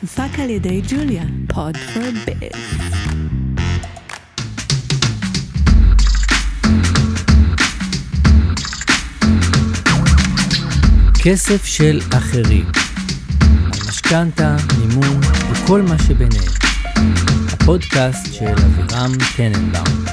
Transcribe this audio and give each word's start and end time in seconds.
הופק 0.00 0.38
על 0.38 0.50
ידי 0.50 0.82
Julia, 0.88 1.22
Pod 1.54 1.76
for 1.76 2.02
Biz. 2.02 2.80
כסף 11.24 11.64
של 11.64 12.00
אחרים. 12.18 12.64
על 12.64 13.88
משכנתה, 13.88 14.56
מימון 14.78 15.20
וכל 15.52 15.82
מה 15.82 15.98
שביניהם. 15.98 16.52
הפודקאסט 17.52 18.34
של 18.34 18.44
אבירם 18.46 19.12
טננבאום. 19.36 20.04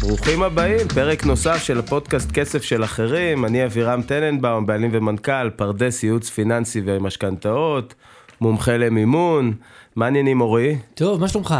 ברוכים 0.00 0.42
הבאים, 0.42 0.88
פרק 0.94 1.24
נוסף 1.26 1.62
של 1.62 1.78
הפודקאסט 1.78 2.32
כסף 2.32 2.62
של 2.62 2.84
אחרים, 2.84 3.44
אני 3.44 3.64
אבירם 3.64 4.02
טננבאום, 4.02 4.66
בעלים 4.66 4.90
ומנכ"ל, 4.92 5.50
פרדס 5.50 6.02
ייעוץ 6.02 6.30
פיננסי 6.30 6.82
ומשכנתאות, 6.84 7.94
מומחה 8.42 8.76
למימון, 8.76 9.52
מה 9.96 10.04
העניינים 10.04 10.40
אורי? 10.40 10.78
טוב, 10.94 11.20
מה 11.20 11.28
שלומך? 11.28 11.54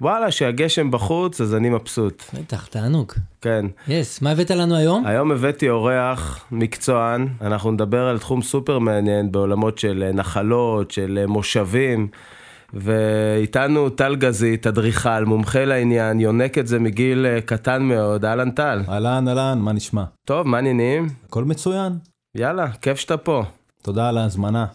וואלה, 0.00 0.30
שהגשם 0.30 0.90
בחוץ, 0.90 1.40
אז 1.40 1.54
אני 1.54 1.70
מבסוט. 1.70 2.22
בטח, 2.34 2.66
תענוג. 2.66 3.12
כן. 3.40 3.66
יס, 3.88 4.22
מה 4.22 4.30
הבאת 4.30 4.50
לנו 4.50 4.76
היום? 4.76 5.06
היום 5.06 5.32
הבאתי 5.32 5.68
אורח 5.68 6.44
מקצוען, 6.52 7.28
אנחנו 7.40 7.70
נדבר 7.70 8.08
על 8.08 8.18
תחום 8.18 8.42
סופר 8.42 8.78
מעניין 8.78 9.32
בעולמות 9.32 9.78
של 9.78 10.10
נחלות, 10.14 10.90
של 10.90 11.24
מושבים. 11.26 12.08
ואיתנו 12.74 13.90
טל 13.90 14.16
גזית, 14.16 14.66
אדריכל, 14.66 15.24
מומחה 15.24 15.64
לעניין, 15.64 16.20
יונק 16.20 16.58
את 16.58 16.66
זה 16.66 16.78
מגיל 16.78 17.26
אה, 17.26 17.40
קטן 17.40 17.82
מאוד, 17.82 18.24
אהלן 18.24 18.50
טל. 18.50 18.82
אהלן, 18.88 19.28
אהלן, 19.28 19.58
מה 19.58 19.72
נשמע? 19.72 20.04
טוב, 20.24 20.46
מה 20.46 20.56
העניינים? 20.56 21.08
הכל 21.26 21.44
מצוין. 21.44 21.92
יאללה, 22.34 22.72
כיף 22.72 22.98
שאתה 22.98 23.16
פה. 23.16 23.42
תודה 23.82 24.08
על 24.08 24.18
ההזמנה. 24.18 24.66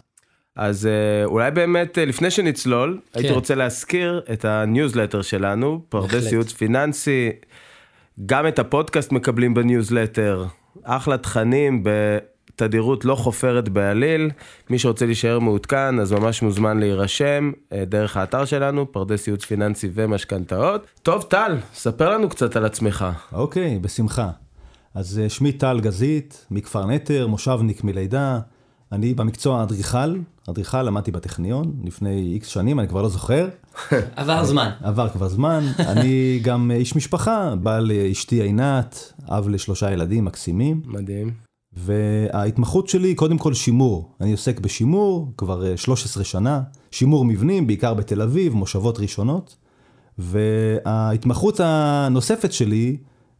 אז 0.56 0.86
אה, 0.86 1.24
אולי 1.24 1.50
באמת, 1.50 1.98
אה, 1.98 2.04
לפני 2.04 2.30
שנצלול, 2.30 3.00
כן. 3.12 3.20
הייתי 3.20 3.32
רוצה 3.34 3.54
להזכיר 3.54 4.22
את 4.32 4.44
הניוזלטר 4.44 5.22
שלנו, 5.22 5.80
פרדס 5.88 6.32
ייעוץ 6.32 6.52
פיננסי, 6.52 7.30
גם 8.26 8.46
את 8.46 8.58
הפודקאסט 8.58 9.12
מקבלים 9.12 9.54
בניוזלטר, 9.54 10.44
אחלה 10.82 11.18
תכנים 11.18 11.84
בתדירות 11.84 13.04
לא 13.04 13.14
חופרת 13.14 13.68
בעליל, 13.68 14.30
מי 14.70 14.78
שרוצה 14.78 15.06
להישאר 15.06 15.38
מעודכן, 15.38 16.00
אז 16.00 16.12
ממש 16.12 16.42
מוזמן 16.42 16.78
להירשם 16.78 17.52
אה, 17.72 17.84
דרך 17.84 18.16
האתר 18.16 18.44
שלנו, 18.44 18.92
פרדס 18.92 19.26
ייעוץ 19.26 19.44
פיננסי 19.44 19.88
ומשכנתאות. 19.94 20.86
טוב, 21.02 21.22
טל, 21.22 21.56
ספר 21.74 22.10
לנו 22.10 22.28
קצת 22.28 22.56
על 22.56 22.64
עצמך. 22.64 23.06
אוקיי, 23.32 23.78
בשמחה. 23.78 24.30
אז 24.94 25.20
שמי 25.28 25.52
טל 25.52 25.80
גזית, 25.80 26.46
מכפר 26.50 26.86
נטר, 26.86 27.26
מושבניק 27.26 27.84
מלידה. 27.84 28.38
אני 28.94 29.14
במקצוע 29.14 29.62
אדריכל, 29.62 30.16
אדריכל 30.50 30.82
למדתי 30.82 31.10
בטכניון 31.10 31.72
לפני 31.84 32.32
איקס 32.32 32.48
שנים, 32.48 32.80
אני 32.80 32.88
כבר 32.88 33.02
לא 33.02 33.08
זוכר. 33.08 33.48
עבר 34.16 34.44
זמן. 34.44 34.70
עבר 34.82 35.08
כבר 35.08 35.28
זמן. 35.28 35.64
אני 35.92 36.38
גם 36.42 36.70
איש 36.70 36.96
משפחה, 36.96 37.54
בעל 37.62 37.92
אשתי 38.12 38.42
עינת, 38.42 39.12
אב 39.28 39.48
לשלושה 39.48 39.92
ילדים 39.92 40.24
מקסימים. 40.24 40.82
מדהים. 40.86 41.30
וההתמחות 41.72 42.88
שלי 42.88 43.08
היא 43.08 43.16
קודם 43.16 43.38
כל 43.38 43.54
שימור. 43.54 44.10
אני 44.20 44.32
עוסק 44.32 44.60
בשימור 44.60 45.32
כבר 45.36 45.76
13 45.76 46.24
שנה, 46.24 46.62
שימור 46.90 47.24
מבנים, 47.24 47.66
בעיקר 47.66 47.94
בתל 47.94 48.22
אביב, 48.22 48.54
מושבות 48.54 48.98
ראשונות. 48.98 49.56
וההתמחות 50.18 51.60
הנוספת 51.60 52.52
שלי, 52.52 52.96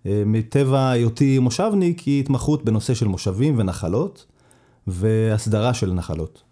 אה, 0.06 0.22
מטבע 0.26 0.90
היותי 0.90 1.38
מושבניק, 1.38 2.00
היא 2.00 2.20
התמחות 2.20 2.64
בנושא 2.64 2.94
של 2.94 3.08
מושבים 3.08 3.58
ונחלות. 3.58 4.26
והסדרה 4.86 5.74
של 5.74 5.92
נחלות. 5.92 6.42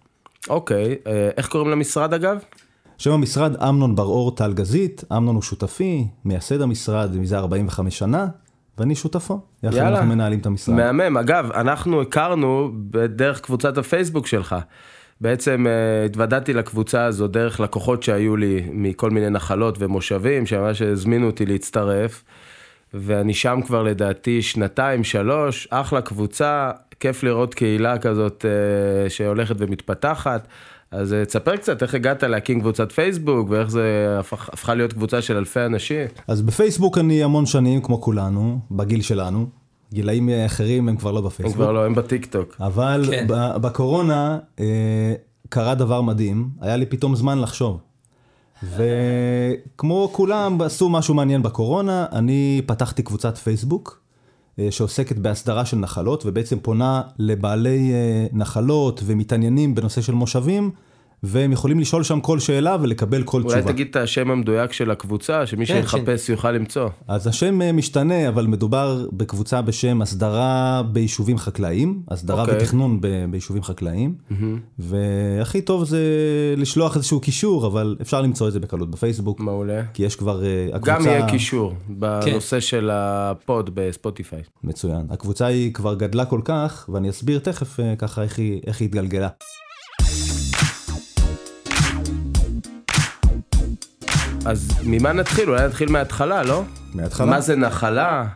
אוקיי, 0.49 0.97
אה, 1.07 1.31
איך 1.37 1.49
קוראים 1.49 1.71
למשרד 1.71 2.15
אגב? 2.15 2.39
שם 2.99 3.11
המשרד 3.11 3.57
אמנון 3.57 3.95
בר-אור 3.95 4.37
טל 4.37 4.53
גזית, 4.53 5.05
אמנון 5.13 5.35
הוא 5.35 5.43
שותפי, 5.43 6.07
מייסד 6.25 6.61
המשרד 6.61 7.17
מזה 7.17 7.39
45 7.39 7.99
שנה, 7.99 8.27
ואני 8.79 8.95
שותפו. 8.95 9.41
יחד 9.63 9.77
יאללה, 9.77 9.89
אנחנו 9.89 10.07
מנהלים 10.07 10.39
את 10.39 10.47
המשרד. 10.47 10.77
מהמם, 10.77 11.17
אגב, 11.17 11.53
אנחנו 11.53 12.03
הכרנו 12.03 12.71
בדרך 12.75 13.41
קבוצת 13.41 13.79
הפייסבוק 13.79 14.27
שלך. 14.27 14.57
בעצם 15.21 15.67
uh, 15.67 16.07
התוודעתי 16.07 16.53
לקבוצה 16.53 17.05
הזו 17.05 17.29
דרך 17.29 17.61
לקוחות 17.61 18.03
שהיו 18.03 18.37
לי 18.37 18.69
מכל 18.73 19.11
מיני 19.11 19.31
נחלות 19.31 19.77
ומושבים, 19.79 20.47
שממש 20.47 20.83
הזמינו 20.83 21.27
אותי 21.27 21.47
להצטרף. 21.47 22.25
ואני 22.95 23.35
שם 23.35 23.61
כבר 23.67 23.83
לדעתי 23.83 24.43
שנתיים, 24.43 25.05
שלוש, 25.05 25.69
אחלה 25.71 26.01
קבוצה, 26.01 26.71
כיף 27.01 27.23
לראות 27.23 27.55
קהילה 27.55 27.99
כזאת 27.99 28.45
אה, 28.49 29.11
שהולכת 29.11 29.55
ומתפתחת. 29.59 30.47
אז 30.91 31.13
אה, 31.13 31.25
תספר 31.25 31.57
קצת 31.57 31.83
איך 31.83 31.95
הגעת 31.95 32.23
להקים 32.23 32.61
קבוצת 32.61 32.93
פייסבוק 32.93 33.51
ואיך 33.51 33.71
זה 33.71 34.17
הפך, 34.21 34.49
הפכה 34.53 34.75
להיות 34.75 34.93
קבוצה 34.93 35.23
של 35.23 35.37
אלפי 35.37 35.61
אנשים. 35.61 36.07
אז 36.29 36.43
בפייסבוק 36.43 36.99
אני 36.99 37.25
המון 37.25 37.47
שנים 37.47 37.83
כמו 37.83 38.01
כולנו, 38.01 38.59
בגיל 38.71 39.03
שלנו. 39.03 39.47
גילאים 39.93 40.29
אחרים 40.47 40.89
הם 40.89 40.97
כבר 40.97 41.13
לא 41.13 41.21
בפייסבוק. 41.21 41.57
הם 41.57 41.65
כבר 41.65 41.73
לא, 41.73 41.87
הם 41.87 41.95
בטיק 41.95 42.27
טוק. 42.27 42.57
אבל 42.61 43.05
כן. 43.11 43.27
בקורונה 43.61 44.39
אה, 44.61 45.15
קרה 45.49 45.75
דבר 45.75 46.01
מדהים, 46.01 46.49
היה 46.61 46.77
לי 46.77 46.87
פתאום 46.87 47.17
זמן 47.17 47.39
לחשוב. 47.39 47.81
וכמו 48.63 50.09
כולם 50.13 50.61
עשו 50.61 50.89
משהו 50.89 51.15
מעניין 51.15 51.43
בקורונה, 51.43 52.07
אני 52.13 52.63
פתחתי 52.67 53.03
קבוצת 53.03 53.37
פייסבוק 53.39 54.01
אה, 54.59 54.71
שעוסקת 54.71 55.17
בהסדרה 55.17 55.65
של 55.65 55.77
נחלות 55.77 56.27
ובעצם 56.27 56.59
פונה 56.59 57.03
לבעלי 57.19 57.93
אה, 57.93 58.27
נחלות 58.33 59.01
ומתעניינים 59.05 59.75
בנושא 59.75 60.01
של 60.01 60.15
מושבים. 60.15 60.71
והם 61.23 61.53
יכולים 61.53 61.81
לשאול 61.81 62.03
שם 62.03 62.21
כל 62.21 62.39
שאלה 62.39 62.77
ולקבל 62.81 63.23
כל 63.23 63.37
אולי 63.37 63.49
תשובה. 63.49 63.63
אולי 63.63 63.73
תגיד 63.73 63.87
את 63.91 63.97
השם 63.97 64.31
המדויק 64.31 64.73
של 64.73 64.91
הקבוצה, 64.91 65.47
שמי 65.47 65.67
כן, 65.67 65.75
שיחפש 65.75 66.27
ש... 66.27 66.29
יוכל 66.29 66.53
למצוא. 66.53 66.89
אז 67.09 67.27
השם 67.27 67.63
אה, 67.63 67.73
משתנה, 67.73 68.29
אבל 68.29 68.47
מדובר 68.47 69.07
בקבוצה 69.13 69.63
בשם 69.63 70.03
הסדרה 70.03 70.83
ביישובים 70.93 71.39
חקלאיים, 71.39 72.03
הסדרה 72.09 72.45
okay. 72.45 72.47
אוקיי. 72.47 72.63
ותכנון 72.63 73.01
ב... 73.01 73.07
ביישובים 73.31 73.63
חקלאיים, 73.63 74.15
mm-hmm. 74.31 74.35
והכי 74.79 75.63
טוב 75.63 75.85
זה 75.85 76.01
לשלוח 76.57 76.97
איזשהו 76.97 77.21
קישור, 77.21 77.67
אבל 77.67 77.97
אפשר 78.01 78.23
למצוא 78.23 78.49
את 78.49 78.53
זה 78.53 78.61
בקלות 78.61 78.91
בפייסבוק. 78.91 79.41
מעולה. 79.41 79.83
כי 79.95 80.03
יש 80.03 80.17
כבר, 80.17 80.45
אה, 80.45 80.67
הקבוצה... 80.73 80.99
גם 80.99 81.07
יהיה 81.07 81.29
קישור 81.29 81.75
בנושא 81.89 82.57
כן. 82.57 82.61
של 82.61 82.91
הפוד 82.93 83.71
בספוטיפיי. 83.75 84.43
מצוין. 84.65 85.07
הקבוצה 85.11 85.47
היא 85.47 85.75
כבר 85.75 85.95
גדלה 85.95 86.25
כל 86.25 86.41
כך, 86.45 86.89
ואני 86.93 87.11
אסביר 87.11 87.39
תכף 87.39 87.81
אה, 87.81 87.97
ככה 87.97 88.23
איך 88.23 88.39
היא, 88.39 88.61
איך 88.67 88.81
היא 88.81 88.89
התגלגלה. 88.89 89.29
אז 94.45 94.71
ממה 94.85 95.13
נתחיל? 95.13 95.49
אולי 95.49 95.67
נתחיל 95.67 95.91
מההתחלה, 95.91 96.43
לא? 96.43 96.63
מההתחלה. 96.95 97.27
מה 97.27 97.41
זה 97.41 97.57
נחלה? 97.57 98.27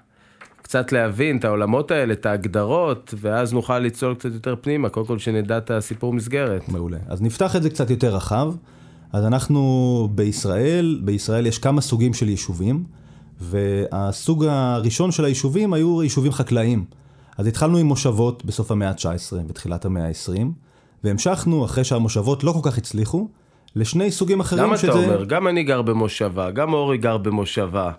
קצת 0.63 0.93
להבין 0.93 1.39
את 1.39 1.45
העולמות 1.45 1.91
האלה, 1.91 2.13
את 2.13 2.27
ההגדרות, 2.27 3.15
ואז 3.21 3.53
נוכל 3.53 3.79
לצלול 3.79 4.15
קצת 4.15 4.33
יותר 4.33 4.55
פנימה, 4.61 4.89
קודם 4.89 5.07
כל 5.07 5.19
שנדע 5.19 5.59
את 5.59 5.71
הסיפור 5.71 6.13
מסגרת. 6.13 6.69
מעולה. 6.69 6.99
אז 7.09 7.23
נפתח 7.23 7.57
את 7.57 7.63
זה 7.63 7.71
קצת 7.71 7.91
יותר 7.91 8.17
רחב. 8.17 8.55
אז 9.13 9.25
אנחנו 9.25 10.09
בישראל, 10.15 11.01
בישראל 11.05 11.47
יש 11.47 11.59
כמה 11.59 11.81
סוגים 11.81 12.15
של 12.15 12.29
יישובים, 12.29 12.85
והסוג 13.41 14.45
הראשון 14.45 15.13
של 15.13 15.25
היישובים 15.25 15.73
היו 15.73 16.03
יישובים 16.03 16.33
חקלאיים. 16.33 16.85
אז 17.39 17.47
התחלנו 17.47 17.79
עם 17.79 17.87
מושבות 17.87 18.45
בסוף 18.45 18.71
המאה 18.71 18.89
ה-19, 18.89 19.37
בתחילת 19.47 19.85
המאה 19.85 20.07
ה-20, 20.07 20.43
והמשכנו, 21.05 21.65
אחרי 21.65 21.85
שהמושבות 21.85 22.45
לא 22.45 22.53
כל 22.53 22.71
כך 22.71 22.79
הצליחו, 22.79 23.29
לשני 23.77 24.11
סוגים 24.11 24.41
אחרים 24.41 24.65
למה 24.65 24.77
שזה... 24.77 24.89
למה 24.89 25.01
אתה 25.01 25.07
אומר? 25.07 25.25
גם 25.25 25.49
אני 25.49 25.63
גר 25.63 25.83
במושבה, 25.83 26.51
גם 26.51 26.73
אורי 26.73 26.99
גר 26.99 27.17
במושבה. 27.17 27.91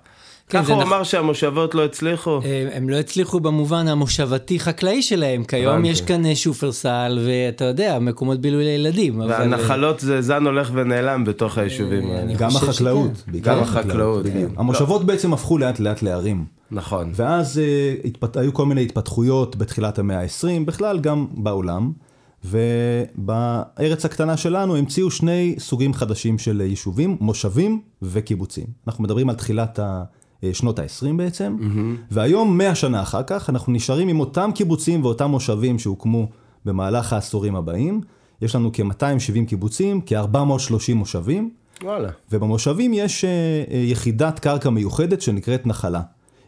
כן, 0.49 0.63
ככה 0.63 0.73
הוא 0.73 0.81
נכ... 0.81 0.87
אמר 0.87 1.03
שהמושבות 1.03 1.75
לא 1.75 1.85
הצליחו. 1.85 2.39
הם, 2.43 2.67
הם 2.73 2.89
לא 2.89 2.95
הצליחו 2.95 3.39
במובן 3.39 3.87
המושבתי 3.87 4.59
חקלאי 4.59 5.01
שלהם, 5.01 5.43
כיום 5.43 5.85
יש 5.85 6.01
כאן 6.01 6.25
אה, 6.25 6.35
שופרסל 6.35 7.19
ואתה 7.25 7.65
יודע, 7.65 7.99
מקומות 7.99 8.41
בילוי 8.41 8.63
לילדים. 8.63 9.19
והנחלות 9.19 9.99
אבל... 9.99 10.07
זה 10.07 10.21
זן 10.21 10.45
הולך 10.45 10.71
ונעלם 10.73 11.25
בתוך 11.25 11.57
היישובים 11.57 12.11
האלה. 12.11 12.33
גם 12.33 12.49
החקלאות. 12.55 13.11
גם 13.41 13.59
החקלאות. 13.59 14.25
כן. 14.25 14.47
המושבות 14.57 15.05
בעצם 15.05 15.33
הפכו 15.33 15.57
לאט 15.57 15.79
לאט 15.79 16.01
לערים. 16.01 16.45
נכון. 16.71 17.11
ואז 17.15 17.61
uh, 18.03 18.07
התפת... 18.07 18.37
היו 18.37 18.53
כל 18.53 18.65
מיני 18.65 18.81
התפתחויות 18.81 19.55
בתחילת 19.55 19.99
המאה 19.99 20.21
ה-20, 20.21 20.65
בכלל 20.65 20.99
גם 20.99 21.25
בעולם. 21.31 21.91
ובארץ 22.45 24.05
הקטנה 24.05 24.37
שלנו 24.37 24.75
המציאו 24.75 25.11
שני 25.11 25.55
סוגים 25.59 25.93
חדשים 25.93 26.37
של 26.37 26.61
יישובים, 26.61 27.17
מושבים 27.19 27.81
וקיבוצים. 28.01 28.65
אנחנו 28.87 29.03
מדברים 29.03 29.29
על 29.29 29.35
תחילת 29.35 29.79
שנות 30.53 30.79
ה-20 30.79 31.13
בעצם, 31.17 31.57
mm-hmm. 31.59 32.01
והיום, 32.11 32.57
100 32.57 32.75
שנה 32.75 33.01
אחר 33.01 33.23
כך, 33.23 33.49
אנחנו 33.49 33.73
נשארים 33.73 34.07
עם 34.07 34.19
אותם 34.19 34.51
קיבוצים 34.55 35.05
ואותם 35.05 35.29
מושבים 35.29 35.79
שהוקמו 35.79 36.29
במהלך 36.65 37.13
העשורים 37.13 37.55
הבאים. 37.55 38.01
יש 38.41 38.55
לנו 38.55 38.69
כ-270 38.73 39.47
קיבוצים, 39.47 40.01
כ-430 40.05 40.93
מושבים. 40.95 41.49
וואלה. 41.83 42.09
ובמושבים 42.31 42.93
יש 42.93 43.25
uh, 43.25 43.73
יחידת 43.73 44.39
קרקע 44.39 44.69
מיוחדת 44.69 45.21
שנקראת 45.21 45.67
נחלה. 45.67 46.01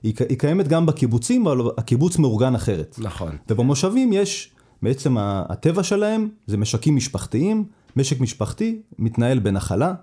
היא, 0.03 0.13
היא 0.29 0.37
קיימת 0.37 0.67
גם 0.67 0.85
בקיבוצים, 0.85 1.47
אבל 1.47 1.71
הקיבוץ 1.77 2.17
מאורגן 2.17 2.55
אחרת. 2.55 2.95
נכון. 3.01 3.31
ובמושבים 3.49 4.13
יש 4.13 4.51
בעצם 4.81 5.15
הטבע 5.19 5.83
שלהם 5.83 6.29
זה 6.47 6.57
משקים 6.57 6.95
משפחתיים, 6.95 7.63
משק 7.95 8.19
משפחתי 8.19 8.81
מתנהל 8.99 9.39
בנחלה, 9.39 9.93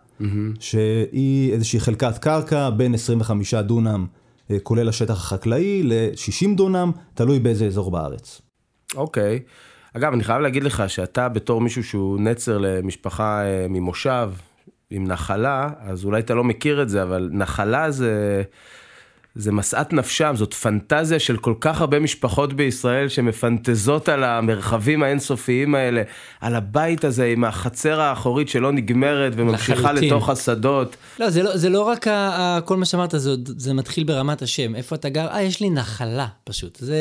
שהיא 0.61 1.53
איזושהי 1.53 1.81
חלקת 1.81 2.19
קרקע 2.19 2.71
בין 2.71 2.95
25 2.95 3.55
דונם, 3.55 4.07
אה, 4.51 4.57
כולל 4.63 4.89
השטח 4.89 5.15
החקלאי, 5.15 5.83
ל-60 5.83 6.57
דונם, 6.57 6.91
תלוי 7.15 7.39
באיזה 7.39 7.67
אזור 7.67 7.91
בארץ. 7.91 8.43
אוקיי. 8.95 9.41
אגב, 9.97 10.13
אני 10.13 10.25
חייב 10.25 10.41
להגיד 10.41 10.65
לך 10.65 10.85
שאתה 10.89 11.29
בתור 11.29 11.61
מישהו 11.61 11.85
שהוא 11.85 12.21
נצר 12.21 12.59
למשפחה 12.59 13.45
אה, 13.45 13.67
ממושב 13.69 14.31
עם 14.91 15.05
נחלה, 15.05 15.71
אז 15.79 16.05
אולי 16.05 16.21
אתה 16.21 16.35
לא 16.35 16.45
מכיר 16.45 16.83
את 16.83 16.89
זה, 16.89 17.03
אבל 17.03 17.31
נחלה 17.33 17.91
זה... 17.91 18.43
זה 19.37 19.53
משאת 19.53 19.93
נפשם, 19.93 20.33
זאת 20.37 20.55
פנטזיה 20.55 21.19
של 21.19 21.37
כל 21.37 21.55
כך 21.61 21.81
הרבה 21.81 22.01
משפחות 22.01 22.53
בישראל 22.53 23.09
שמפנטזות 23.09 24.09
על 24.09 24.25
המרחבים 24.25 25.03
האינסופיים 25.03 25.75
האלה, 25.75 26.03
על 26.41 26.55
הבית 26.55 27.05
הזה 27.05 27.27
עם 27.27 27.45
החצר 27.45 28.01
האחורית 28.01 28.49
שלא 28.49 28.73
נגמרת 28.73 29.33
וממשיכה 29.37 29.93
לחלוטין. 29.93 30.09
לתוך 30.09 30.29
השדות. 30.29 30.97
לא, 31.21 31.31
זה 31.31 31.43
לא, 31.43 31.57
זה 31.57 31.69
לא 31.69 31.83
רק 31.83 32.09
ה, 32.09 32.13
ה, 32.13 32.61
כל 32.61 32.77
מה 32.77 32.85
שאמרת, 32.85 33.15
זה, 33.17 33.31
זה 33.47 33.75
מתחיל 33.75 34.05
ברמת 34.05 34.43
השם. 34.43 34.75
איפה 34.75 34.97
אתה 34.97 35.09
גר? 35.09 35.27
אה, 35.29 35.43
יש 35.43 35.61
לי 35.61 35.71
נחלה, 35.71 36.27
פשוט. 36.45 36.79
זה... 36.81 36.97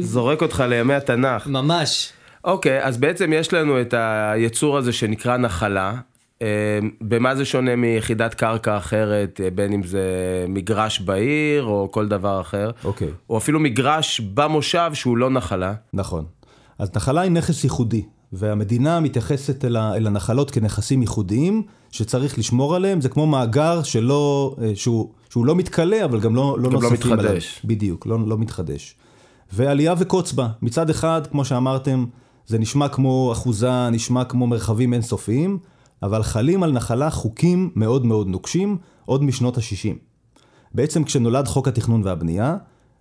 זורק 0.00 0.42
אותך 0.42 0.64
לימי 0.68 0.94
התנ"ך. 0.94 1.46
ממש. 1.46 2.12
אוקיי, 2.44 2.84
אז 2.84 2.96
בעצם 2.96 3.32
יש 3.32 3.52
לנו 3.52 3.80
את 3.80 3.94
היצור 3.96 4.78
הזה 4.78 4.92
שנקרא 4.92 5.36
נחלה. 5.36 5.94
אה, 6.42 6.78
במה 7.00 7.34
זה 7.34 7.44
שונה 7.44 7.76
מיחידת 7.76 8.34
קרקע 8.34 8.76
אחרת, 8.76 9.40
אה, 9.44 9.50
בין 9.50 9.72
אם 9.72 9.82
זה 9.82 10.04
מגרש 10.48 11.00
בעיר 11.00 11.64
או 11.64 11.88
כל 11.90 12.08
דבר 12.08 12.40
אחר, 12.40 12.70
אוקיי. 12.84 13.08
או 13.30 13.38
אפילו 13.38 13.60
מגרש 13.60 14.20
במושב 14.20 14.90
שהוא 14.94 15.16
לא 15.16 15.30
נחלה. 15.30 15.74
נכון. 15.92 16.24
אז 16.78 16.90
נחלה 16.96 17.20
היא 17.20 17.30
נכס 17.30 17.64
ייחודי, 17.64 18.04
והמדינה 18.32 19.00
מתייחסת 19.00 19.64
אל, 19.64 19.76
ה, 19.76 19.96
אל 19.96 20.06
הנחלות 20.06 20.50
כנכסים 20.50 21.00
ייחודיים, 21.00 21.62
שצריך 21.90 22.38
לשמור 22.38 22.74
עליהם, 22.74 23.00
זה 23.00 23.08
כמו 23.08 23.26
מאגר 23.26 23.82
שלא, 23.82 24.56
אה, 24.62 24.72
שהוא, 24.74 25.12
שהוא 25.30 25.46
לא 25.46 25.54
מתכלה, 25.54 26.04
אבל 26.04 26.20
גם 26.20 26.36
לא, 26.36 26.56
לא 26.58 26.68
גם 26.68 26.74
לא 26.74 26.80
נוספים 26.80 27.12
עליו. 27.12 27.24
מתחדש. 27.24 27.60
בדיוק, 27.64 28.06
לא, 28.06 28.18
לא 28.26 28.38
מתחדש. 28.38 28.94
ועלייה 29.52 29.94
וקוץ 29.98 30.32
בה. 30.32 30.48
מצד 30.62 30.90
אחד, 30.90 31.26
כמו 31.30 31.44
שאמרתם, 31.44 32.04
זה 32.46 32.58
נשמע 32.58 32.88
כמו 32.88 33.32
אחוזה, 33.32 33.90
נשמע 33.90 34.24
כמו 34.24 34.46
מרחבים 34.46 34.92
אינסופיים, 34.92 35.58
אבל 36.02 36.22
חלים 36.22 36.62
על 36.62 36.72
נחלה 36.72 37.10
חוקים 37.10 37.70
מאוד 37.74 38.06
מאוד 38.06 38.26
נוקשים, 38.26 38.78
עוד 39.04 39.24
משנות 39.24 39.58
ה-60. 39.58 39.94
בעצם 40.74 41.04
כשנולד 41.04 41.48
חוק 41.48 41.68
התכנון 41.68 42.02
והבנייה, 42.04 42.56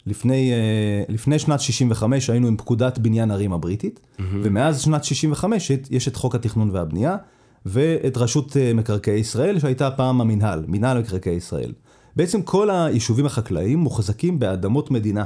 לפני, 0.06 0.52
אה, 0.52 1.04
לפני 1.10 1.40
שנת 1.40 1.60
65 1.60 2.30
היינו 2.30 2.48
עם 2.48 2.58
פקודת 2.58 2.98
בניין 3.00 3.32
ערים 3.32 3.54
הבריטית, 3.54 4.00
mm-hmm. 4.00 4.22
ומאז 4.44 4.82
שנת 4.82 5.04
65 5.04 5.72
יש 5.90 6.08
את 6.08 6.16
חוק 6.16 6.36
התכנון 6.36 6.70
והבנייה, 6.70 7.18
ואת 7.66 8.18
רשות 8.18 8.58
אה, 8.58 8.74
מקרקעי 8.74 9.20
ישראל, 9.20 9.60
שהייתה 9.60 9.92
פעם 9.92 10.22
המינהל, 10.22 10.66
מינהל 10.68 11.00
מקרקעי 11.00 11.36
ישראל. 11.36 11.74
בעצם 12.16 12.42
כל 12.42 12.70
היישובים 12.70 13.26
החקלאיים 13.26 13.80
מוחזקים 13.80 14.40
באדמות 14.40 14.92
מדינה. 14.92 15.24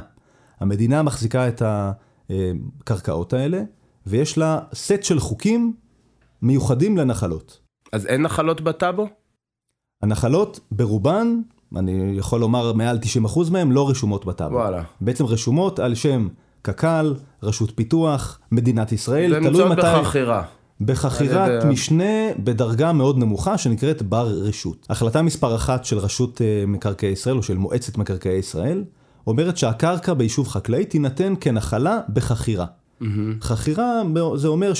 המדינה 0.60 1.02
מחזיקה 1.02 1.48
את 1.48 1.62
הקרקעות 1.66 3.32
האלה, 3.32 3.62
ויש 4.06 4.38
לה 4.38 4.58
סט 4.74 5.02
של 5.02 5.20
חוקים 5.20 5.72
מיוחדים 6.42 6.96
לנחלות. 6.98 7.58
אז 7.92 8.06
אין 8.06 8.22
נחלות 8.22 8.60
בטאבו? 8.60 9.08
הנחלות 10.02 10.60
ברובן, 10.72 11.40
אני 11.76 12.12
יכול 12.16 12.40
לומר 12.40 12.72
מעל 12.72 12.98
90% 13.26 13.50
מהן, 13.50 13.72
לא 13.72 13.90
רשומות 13.90 14.24
בטאבו. 14.26 14.54
וואלה. 14.54 14.82
בעצם 15.00 15.24
רשומות 15.24 15.78
על 15.78 15.94
שם 15.94 16.28
קק"ל, 16.62 17.14
רשות 17.42 17.72
פיתוח, 17.74 18.40
מדינת 18.52 18.92
ישראל, 18.92 19.32
והן 19.32 19.44
נמצאות 19.44 19.78
בחכירה. 19.78 20.38
על 20.38 20.44
בחכירת 20.86 21.50
ידי- 21.62 21.72
משנה 21.72 22.04
בדרגה 22.44 22.92
מאוד 22.92 23.18
נמוכה 23.18 23.58
שנקראת 23.58 24.02
בר 24.02 24.26
רשות. 24.28 24.86
החלטה 24.90 25.22
מספר 25.22 25.56
אחת 25.56 25.84
של 25.84 25.98
רשות 25.98 26.42
אה, 26.42 26.64
מקרקעי 26.66 27.10
ישראל 27.12 27.36
או 27.36 27.42
של 27.42 27.56
מועצת 27.56 27.98
מקרקעי 27.98 28.38
ישראל 28.38 28.84
אומרת 29.26 29.56
שהקרקע 29.56 30.14
ביישוב 30.14 30.48
חקלאי 30.48 30.84
תינתן 30.84 31.34
כנחלה 31.40 32.00
בחכירה. 32.12 32.66
חכירה 33.40 34.02
זה 34.36 34.48
אומר 34.48 34.72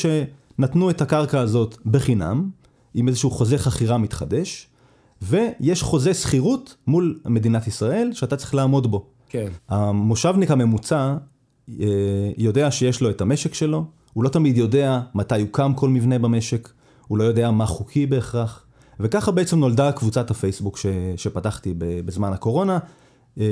שנתנו 0.60 0.90
את 0.90 1.00
הקרקע 1.00 1.40
הזאת 1.40 1.76
בחינם, 1.86 2.50
עם 2.94 3.08
איזשהו 3.08 3.30
חוזה 3.30 3.58
חכירה 3.58 3.98
מתחדש, 3.98 4.68
ויש 5.22 5.82
חוזה 5.82 6.14
שכירות 6.14 6.76
מול 6.86 7.20
מדינת 7.26 7.66
ישראל 7.66 8.10
שאתה 8.12 8.36
צריך 8.36 8.54
לעמוד 8.54 8.90
בו. 8.90 9.06
כן. 9.28 9.48
המושבניק 9.68 10.50
הממוצע 10.50 11.16
אה, 11.80 11.86
יודע 12.36 12.70
שיש 12.70 13.00
לו 13.00 13.10
את 13.10 13.20
המשק 13.20 13.54
שלו, 13.54 13.84
הוא 14.12 14.24
לא 14.24 14.28
תמיד 14.28 14.56
יודע 14.56 15.00
מתי 15.14 15.38
יוקם 15.38 15.72
כל 15.76 15.88
מבנה 15.88 16.18
במשק, 16.18 16.68
הוא 17.08 17.18
לא 17.18 17.24
יודע 17.24 17.50
מה 17.50 17.66
חוקי 17.66 18.06
בהכרח, 18.06 18.64
וככה 19.00 19.30
בעצם 19.30 19.58
נולדה 19.58 19.92
קבוצת 19.92 20.30
הפייסבוק 20.30 20.76
ש, 20.76 20.86
שפתחתי 21.16 21.74
בזמן 21.78 22.32
הקורונה, 22.32 22.78
אה, 23.40 23.44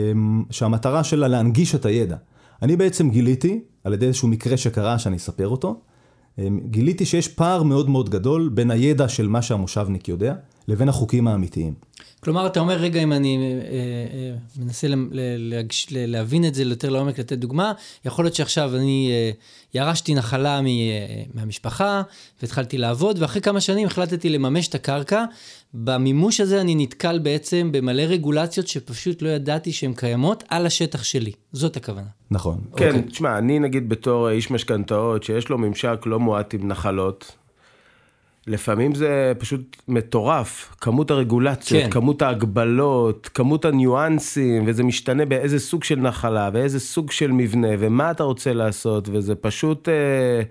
שהמטרה 0.50 1.04
שלה 1.04 1.28
להנגיש 1.28 1.74
את 1.74 1.86
הידע. 1.86 2.16
אני 2.62 2.76
בעצם 2.76 3.10
גיליתי, 3.10 3.60
על 3.84 3.92
ידי 3.94 4.06
איזשהו 4.06 4.28
מקרה 4.28 4.56
שקרה 4.56 4.98
שאני 4.98 5.16
אספר 5.16 5.48
אותו, 5.48 5.80
גיליתי 6.70 7.06
שיש 7.06 7.28
פער 7.28 7.62
מאוד 7.62 7.90
מאוד 7.90 8.10
גדול 8.10 8.50
בין 8.54 8.70
הידע 8.70 9.08
של 9.08 9.28
מה 9.28 9.42
שהמושבניק 9.42 10.08
יודע, 10.08 10.34
לבין 10.68 10.88
החוקים 10.88 11.28
האמיתיים. 11.28 11.74
כלומר, 12.20 12.46
אתה 12.46 12.60
אומר, 12.60 12.76
רגע, 12.76 13.02
אם 13.02 13.12
אני 13.12 13.36
אה, 13.38 13.70
אה, 13.72 14.34
מנסה 14.64 14.88
ל- 14.88 14.94
ל- 15.10 15.54
להגש- 15.54 15.86
ל- 15.90 16.06
להבין 16.06 16.44
את 16.44 16.54
זה 16.54 16.62
יותר 16.62 16.90
לעומק, 16.90 17.18
לתת 17.18 17.38
דוגמה, 17.38 17.72
יכול 18.04 18.24
להיות 18.24 18.34
שעכשיו 18.34 18.76
אני 18.76 19.10
אה, 19.10 19.30
ירשתי 19.74 20.14
נחלה 20.14 20.60
מ- 20.60 20.66
אה, 20.66 20.70
מהמשפחה, 21.34 22.02
והתחלתי 22.42 22.78
לעבוד, 22.78 23.22
ואחרי 23.22 23.42
כמה 23.42 23.60
שנים 23.60 23.86
החלטתי 23.86 24.28
לממש 24.28 24.68
את 24.68 24.74
הקרקע. 24.74 25.24
במימוש 25.74 26.40
הזה 26.40 26.60
אני 26.60 26.74
נתקל 26.74 27.18
בעצם 27.18 27.68
במלא 27.72 28.02
רגולציות 28.02 28.68
שפשוט 28.68 29.22
לא 29.22 29.28
ידעתי 29.28 29.72
שהן 29.72 29.92
קיימות 29.94 30.44
על 30.48 30.66
השטח 30.66 31.02
שלי. 31.02 31.32
זאת 31.52 31.76
הכוונה. 31.76 32.06
נכון. 32.30 32.60
כן, 32.76 32.86
אוקיי. 32.88 33.02
תשמע, 33.02 33.38
אני 33.38 33.58
נגיד 33.58 33.88
בתור 33.88 34.30
איש 34.30 34.50
משכנתאות, 34.50 35.22
שיש 35.22 35.48
לו 35.48 35.58
ממשק 35.58 35.98
לא 36.06 36.20
מועט 36.20 36.54
עם 36.54 36.68
נחלות, 36.68 37.32
לפעמים 38.48 38.94
זה 38.94 39.32
פשוט 39.38 39.76
מטורף, 39.88 40.76
כמות 40.80 41.10
הרגולציות, 41.10 41.82
כן. 41.82 41.90
כמות 41.90 42.22
ההגבלות, 42.22 43.30
כמות 43.34 43.64
הניואנסים, 43.64 44.64
וזה 44.66 44.84
משתנה 44.84 45.24
באיזה 45.24 45.58
סוג 45.58 45.84
של 45.84 45.96
נחלה, 45.96 46.50
ואיזה 46.52 46.80
סוג 46.80 47.10
של 47.10 47.30
מבנה, 47.30 47.68
ומה 47.78 48.10
אתה 48.10 48.22
רוצה 48.22 48.52
לעשות, 48.52 49.08
וזה 49.12 49.34
פשוט... 49.34 49.88
אה, 49.88 50.42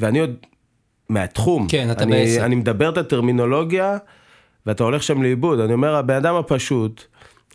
ואני 0.00 0.20
עוד 0.20 0.34
מהתחום. 1.08 1.66
כן, 1.68 1.90
אתה 1.90 2.02
אני, 2.02 2.12
בעסק. 2.12 2.40
אני 2.40 2.54
מדבר 2.54 2.88
את 2.88 2.98
הטרמינולוגיה, 2.98 3.96
ואתה 4.66 4.84
הולך 4.84 5.02
שם 5.02 5.22
לאיבוד. 5.22 5.60
אני 5.60 5.72
אומר, 5.72 5.94
הבן 5.94 6.14
אדם 6.14 6.34
הפשוט, 6.34 7.04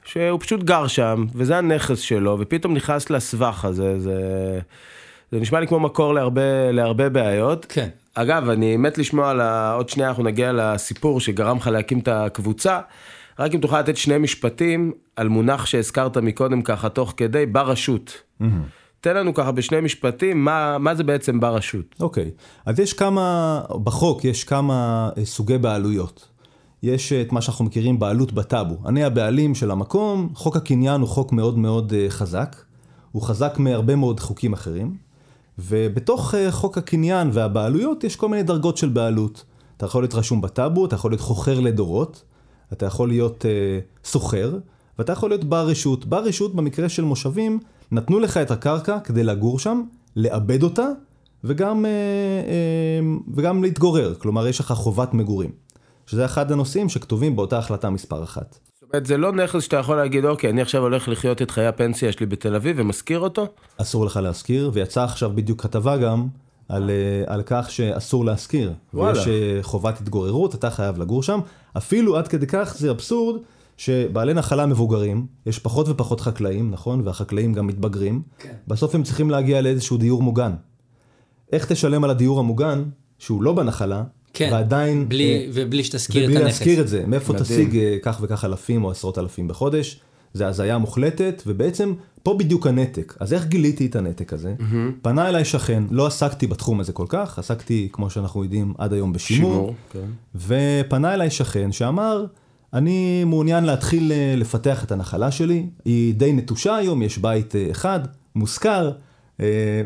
שהוא 0.05 0.39
פשוט 0.39 0.63
גר 0.63 0.87
שם, 0.87 1.25
וזה 1.35 1.57
הנכס 1.57 1.99
שלו, 1.99 2.37
ופתאום 2.39 2.73
נכנס 2.73 3.09
לסבך 3.09 3.65
הזה, 3.65 3.99
זה, 3.99 4.19
זה 5.31 5.39
נשמע 5.39 5.59
לי 5.59 5.67
כמו 5.67 5.79
מקור 5.79 6.13
להרבה, 6.13 6.71
להרבה 6.71 7.09
בעיות. 7.09 7.65
כן. 7.69 7.89
אגב, 8.13 8.49
אני 8.49 8.77
מת 8.77 8.97
לשמוע 8.97 9.29
על 9.29 9.41
ה... 9.41 9.73
עוד 9.73 9.89
שנייה 9.89 10.09
אנחנו 10.09 10.23
נגיע 10.23 10.51
לסיפור 10.53 11.19
שגרם 11.19 11.57
לך 11.57 11.67
להקים 11.67 11.99
את 11.99 12.07
הקבוצה. 12.07 12.79
רק 13.39 13.55
אם 13.55 13.59
תוכל 13.59 13.79
לתת 13.79 13.97
שני 13.97 14.17
משפטים 14.17 14.91
על 15.15 15.27
מונח 15.27 15.65
שהזכרת 15.65 16.17
מקודם 16.17 16.61
ככה 16.61 16.89
תוך 16.89 17.13
כדי, 17.17 17.45
ברשות. 17.45 18.21
תן 19.01 19.15
לנו 19.15 19.33
ככה 19.33 19.51
בשני 19.51 19.81
משפטים, 19.81 20.45
מה, 20.45 20.77
מה 20.77 20.95
זה 20.95 21.03
בעצם 21.03 21.39
ברשות? 21.39 21.95
אוקיי, 21.99 22.31
אז 22.65 22.79
יש 22.79 22.93
כמה, 22.93 23.61
בחוק 23.83 24.25
יש 24.25 24.43
כמה 24.43 25.09
אה, 25.17 25.25
סוגי 25.25 25.57
בעלויות. 25.57 26.27
יש 26.83 27.13
אה, 27.13 27.21
את 27.21 27.31
מה 27.31 27.41
שאנחנו 27.41 27.65
מכירים 27.65 27.99
בעלות 27.99 28.33
בטאבו. 28.33 28.75
אני 28.85 29.03
הבעלים 29.03 29.55
של 29.55 29.71
המקום, 29.71 30.29
חוק 30.33 30.55
הקניין 30.55 31.01
הוא 31.01 31.09
חוק 31.09 31.31
מאוד 31.31 31.57
מאוד 31.57 31.93
אה, 31.93 32.05
חזק. 32.09 32.55
הוא 33.11 33.21
חזק 33.21 33.55
מהרבה 33.59 33.95
מאוד 33.95 34.19
חוקים 34.19 34.53
אחרים. 34.53 35.08
ובתוך 35.59 36.35
אה, 36.35 36.51
חוק 36.51 36.77
הקניין 36.77 37.29
והבעלויות 37.33 38.03
יש 38.03 38.15
כל 38.15 38.29
מיני 38.29 38.43
דרגות 38.43 38.77
של 38.77 38.89
בעלות. 38.89 39.43
אתה 39.77 39.85
יכול 39.85 40.03
להיות 40.03 40.15
רשום 40.15 40.41
בטאבו, 40.41 40.85
אתה 40.85 40.95
יכול 40.95 41.11
להיות 41.11 41.21
חוכר 41.21 41.59
לדורות, 41.59 42.23
אתה 42.73 42.85
יכול 42.85 43.09
להיות 43.09 43.45
אה, 43.45 43.79
סוחר, 44.03 44.57
ואתה 44.99 45.11
יכול 45.11 45.29
להיות 45.29 45.43
בר 45.43 45.67
רשות. 45.67 46.05
בר 46.05 46.23
רשות 46.23 46.55
במקרה 46.55 46.89
של 46.89 47.03
מושבים, 47.03 47.59
נתנו 47.91 48.19
לך 48.19 48.37
את 48.37 48.51
הקרקע 48.51 48.99
כדי 48.99 49.23
לגור 49.23 49.59
שם, 49.59 49.81
לעבד 50.15 50.63
אותה, 50.63 50.87
וגם, 51.43 51.85
אה, 51.85 51.91
אה, 51.91 53.07
וגם 53.35 53.63
להתגורר. 53.63 54.15
כלומר, 54.15 54.47
יש 54.47 54.59
לך 54.59 54.71
חובת 54.71 55.13
מגורים. 55.13 55.51
שזה 56.05 56.25
אחד 56.25 56.51
הנושאים 56.51 56.89
שכתובים 56.89 57.35
באותה 57.35 57.57
החלטה 57.57 57.89
מספר 57.89 58.23
אחת. 58.23 58.59
אומרת, 58.93 59.05
זה 59.05 59.17
לא 59.17 59.31
נכס 59.31 59.63
שאתה 59.63 59.77
יכול 59.77 59.95
להגיד, 59.97 60.25
אוקיי, 60.25 60.49
אני 60.49 60.61
עכשיו 60.61 60.81
הולך 60.81 61.07
לחיות 61.07 61.41
את 61.41 61.51
חיי 61.51 61.67
הפנסיה 61.67 62.11
שלי 62.11 62.25
בתל 62.25 62.55
אביב 62.55 62.75
ומשכיר 62.79 63.19
אותו? 63.19 63.47
אסור 63.77 64.05
לך 64.05 64.17
להשכיר, 64.17 64.71
ויצאה 64.73 65.03
עכשיו 65.03 65.31
בדיוק 65.35 65.61
כתבה 65.61 65.97
גם 65.97 66.27
על, 66.69 66.89
אה, 66.89 67.33
על 67.33 67.41
כך 67.45 67.71
שאסור 67.71 68.25
להשכיר. 68.25 68.73
וואלה. 68.93 69.17
ויש 69.17 69.27
אה, 69.27 69.59
חובת 69.61 70.01
התגוררות, 70.01 70.55
אתה 70.55 70.69
חייב 70.69 70.99
לגור 70.99 71.23
שם. 71.23 71.39
אפילו 71.77 72.17
עד 72.17 72.27
כדי 72.27 72.47
כך 72.47 72.75
זה 72.77 72.91
אבסורד 72.91 73.41
שבעלי 73.77 74.33
נחלה 74.33 74.65
מבוגרים, 74.65 75.25
יש 75.45 75.59
פחות 75.59 75.89
ופחות 75.89 76.21
חקלאים, 76.21 76.71
נכון? 76.71 77.01
והחקלאים 77.07 77.53
גם 77.53 77.67
מתבגרים. 77.67 78.21
כן. 78.39 78.53
בסוף 78.67 78.95
הם 78.95 79.03
צריכים 79.03 79.29
להגיע 79.29 79.61
לאיזשהו 79.61 79.97
דיור 79.97 80.21
מוגן. 80.21 80.51
איך 81.51 81.65
תשלם 81.65 82.03
על 82.03 82.09
הדיור 82.09 82.39
המוגן, 82.39 82.83
שהוא 83.19 83.43
לא 83.43 83.53
בנחלה, 83.53 84.03
כן, 84.33 84.49
ועדיין... 84.51 85.09
בלי, 85.09 85.33
אה, 85.33 85.45
ובלי 85.53 85.83
שתזכיר 85.83 86.23
את 86.23 86.29
ובלי 86.29 86.43
הנכס. 86.43 86.59
להזכיר 86.59 86.81
את 86.81 86.87
זה, 86.87 87.03
מאיפה 87.07 87.33
מדהים. 87.33 87.45
תשיג 87.45 87.77
אה, 87.77 87.97
כך 88.01 88.19
וכך 88.21 88.45
אלפים 88.45 88.83
או 88.83 88.91
עשרות 88.91 89.17
אלפים 89.17 89.47
בחודש, 89.47 89.99
זה 90.33 90.47
הזיה 90.47 90.77
מוחלטת, 90.77 91.43
ובעצם 91.47 91.93
פה 92.23 92.33
בדיוק 92.39 92.67
הנתק. 92.67 93.17
אז 93.19 93.33
איך 93.33 93.45
גיליתי 93.45 93.85
את 93.85 93.95
הנתק 93.95 94.33
הזה? 94.33 94.53
פנה 95.01 95.29
אליי 95.29 95.45
שכן, 95.45 95.83
לא 95.91 96.07
עסקתי 96.07 96.47
בתחום 96.47 96.79
הזה 96.79 96.93
כל 96.93 97.05
כך, 97.09 97.39
עסקתי, 97.39 97.89
כמו 97.91 98.09
שאנחנו 98.09 98.43
יודעים, 98.43 98.73
עד 98.77 98.93
היום 98.93 99.13
בשימור, 99.13 99.51
שימור, 99.51 99.73
כן. 99.91 100.09
ופנה 100.35 101.13
אליי 101.13 101.29
שכן 101.29 101.71
שאמר, 101.71 102.25
אני 102.73 103.23
מעוניין 103.23 103.63
להתחיל 103.63 104.11
אה, 104.11 104.33
לפתח 104.37 104.83
את 104.83 104.91
הנחלה 104.91 105.31
שלי, 105.31 105.65
היא 105.85 106.13
די 106.13 106.33
נטושה 106.33 106.75
היום, 106.75 107.01
יש 107.01 107.17
בית 107.17 107.53
אחד, 107.71 107.99
מושכר, 108.35 108.91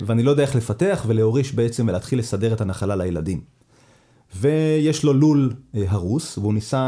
ואני 0.05 0.23
לא 0.23 0.31
יודע 0.31 0.43
איך 0.43 0.55
לפתח 0.55 1.03
ולהוריש 1.07 1.53
בעצם 1.53 1.87
ולהתחיל 1.87 2.19
לסדר 2.19 2.53
את 2.53 2.61
הנחלה 2.61 2.95
לילדים. 2.95 3.41
ויש 4.35 5.03
לו 5.03 5.13
לול 5.13 5.53
אה, 5.75 5.83
הרוס, 5.87 6.37
והוא 6.37 6.53
ניסה 6.53 6.81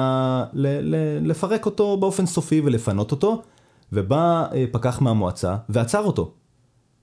ל- 0.53 0.95
ל- 0.95 1.29
לפרק 1.29 1.65
אותו 1.65 1.97
באופן 1.97 2.25
סופי 2.25 2.61
ולפנות 2.65 3.11
אותו, 3.11 3.41
ובא 3.93 4.45
אה, 4.53 4.65
פקח 4.71 5.01
מהמועצה 5.01 5.55
ועצר 5.69 6.03
אותו. 6.03 6.31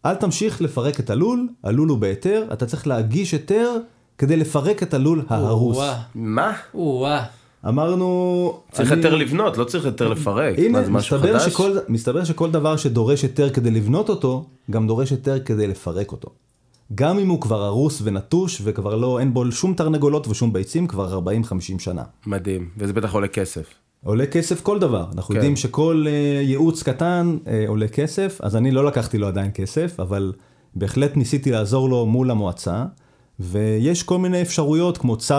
אל 0.07 0.15
תמשיך 0.15 0.61
לפרק 0.63 1.01
את 1.01 1.11
הלול, 1.11 1.49
הלול 1.65 1.89
הוא 1.89 1.99
בהיתר, 1.99 2.45
אתה 2.53 2.67
צריך 2.67 2.87
להגיש 2.87 3.33
היתר 3.33 3.71
כדי 4.19 4.37
לפרק 4.37 4.83
את 4.83 4.95
הלול 4.95 5.23
ההרוס. 5.29 5.79
מה? 6.15 6.53
אמרנו... 7.69 8.61
צריך 8.73 8.93
אני- 8.93 8.99
היתר 9.01 9.15
לבנות, 9.15 9.59
לא 9.59 9.65
צריך 9.65 9.85
היתר 9.85 10.09
לפרק. 10.09 10.59
הנה, 10.59 10.69
מה, 10.69 10.85
זה 10.85 10.91
משהו 10.91 11.17
מסתבר 11.17 11.39
חדש? 11.39 11.53
שכל, 11.53 11.77
מסתבר 11.89 12.25
שכל 12.25 12.51
דבר 12.51 12.77
שדורש 12.77 13.23
היתר 13.23 13.51
כדי 13.51 13.71
לבנות 13.71 14.09
אותו, 14.09 14.45
גם 14.71 14.87
דורש 14.87 15.11
היתר 15.11 15.39
כדי 15.45 15.67
לפרק 15.67 16.13
אותו. 16.13 16.29
גם 16.95 17.19
אם 17.19 17.29
הוא 17.29 17.41
כבר 17.41 17.63
הרוס 17.63 18.01
ונטוש 18.05 18.61
וכבר 18.65 18.97
לא, 18.97 19.19
אין 19.19 19.35
בו 19.35 19.53
שום 19.53 19.75
תרנגולות 19.75 20.29
ושום 20.29 20.53
ביצים 20.53 20.87
כבר 20.87 21.21
40-50 21.21 21.59
שנה. 21.79 22.03
מדהים, 22.27 22.69
וזה 22.77 22.93
בטח 22.93 23.15
עולה 23.15 23.29
כסף. 23.29 23.75
עולה 24.05 24.27
כסף 24.27 24.61
כל 24.63 24.79
דבר, 24.79 25.07
אנחנו 25.15 25.29
כן. 25.29 25.35
יודעים 25.35 25.57
שכל 25.57 26.05
uh, 26.07 26.11
ייעוץ 26.45 26.83
קטן 26.83 27.37
uh, 27.45 27.49
עולה 27.69 27.89
כסף, 27.89 28.41
אז 28.43 28.57
אני 28.57 28.71
לא 28.71 28.85
לקחתי 28.85 29.19
לו 29.19 29.27
עדיין 29.27 29.51
כסף, 29.55 30.01
אבל 30.01 30.33
בהחלט 30.75 31.17
ניסיתי 31.17 31.51
לעזור 31.51 31.89
לו 31.89 32.07
מול 32.07 32.31
המועצה, 32.31 32.85
ויש 33.41 34.03
כל 34.03 34.19
מיני 34.19 34.43
אפשרויות 34.43 34.99
כמו 34.99 35.17
צו, 35.17 35.35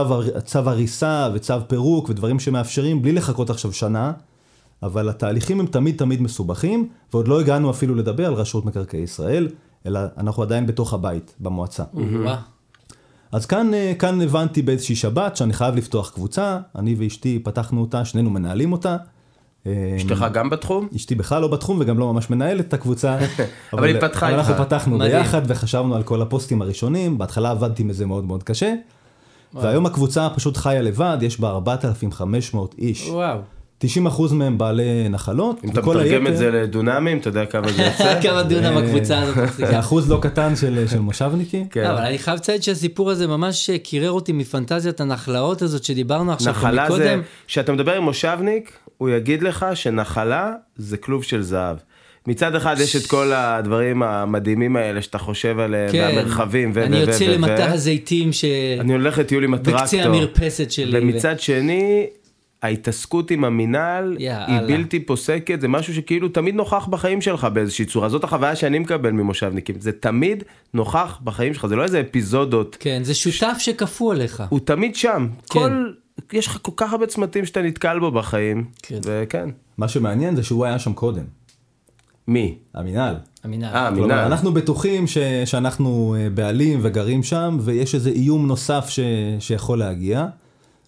צו 0.45 0.59
הריסה 0.59 1.29
וצו 1.33 1.53
פירוק 1.67 2.09
ודברים 2.09 2.39
שמאפשרים 2.39 3.01
בלי 3.01 3.11
לחכות 3.11 3.49
עכשיו 3.49 3.73
שנה, 3.73 4.11
אבל 4.83 5.09
התהליכים 5.09 5.59
הם 5.59 5.65
תמיד 5.65 5.97
תמיד 5.97 6.21
מסובכים, 6.21 6.89
ועוד 7.13 7.27
לא 7.27 7.39
הגענו 7.39 7.69
אפילו 7.69 7.95
לדבר 7.95 8.25
על 8.27 8.33
רשות 8.33 8.65
מקרקעי 8.65 9.01
ישראל, 9.01 9.47
אלא 9.85 9.99
אנחנו 10.17 10.43
עדיין 10.43 10.67
בתוך 10.67 10.93
הבית, 10.93 11.35
במועצה. 11.39 11.83
אז 13.31 13.45
כאן, 13.45 13.73
אה, 13.73 13.93
כאן 13.99 14.21
הבנתי 14.21 14.61
באיזושהי 14.61 14.95
שבת 14.95 15.37
שאני 15.37 15.53
חייב 15.53 15.75
לפתוח 15.75 16.09
קבוצה, 16.09 16.59
אני 16.75 16.95
ואשתי 16.99 17.39
פתחנו 17.43 17.81
אותה, 17.81 18.05
שנינו 18.05 18.29
מנהלים 18.29 18.71
אותה. 18.71 18.97
אה, 19.67 19.93
אשתך 19.97 20.25
גם 20.33 20.49
בתחום? 20.49 20.87
אשתי 20.95 21.15
בכלל 21.15 21.41
לא 21.41 21.47
בתחום 21.47 21.77
וגם 21.81 21.99
לא 21.99 22.13
ממש 22.13 22.29
מנהלת 22.29 22.67
את 22.67 22.73
הקבוצה. 22.73 23.17
אבל 23.73 23.83
היא 23.83 23.99
פתחה 24.01 24.29
איתך. 24.29 24.39
אנחנו 24.39 24.65
פתחנו 24.65 24.97
מדהים. 24.97 25.11
ביחד 25.11 25.41
וחשבנו 25.47 25.95
על 25.95 26.03
כל 26.03 26.21
הפוסטים 26.21 26.61
הראשונים, 26.61 27.17
בהתחלה 27.17 27.51
עבדתי 27.51 27.83
מזה 27.83 28.05
מאוד 28.05 28.23
מאוד 28.23 28.43
קשה. 28.43 28.73
והיום 29.53 29.85
הקבוצה 29.85 30.27
פשוט 30.35 30.57
חיה 30.57 30.81
לבד, 30.81 31.17
יש 31.21 31.39
בה 31.39 31.49
4,500 31.49 32.75
איש. 32.77 33.09
וואו. 33.09 33.39
90% 34.07 34.33
מהם 34.33 34.57
בעלי 34.57 35.09
נחלות. 35.09 35.61
אם 35.63 35.69
אתה 35.69 35.81
מתרגם 35.81 36.27
את 36.27 36.37
זה 36.37 36.51
לדונמים, 36.51 37.17
אתה 37.17 37.29
יודע 37.29 37.45
כמה 37.45 37.71
זה 37.71 37.83
יוצא? 37.83 38.19
כמה 38.23 38.43
דונם 38.43 38.77
אה, 38.77 38.83
הקבוצה 38.83 39.21
הזאת 39.21 39.35
זה 39.35 39.43
מחזיקה. 39.43 39.79
אחוז 39.79 40.11
לא 40.11 40.19
קטן 40.21 40.55
של 40.55 40.85
מושבניקים. 40.99 41.67
כן. 41.67 41.83
לא, 41.83 41.89
אבל 41.89 42.01
אני 42.01 42.17
חייב 42.17 42.37
לציין 42.37 42.61
שהסיפור 42.61 43.11
הזה 43.11 43.27
ממש 43.27 43.69
קירר 43.69 44.11
אותי 44.11 44.31
מפנטזיית 44.31 45.01
הנחלאות 45.01 45.61
הזאת 45.61 45.83
שדיברנו 45.83 46.31
עכשיו 46.31 46.53
נחלה 46.53 46.87
זה, 46.87 46.95
מקודם. 46.95 47.21
כשאתה 47.47 47.71
מדבר 47.71 47.93
עם 47.93 48.03
מושבניק, 48.03 48.77
הוא 48.97 49.09
יגיד 49.09 49.43
לך 49.43 49.65
שנחלה 49.73 50.51
זה 50.77 50.97
כלוב 50.97 51.23
של 51.23 51.41
זהב. 51.41 51.77
מצד 52.27 52.55
אחד 52.55 52.75
יש 52.79 52.95
את 52.95 53.05
כל 53.05 53.31
הדברים 53.33 54.03
המדהימים 54.03 54.75
האלה 54.75 55.01
שאתה 55.01 55.17
חושב 55.17 55.59
עליהם, 55.59 55.91
כן. 55.91 56.11
והמרחבים, 56.15 56.71
ו... 56.73 56.83
אני 56.83 56.97
יוצא 56.97 57.25
למטע 57.25 57.71
הזיתים 57.71 58.33
ש... 58.33 58.45
אני 58.79 58.93
הולך 58.93 59.17
לטיול 59.17 59.43
עם 59.43 59.53
הטרקטור. 59.53 59.81
בקצה 59.83 60.03
המרפסת 60.03 60.71
שלי. 60.71 60.99
ומצד 60.99 61.39
שני, 61.39 62.07
ההתעסקות 62.63 63.31
עם 63.31 63.43
המינהל 63.43 64.15
יאללה. 64.19 64.45
היא 64.47 64.59
בלתי 64.67 64.99
פוסקת, 64.99 65.61
זה 65.61 65.67
משהו 65.67 65.93
שכאילו 65.93 66.29
תמיד 66.29 66.55
נוכח 66.55 66.87
בחיים 66.87 67.21
שלך 67.21 67.47
באיזושהי 67.53 67.85
צורה. 67.85 68.09
זאת 68.09 68.23
החוויה 68.23 68.55
שאני 68.55 68.79
מקבל 68.79 69.11
ממושבניקים, 69.11 69.75
זה 69.79 69.91
תמיד 69.91 70.43
נוכח 70.73 71.19
בחיים 71.23 71.53
שלך, 71.53 71.65
זה 71.65 71.75
לא 71.75 71.83
איזה 71.83 72.01
אפיזודות. 72.01 72.77
כן, 72.79 73.03
זה 73.03 73.13
שותף 73.13 73.55
שכפו 73.57 74.11
עליך. 74.11 74.43
הוא 74.49 74.59
תמיד 74.59 74.95
שם. 74.95 75.27
כן. 75.49 75.59
כל... 75.59 75.91
יש 76.33 76.47
לך 76.47 76.57
כל 76.61 76.71
כך 76.75 76.91
הרבה 76.91 77.05
צמתים 77.05 77.45
שאתה 77.45 77.61
נתקל 77.61 77.99
בו 77.99 78.11
בחיים. 78.11 78.65
כן. 78.81 78.99
וכן. 79.03 79.49
מה 79.77 79.87
שמעניין 79.87 80.35
זה 80.35 80.43
שהוא 80.43 80.65
היה 80.65 80.79
שם 80.79 80.93
קודם, 80.93 81.23
מי? 82.27 82.57
המינהל. 82.73 83.15
המינהל. 83.43 83.75
אה, 83.75 83.89
כלומר, 83.89 84.01
מינהל. 84.01 84.25
אנחנו 84.25 84.53
בטוחים 84.53 85.07
ש, 85.07 85.17
שאנחנו 85.45 86.15
אה, 86.19 86.29
בעלים 86.29 86.79
וגרים 86.81 87.23
שם, 87.23 87.57
ויש 87.61 87.95
איזה 87.95 88.09
איום 88.09 88.47
נוסף 88.47 88.89
ש, 88.89 88.99
שיכול 89.39 89.79
להגיע, 89.79 90.25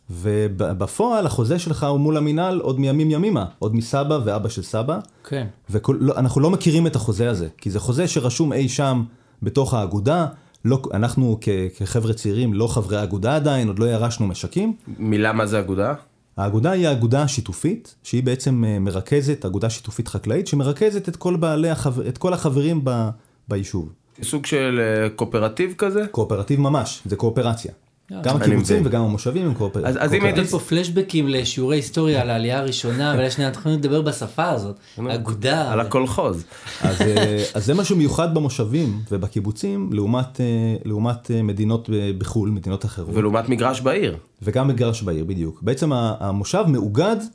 ובפועל 0.09 1.25
החוזה 1.25 1.59
שלך 1.59 1.83
הוא 1.83 1.99
מול 1.99 2.17
המינהל 2.17 2.59
עוד 2.59 2.79
מימים 2.79 3.11
ימימה, 3.11 3.45
עוד 3.59 3.75
מסבא 3.75 4.19
ואבא 4.25 4.49
של 4.49 4.63
סבא, 4.63 4.99
כן. 5.27 5.47
ואנחנו 5.69 6.41
לא 6.41 6.49
מכירים 6.49 6.87
את 6.87 6.95
החוזה 6.95 7.29
הזה, 7.29 7.47
כי 7.57 7.71
זה 7.71 7.79
חוזה 7.79 8.07
שרשום 8.07 8.53
אי 8.53 8.69
שם 8.69 9.03
בתוך 9.43 9.73
האגודה, 9.73 10.27
לא, 10.65 10.81
אנחנו 10.93 11.37
כ, 11.41 11.49
כחבר'ה 11.77 12.13
צעירים 12.13 12.53
לא 12.53 12.67
חברי 12.67 12.97
האגודה 12.97 13.35
עדיין, 13.35 13.67
עוד 13.67 13.79
לא 13.79 13.85
ירשנו 13.85 14.27
משקים. 14.27 14.73
מילה 14.99 15.33
מה 15.33 15.45
זה 15.45 15.59
אגודה? 15.59 15.93
האגודה 16.37 16.71
היא 16.71 16.87
האגודה 16.87 17.21
השיתופית, 17.21 17.95
שהיא 18.03 18.23
בעצם 18.23 18.63
אה, 18.65 18.79
מרכזת, 18.79 19.45
אגודה 19.45 19.69
שיתופית 19.69 20.07
חקלאית, 20.07 20.47
שמרכזת 20.47 21.09
את 21.09 21.15
כל, 21.15 21.35
בעלי 21.35 21.69
החבר, 21.69 22.07
את 22.07 22.17
כל 22.17 22.33
החברים 22.33 22.81
ב, 22.83 23.09
ביישוב. 23.47 23.93
סוג 24.23 24.45
של 24.45 24.79
אה, 24.79 25.09
קואופרטיב 25.09 25.73
כזה? 25.77 26.07
קואופרטיב 26.11 26.59
ממש, 26.59 27.01
זה 27.05 27.15
קואופרציה. 27.15 27.71
גם 28.11 28.35
אני 28.35 28.45
הקיבוצים. 28.45 28.83
וגם 28.85 29.01
המושבים 29.01 29.45
הם 29.45 29.53
קואופר- 29.53 29.85
אז- 29.87 29.95
אז 29.99 30.13
אם 30.13 30.23
היית- 30.23 30.37
יש 30.37 30.51
פה 30.51 30.59
פלשבקים 30.59 31.27
לשיעורי 31.27 31.77
היסטוריה 31.77 32.21
על 32.21 32.29
העלייה 32.29 32.59
הראשונה, 32.59 33.13
אבל 33.13 33.29
שנייה, 33.29 33.47
אנחנו 33.49 33.59
יכולים 33.61 33.79
לדבר 33.79 34.01
בשפה 34.01 34.49
הזאת. 34.49 34.75
אגודה. 35.09 35.71
על 35.71 35.79
הקולחוז. 35.79 36.43
אז, 36.81 37.01
אה, 37.01 37.43
אז 37.53 37.65
זה 37.65 37.73
משהו 37.73 37.95
מיוחד 37.95 38.33
במושבים 38.33 38.99
ובקיבוצים, 39.11 39.89
לעומת, 39.93 40.41
אה, 40.41 40.45
לעומת 40.85 41.31
אה, 41.31 41.41
מדינות 41.41 41.89
בחו"ל, 42.17 42.49
מדינות 42.49 42.85
אחרות. 42.85 43.09
ולעומת 43.13 43.49
מגרש 43.49 43.81
בעיר. 43.81 44.17
וגם 44.41 44.67
מגרש 44.67 45.01
בעיר, 45.01 45.25
בדיוק. 45.25 45.61
בעצם 45.61 45.93
המושב 45.93 46.63
מאוגד, 46.67 47.15
אה, 47.21 47.25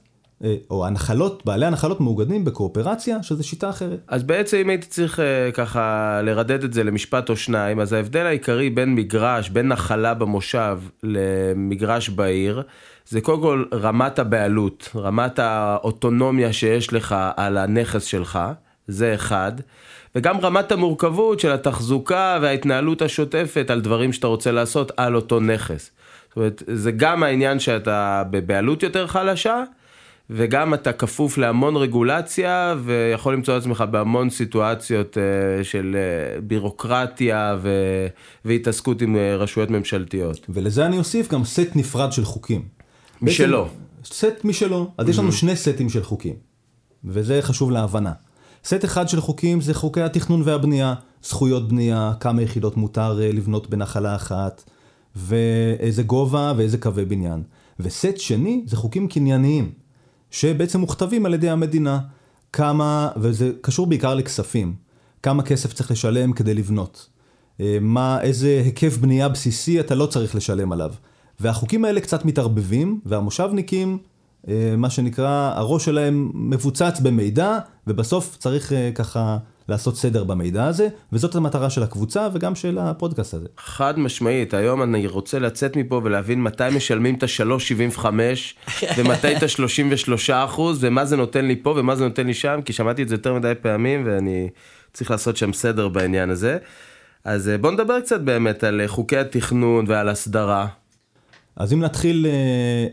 או 0.70 0.86
הנחלות, 0.86 1.42
בעלי 1.44 1.66
הנחלות 1.66 2.00
מאוגדים 2.00 2.44
בקואופרציה, 2.44 3.22
שזו 3.22 3.48
שיטה 3.48 3.70
אחרת. 3.70 3.98
אז 4.08 4.22
בעצם 4.22 4.56
אם 4.56 4.68
הייתי 4.68 4.86
צריך 4.86 5.20
אה, 5.20 5.52
ככה 5.52 6.20
לרדד 6.22 6.64
את 6.64 6.72
זה 6.72 6.84
למשפט 6.84 7.28
או 7.28 7.36
שניים, 7.36 7.80
אז 7.80 7.92
ההבדל 7.92 8.26
העיקרי 8.26 8.70
בין 8.70 8.94
מגרש, 8.94 9.48
בין 9.48 9.68
נחלה 9.68 10.14
במושב 10.14 10.78
למגרש 11.02 12.08
בעיר, 12.08 12.62
זה 13.08 13.20
קודם 13.20 13.42
כל 13.42 13.64
רמת 13.72 14.18
הבעלות, 14.18 14.88
רמת 14.96 15.38
האוטונומיה 15.38 16.52
שיש 16.52 16.92
לך 16.92 17.16
על 17.36 17.58
הנכס 17.58 18.04
שלך, 18.04 18.38
זה 18.86 19.14
אחד, 19.14 19.52
וגם 20.14 20.40
רמת 20.40 20.72
המורכבות 20.72 21.40
של 21.40 21.52
התחזוקה 21.52 22.38
וההתנהלות 22.42 23.02
השוטפת 23.02 23.70
על 23.70 23.80
דברים 23.80 24.12
שאתה 24.12 24.26
רוצה 24.26 24.50
לעשות 24.50 24.92
על 24.96 25.16
אותו 25.16 25.40
נכס. 25.40 25.90
זאת 26.28 26.36
אומרת, 26.36 26.62
זה 26.66 26.90
גם 26.92 27.22
העניין 27.22 27.60
שאתה 27.60 28.22
בבעלות 28.30 28.82
יותר 28.82 29.06
חלשה, 29.06 29.62
וגם 30.32 30.74
אתה 30.74 30.92
כפוף 30.92 31.38
להמון 31.38 31.76
רגולציה 31.76 32.74
ויכול 32.84 33.34
למצוא 33.34 33.56
את 33.56 33.62
עצמך 33.62 33.84
בהמון 33.90 34.30
סיטואציות 34.30 35.18
אה, 35.18 35.64
של 35.64 35.96
אה, 35.96 36.40
בירוקרטיה 36.40 37.56
ו... 37.62 37.70
והתעסקות 38.44 39.02
עם 39.02 39.16
אה, 39.16 39.36
רשויות 39.36 39.70
ממשלתיות. 39.70 40.46
ולזה 40.48 40.86
אני 40.86 40.98
אוסיף 40.98 41.32
גם 41.32 41.44
סט 41.44 41.68
נפרד 41.74 42.12
של 42.12 42.24
חוקים. 42.24 42.62
משלו. 43.22 43.64
בעצם, 43.64 43.74
סט 44.04 44.44
משלו. 44.44 44.90
אז 44.98 45.08
יש 45.08 45.18
לנו 45.18 45.32
שני 45.32 45.56
סטים 45.56 45.88
של 45.88 46.02
חוקים, 46.02 46.34
וזה 47.04 47.42
חשוב 47.42 47.70
להבנה. 47.70 48.12
סט 48.64 48.84
אחד 48.84 49.08
של 49.08 49.20
חוקים 49.20 49.60
זה 49.60 49.74
חוקי 49.74 50.00
התכנון 50.00 50.42
והבנייה, 50.44 50.94
זכויות 51.22 51.68
בנייה, 51.68 52.12
כמה 52.20 52.42
יחידות 52.42 52.76
מותר 52.76 53.12
לבנות 53.12 53.70
בנחלה 53.70 54.14
אחת, 54.14 54.70
ואיזה 55.16 56.02
גובה 56.02 56.52
ואיזה 56.56 56.78
קווי 56.78 57.04
בניין. 57.04 57.42
וסט 57.80 58.16
שני 58.16 58.62
זה 58.66 58.76
חוקים 58.76 59.08
קנייניים, 59.08 59.79
שבעצם 60.30 60.80
מוכתבים 60.80 61.26
על 61.26 61.34
ידי 61.34 61.50
המדינה. 61.50 61.98
כמה, 62.52 63.08
וזה 63.16 63.50
קשור 63.60 63.86
בעיקר 63.86 64.14
לכספים, 64.14 64.74
כמה 65.22 65.42
כסף 65.42 65.72
צריך 65.72 65.90
לשלם 65.90 66.32
כדי 66.32 66.54
לבנות. 66.54 67.08
אה, 67.60 67.78
מה, 67.80 68.20
איזה 68.22 68.62
היקף 68.64 68.96
בנייה 68.96 69.28
בסיסי 69.28 69.80
אתה 69.80 69.94
לא 69.94 70.06
צריך 70.06 70.34
לשלם 70.34 70.72
עליו. 70.72 70.92
והחוקים 71.40 71.84
האלה 71.84 72.00
קצת 72.00 72.24
מתערבבים, 72.24 73.00
והמושבניקים, 73.06 73.98
אה, 74.48 74.74
מה 74.76 74.90
שנקרא, 74.90 75.52
הראש 75.56 75.84
שלהם 75.84 76.30
מבוצץ 76.34 77.00
במידע, 77.02 77.58
ובסוף 77.86 78.36
צריך 78.38 78.72
אה, 78.72 78.90
ככה 78.94 79.38
לעשות 79.70 79.96
סדר 79.96 80.24
במידע 80.24 80.64
הזה, 80.64 80.88
וזאת 81.12 81.34
המטרה 81.34 81.70
של 81.70 81.82
הקבוצה 81.82 82.28
וגם 82.32 82.54
של 82.54 82.78
הפודקאסט 82.78 83.34
הזה. 83.34 83.46
חד 83.58 83.98
משמעית, 83.98 84.54
היום 84.54 84.82
אני 84.82 85.06
רוצה 85.06 85.38
לצאת 85.38 85.76
מפה 85.76 86.00
ולהבין 86.04 86.42
מתי 86.42 86.64
משלמים 86.76 87.14
את 87.14 87.22
ה-3.75 87.22 88.04
ומתי 88.96 89.36
את 89.36 89.42
ה-33 89.42 90.32
אחוז 90.32 90.78
ומה 90.80 91.04
זה 91.04 91.16
נותן 91.16 91.44
לי 91.44 91.56
פה 91.62 91.74
ומה 91.76 91.96
זה 91.96 92.04
נותן 92.04 92.26
לי 92.26 92.34
שם, 92.34 92.60
כי 92.64 92.72
שמעתי 92.72 93.02
את 93.02 93.08
זה 93.08 93.14
יותר 93.14 93.34
מדי 93.34 93.52
פעמים 93.62 94.02
ואני 94.06 94.48
צריך 94.92 95.10
לעשות 95.10 95.36
שם 95.36 95.52
סדר 95.52 95.88
בעניין 95.88 96.30
הזה. 96.30 96.58
אז 97.24 97.48
אה, 97.48 97.58
בוא 97.58 97.70
נדבר 97.70 98.00
קצת 98.00 98.20
באמת 98.20 98.64
על 98.64 98.80
אה, 98.80 98.88
חוקי 98.88 99.16
התכנון 99.16 99.84
ועל 99.88 100.08
הסדרה. 100.08 100.66
אז 101.56 101.72
אם 101.72 101.80
נתחיל, 101.80 102.26
אה, 102.26 102.86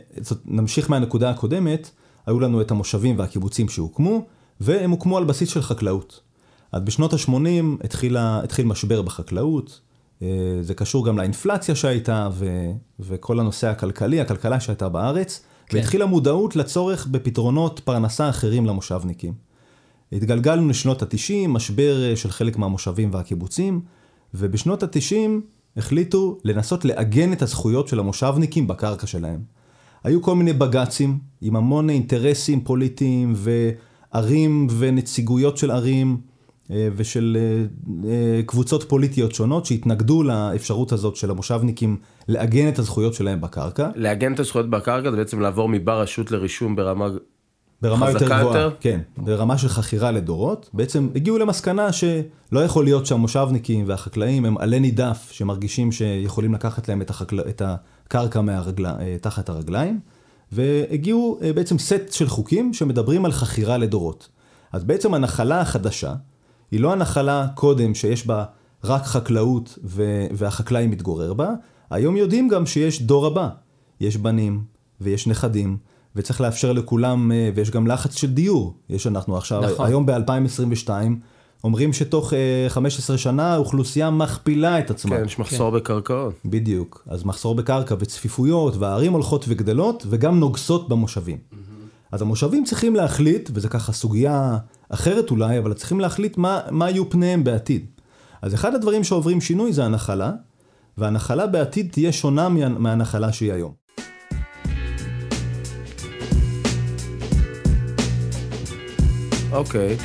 נמשיך 0.46 0.90
מהנקודה 0.90 1.30
הקודמת, 1.30 1.90
היו 2.26 2.40
לנו 2.40 2.62
את 2.62 2.72
המושבים 2.72 3.20
והקיבוצים 3.20 3.70
שהוקמו, 3.70 4.26
והם 4.62 4.92
הוקמו 4.92 5.18
על 5.18 5.24
בסיס 5.24 5.50
של 5.50 5.62
חקלאות. 5.62 6.27
אז 6.72 6.82
בשנות 6.82 7.14
ה-80 7.14 7.84
התחילה, 7.84 8.40
התחיל 8.44 8.66
משבר 8.66 9.02
בחקלאות, 9.02 9.82
אה, 10.22 10.28
זה 10.62 10.74
קשור 10.74 11.06
גם 11.06 11.18
לאינפלציה 11.18 11.76
שהייתה 11.76 12.30
ו, 12.32 12.72
וכל 13.00 13.40
הנושא 13.40 13.68
הכלכלי, 13.68 14.22
הכלכלה 14.22 14.60
שהייתה 14.60 14.90
בארץ, 14.90 15.42
כן. 15.68 15.78
והתחילה 15.78 16.06
מודעות 16.06 16.56
לצורך 16.56 17.08
בפתרונות 17.08 17.82
פרנסה 17.84 18.30
אחרים 18.30 18.66
למושבניקים. 18.66 19.34
התגלגלנו 20.12 20.70
לשנות 20.70 21.02
ה-90, 21.02 21.48
משבר 21.48 22.10
אה, 22.10 22.16
של 22.16 22.32
חלק 22.32 22.58
מהמושבים 22.58 23.10
והקיבוצים, 23.14 23.82
ובשנות 24.34 24.84
ה-90 24.84 25.30
החליטו 25.78 26.38
לנסות 26.44 26.86
לעגן 26.86 27.34
את 27.34 27.42
הזכויות 27.42 27.88
של 27.88 28.00
המושבניקים 28.00 28.68
בקרקע 28.68 29.08
שלהם. 29.08 29.40
היו 30.04 30.22
כל 30.22 30.36
מיני 30.36 30.54
בג"צים 30.54 31.20
עם 31.42 31.56
המון 31.56 31.90
אינטרסים 31.90 32.62
פוליטיים 32.64 33.34
וערים 33.36 34.68
ונציגויות 34.78 35.58
של 35.58 35.72
ערים 35.72 36.18
ושל 36.70 37.38
אה, 37.40 37.66
אה, 38.10 38.42
קבוצות 38.46 38.84
פוליטיות 38.84 39.32
שונות 39.32 39.66
שהתנגדו 39.66 40.24
לאפשרות 40.24 40.92
הזאת 40.92 41.16
של 41.16 41.32
המושבניקים 41.32 41.98
לעגן 42.28 42.68
את 42.68 42.80
הזכויות 42.80 43.14
שלהם 43.14 43.42
בקרקע. 43.42 43.90
לעגן 43.96 44.34
את 44.34 44.40
הזכויות 44.40 44.70
בקרקע 44.70 45.12
זה 45.12 45.18
בעצם 45.18 45.40
לעבור 45.40 45.70
מבר 45.70 46.02
רשות 46.02 46.32
לרישום 46.32 46.76
ברמה 46.76 47.08
ברמה 47.82 48.10
יותר 48.10 48.26
גבוהה, 48.26 48.42
יותר? 48.42 48.72
כן, 48.80 49.00
ברמה 49.18 49.58
של 49.58 49.68
חכירה 49.68 50.12
לדורות, 50.12 50.70
בעצם 50.74 51.10
הגיעו 51.16 51.38
למסקנה 51.38 51.92
שלא 51.94 52.60
יכול 52.60 52.84
להיות 52.84 53.06
שהמושבניקים 53.06 53.84
והחקלאים 53.88 54.46
הם 54.46 54.58
עלה 54.58 54.80
נידף 54.80 55.30
שמרגישים 55.32 55.92
שיכולים 55.92 56.54
לקחת 56.54 56.90
להם 56.90 57.02
את, 57.02 57.10
החקל... 57.10 57.40
את 57.40 57.62
הקרקע 57.66 58.42
מהרגל... 58.42 58.86
תחת 59.22 59.50
הרגליים, 59.50 60.00
והגיעו 60.52 61.40
בעצם 61.56 61.78
סט 61.78 62.12
של 62.12 62.28
חוקים 62.28 62.74
שמדברים 62.74 63.26
על 63.26 63.32
חכירה 63.32 63.78
לדורות. 63.78 64.30
אז 64.72 64.84
בעצם 64.84 65.14
הנחלה 65.14 65.62
החדשה, 65.62 66.14
היא 66.72 66.80
לא 66.80 66.94
הנחלה 66.94 67.48
קודם 67.56 67.96
שיש 67.96 68.28
בה 68.28 68.46
רק 68.84 69.04
חקלאות 69.04 69.80
ו... 69.84 70.26
והחקלאי 70.32 70.88
מתגורר 70.88 71.34
בה, 71.34 71.54
היום 71.90 72.18
יודעים 72.18 72.48
גם 72.48 72.66
שיש 72.66 73.02
דור 73.02 73.26
הבא. 73.26 73.50
יש 74.00 74.18
בנים 74.18 74.64
ויש 75.02 75.28
נכדים, 75.28 75.78
וצריך 76.16 76.42
לאפשר 76.42 76.74
לכולם, 76.74 77.32
אה, 77.32 77.50
ויש 77.56 77.72
גם 77.72 77.88
לחץ 77.88 78.16
של 78.16 78.34
דיור. 78.34 78.74
יש 78.90 79.08
אנחנו 79.08 79.38
עכשיו, 79.38 79.62
נכון. 79.62 79.86
היום 79.86 80.06
ב-2022, 80.06 80.90
אומרים 81.64 81.94
שתוך 81.94 82.34
15 82.68 83.14
אה, 83.14 83.18
שנה 83.18 83.54
האוכלוסייה 83.54 84.10
מכפילה 84.10 84.80
את 84.80 84.92
עצמה. 84.92 85.18
כן, 85.18 85.26
יש 85.26 85.40
מחסור 85.40 85.72
כן. 85.72 85.78
בקרקעות. 85.78 86.34
בדיוק. 86.46 87.04
אז 87.08 87.24
מחסור 87.24 87.56
בקרקע 87.56 87.96
וצפיפויות, 88.00 88.76
והערים 88.78 89.14
הולכות 89.14 89.46
וגדלות, 89.48 90.06
וגם 90.10 90.40
נוגסות 90.40 90.90
במושבים. 90.90 91.38
Mm-hmm. 91.38 91.56
אז 92.12 92.22
המושבים 92.22 92.64
צריכים 92.64 92.96
להחליט, 92.96 93.50
וזה 93.54 93.70
ככה 93.70 93.92
סוגיה 93.92 94.58
אחרת 94.90 95.32
אולי, 95.32 95.60
אבל 95.60 95.74
צריכים 95.74 96.00
להחליט 96.00 96.38
מה, 96.38 96.62
מה 96.72 96.90
יהיו 96.90 97.10
פניהם 97.10 97.44
בעתיד. 97.44 97.86
אז 98.42 98.54
אחד 98.54 98.76
הדברים 98.76 99.04
שעוברים 99.04 99.42
שינוי 99.42 99.74
זה 99.74 99.86
הנחלה, 99.86 100.32
והנחלה 100.98 101.48
בעתיד 101.48 101.90
תהיה 101.92 102.12
שונה 102.12 102.50
מה, 102.50 102.70
מהנחלה 102.70 103.34
שהיא 103.34 103.54
היום. 103.54 103.72
אוקיי. 109.52 109.98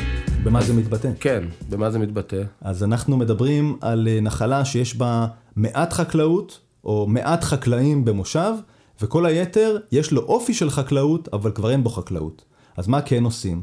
במה 0.44 0.62
זה 0.62 0.74
מתבטא? 0.74 1.10
כן, 1.20 1.44
במה 1.70 1.90
זה 1.90 1.98
מתבטא? 1.98 2.42
אז 2.60 2.84
אנחנו 2.84 3.16
מדברים 3.16 3.76
על 3.80 4.08
אה, 4.08 4.20
נחלה 4.20 4.64
שיש 4.64 4.96
בה 4.96 5.26
מעט 5.56 5.92
חקלאות, 5.92 6.60
או 6.84 7.06
מעט 7.08 7.44
חקלאים 7.44 8.04
במושב, 8.04 8.52
וכל 9.00 9.26
היתר 9.26 9.76
יש 9.92 10.12
לו 10.12 10.22
אופי 10.22 10.54
של 10.54 10.70
חקלאות, 10.70 11.28
אבל 11.32 11.50
כבר 11.50 11.70
אין 11.70 11.84
בו 11.84 11.90
חקלאות. 11.90 12.44
אז 12.76 12.88
מה 12.88 13.00
כן 13.00 13.24
עושים? 13.24 13.62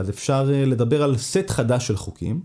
אז 0.00 0.10
אפשר 0.10 0.50
אה, 0.52 0.64
לדבר 0.64 1.02
על 1.02 1.16
סט 1.16 1.50
חדש 1.50 1.86
של 1.86 1.96
חוקים, 1.96 2.40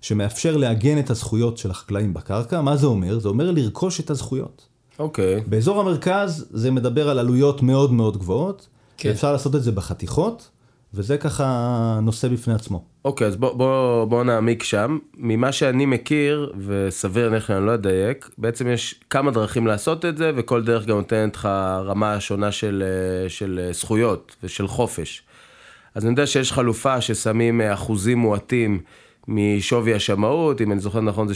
שמאפשר 0.00 0.56
לעגן 0.56 0.98
את 0.98 1.10
הזכויות 1.10 1.58
של 1.58 1.70
החקלאים 1.70 2.14
בקרקע. 2.14 2.60
מה 2.60 2.76
זה 2.76 2.86
אומר? 2.86 3.18
זה 3.18 3.28
אומר 3.28 3.50
לרכוש 3.50 4.00
את 4.00 4.10
הזכויות. 4.10 4.66
אוקיי. 4.98 5.38
Okay. 5.38 5.48
באזור 5.48 5.80
המרכז 5.80 6.46
זה 6.50 6.70
מדבר 6.70 7.08
על 7.08 7.18
עלויות 7.18 7.62
מאוד 7.62 7.92
מאוד 7.92 8.16
גבוהות, 8.16 8.68
כן. 8.96 9.10
אפשר 9.10 9.32
לעשות 9.32 9.54
את 9.54 9.62
זה 9.62 9.72
בחתיכות, 9.72 10.50
וזה 10.94 11.18
ככה 11.18 11.98
נושא 12.02 12.28
בפני 12.28 12.54
עצמו. 12.54 12.84
אוקיי, 13.04 13.26
okay, 13.26 13.30
אז 13.30 13.36
בוא, 13.36 13.52
בוא, 13.52 14.04
בוא 14.04 14.24
נעמיק 14.24 14.62
שם. 14.62 14.98
ממה 15.16 15.52
שאני 15.52 15.86
מכיר, 15.86 16.52
וסביר 16.66 17.28
להניח 17.28 17.50
אני 17.50 17.66
לא 17.66 17.74
אדייק, 17.74 18.30
בעצם 18.38 18.68
יש 18.68 18.94
כמה 19.10 19.30
דרכים 19.30 19.66
לעשות 19.66 20.04
את 20.04 20.16
זה, 20.16 20.32
וכל 20.36 20.64
דרך 20.64 20.86
גם 20.86 20.96
נותנת 20.96 21.36
לך 21.36 21.46
רמה 21.84 22.20
שונה 22.20 22.52
של, 22.52 22.84
אה, 22.86 23.28
של 23.28 23.60
אה, 23.62 23.72
זכויות 23.72 24.36
ושל 24.42 24.68
חופש. 24.68 25.22
אז 25.94 26.04
אני 26.04 26.12
יודע 26.12 26.26
שיש 26.26 26.52
חלופה 26.52 27.00
ששמים 27.00 27.60
אה, 27.60 27.74
אחוזים 27.74 28.18
מועטים 28.18 28.80
משווי 29.28 29.94
השמאות, 29.94 30.60
אם 30.60 30.72
אני 30.72 30.80
זוכר 30.80 31.00
נכון 31.00 31.28
זה 31.28 31.34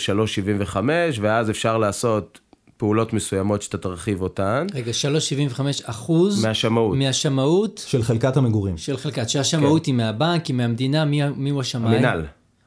3.75, 0.73 0.77
ואז 1.21 1.51
אפשר 1.51 1.79
לעשות 1.79 2.41
פעולות 2.77 3.13
מסוימות 3.13 3.63
שאתה 3.63 3.79
תרחיב 3.79 4.23
אותן. 4.23 4.67
רגע, 4.75 4.93
3.75 5.53 5.61
אחוז. 5.85 6.45
מהשמאות. 6.45 6.97
מהשמאות. 6.99 7.85
של 7.87 8.03
חלקת 8.03 8.37
המגורים. 8.37 8.77
של 8.77 8.97
חלקת, 8.97 9.29
שהשמאות 9.29 9.85
כן. 9.85 9.91
היא 9.91 9.95
מהבנק, 9.95 10.47
היא 10.47 10.57
מהמדינה, 10.57 11.05
מי, 11.05 11.21
מי 11.37 11.51
הוא 11.51 11.61
השמאי? 11.61 11.93
המינהל. 11.93 12.25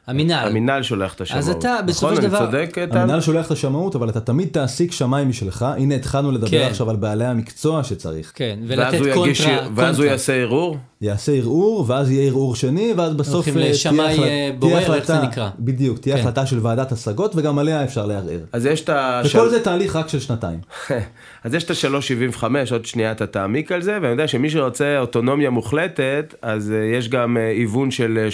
המינהל. 0.08 0.48
המינהל 0.48 0.84
שולח 0.84 1.14
את 1.14 1.22
השמאות. 1.22 1.44
אז 1.44 1.50
אתה, 1.50 1.78
בסופו 1.86 2.06
נכון, 2.06 2.22
של 2.22 2.28
דבר... 2.28 2.38
נכון, 2.38 2.56
אני 2.56 2.66
צודק, 2.66 2.78
איתן? 2.78 2.98
המינהל 2.98 3.22
שולח 3.22 3.46
את 3.46 3.52
השמאות, 3.52 3.96
אבל 3.96 4.10
אתה 4.10 4.20
תמיד 4.20 4.48
תעסיק 4.52 4.92
שמאי 4.92 5.26
משלך. 5.26 5.66
הנה, 5.78 5.96
התחלנו 5.96 6.32
לדבר 6.32 6.50
כן. 6.50 6.68
עכשיו 6.70 6.90
על 6.90 6.96
בעלי 6.96 7.26
המקצוע 7.26 7.84
שצריך. 7.84 8.32
כן, 8.36 8.60
ולתת 8.68 8.98
קונטרה. 8.98 9.26
יגיש, 9.26 9.48
ואז 9.76 10.00
הוא 10.00 10.06
יעשה 10.06 10.34
ערעור? 10.34 10.78
יעשה 11.02 11.32
ערעור, 11.32 11.86
ואז 11.88 12.12
יהיה 12.12 12.28
ערעור 12.28 12.56
שני, 12.56 12.94
ואז 12.98 13.14
בסוף 13.14 13.50
תהיה 13.50 13.70
לשמאי 13.70 14.18
בורר, 14.60 14.94
איך 14.94 15.08
זה 15.08 15.22
נקרא. 15.22 15.50
בדיוק, 15.60 16.00
תהיה 16.00 16.16
כן. 16.16 16.22
החלטה 16.22 16.46
של 16.46 16.60
ועדת 16.62 16.92
השגות, 16.92 17.34
וגם 17.36 17.60
עליה 17.60 17.84
אפשר 17.84 18.06
לערער. 18.06 18.40
אז 18.52 18.66
יש 18.66 18.82
את 18.82 18.90
ה... 18.90 19.22
וכל 19.26 19.30
של... 19.30 19.50
זה 19.50 19.64
תהליך 19.64 19.96
רק 19.96 20.08
של 20.08 20.20
שנתיים. 20.20 20.60
אז 21.44 21.54
יש 21.54 21.64
את 21.64 21.70
ה-375, 21.70 22.44
עוד 22.72 22.86
שנייה 22.86 23.12
אתה 23.12 23.28
תעמיק 23.28 23.72
על 23.72 23.82
זה, 23.82 23.98
ואני 24.02 24.12
יודע 24.12 24.28
שמי 24.28 24.50
שרוצה 24.50 25.00
אוטונומיה 25.00 25.50
מוחלטת, 25.50 26.36
אז 26.42 26.72
אה, 26.72 26.98
יש 26.98 27.10
גם 27.10 27.38
אה, 27.38 27.48
היוון 27.48 27.92
של 27.92 28.28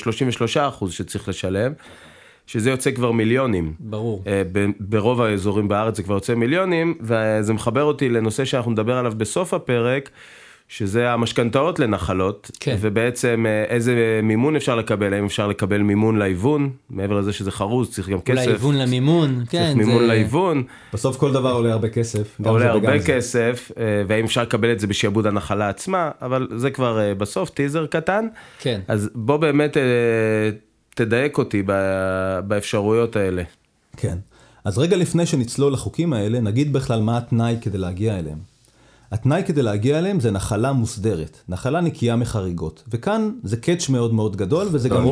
33% 0.56 0.58
אה, 0.58 0.70
שצריך 0.90 1.30
לשלם. 1.30 1.63
שזה 2.48 2.70
יוצא 2.70 2.92
כבר 2.92 3.12
מיליונים. 3.12 3.74
ברור. 3.80 4.24
ברוב 4.80 5.22
האזורים 5.22 5.68
בארץ 5.68 5.98
זה 5.98 6.04
כבר 6.04 6.16
יוצא 6.16 6.36
מיליונים, 6.36 6.98
וזה 7.02 7.54
מחבר 7.54 7.84
אותי 7.84 8.10
לנושא 8.10 8.46
שאנחנו 8.46 8.72
נדבר 8.72 8.98
עליו 8.98 9.14
בסוף 9.18 9.54
הפרק, 9.54 10.10
שזה 10.68 11.12
המשכנתאות 11.12 11.80
לנחלות, 11.80 12.52
כן. 12.60 12.78
ובעצם 12.80 13.46
אה, 13.48 13.64
איזה 13.64 14.20
מימון 14.24 14.56
אפשר 14.56 14.76
לקבל, 14.76 15.14
האם 15.14 15.26
אפשר 15.26 15.48
לקבל 15.48 15.78
מימון 15.78 16.18
להיוון, 16.18 16.70
מעבר 16.90 17.20
לזה 17.20 17.34
שזה 17.34 17.52
חרוז, 17.52 17.92
צריך 17.92 18.10
גם 18.10 18.22
כסף. 18.22 18.42
אולי 18.42 18.52
היוון 18.52 18.78
למימון, 18.78 19.44
כן. 19.50 19.64
צריך 19.64 19.78
מימון 19.78 20.02
זה... 20.02 20.08
להיוון. 20.08 20.64
בסוף 20.94 21.18
כל 21.18 21.34
דבר 21.34 21.52
עולה 21.52 21.74
הרבה 21.74 21.90
כסף. 21.90 22.40
עולה 22.46 22.72
הרבה 22.72 23.00
כסף, 23.00 23.72
זה. 23.76 23.84
אה, 23.84 24.04
והאם 24.08 24.26
אפשר 24.26 24.42
לקבל 24.42 24.72
את 24.72 24.80
זה 24.80 24.88
בשעבוד 24.88 25.28
הנחלה 25.28 25.70
עצמה, 25.70 26.12
אבל 26.22 26.48
זה 26.56 26.72
כבר 26.72 27.00
אה, 27.00 27.16
בסוף 27.16 27.50
טיזר 27.50 27.86
קטן. 27.86 28.28
כן. 28.60 28.82
אז 28.88 29.10
בוא 29.16 29.38
באמת 29.38 29.78
תדייק 30.96 31.38
אותי 31.38 31.64
באפשרויות 32.48 33.16
האלה. 33.16 33.44
כן. 33.98 34.18
אז 34.66 34.78
רגע 34.78 34.98
לפני 34.98 35.26
שנצלול 35.26 35.74
לחוקים 35.74 36.14
האלה, 36.14 36.40
נגיד 36.40 36.74
בכלל 36.74 37.02
מה 37.02 37.18
התנאי 37.18 37.58
כדי 37.62 37.78
להגיע 37.78 38.20
אליהם. 38.20 38.38
התנאי 39.12 39.44
כדי 39.46 39.62
להגיע 39.62 40.00
אליהם 40.00 40.20
זה 40.20 40.32
נחלה 40.32 40.72
מוסדרת, 40.72 41.38
נחלה 41.50 41.82
נקייה 41.82 42.16
מחריגות. 42.16 42.84
וכאן 42.92 43.32
זה 43.44 43.58
קאץ' 43.58 43.90
מאוד 43.90 44.14
מאוד 44.14 44.36
גדול, 44.36 44.68
וזה 44.72 44.90
גם, 44.90 45.08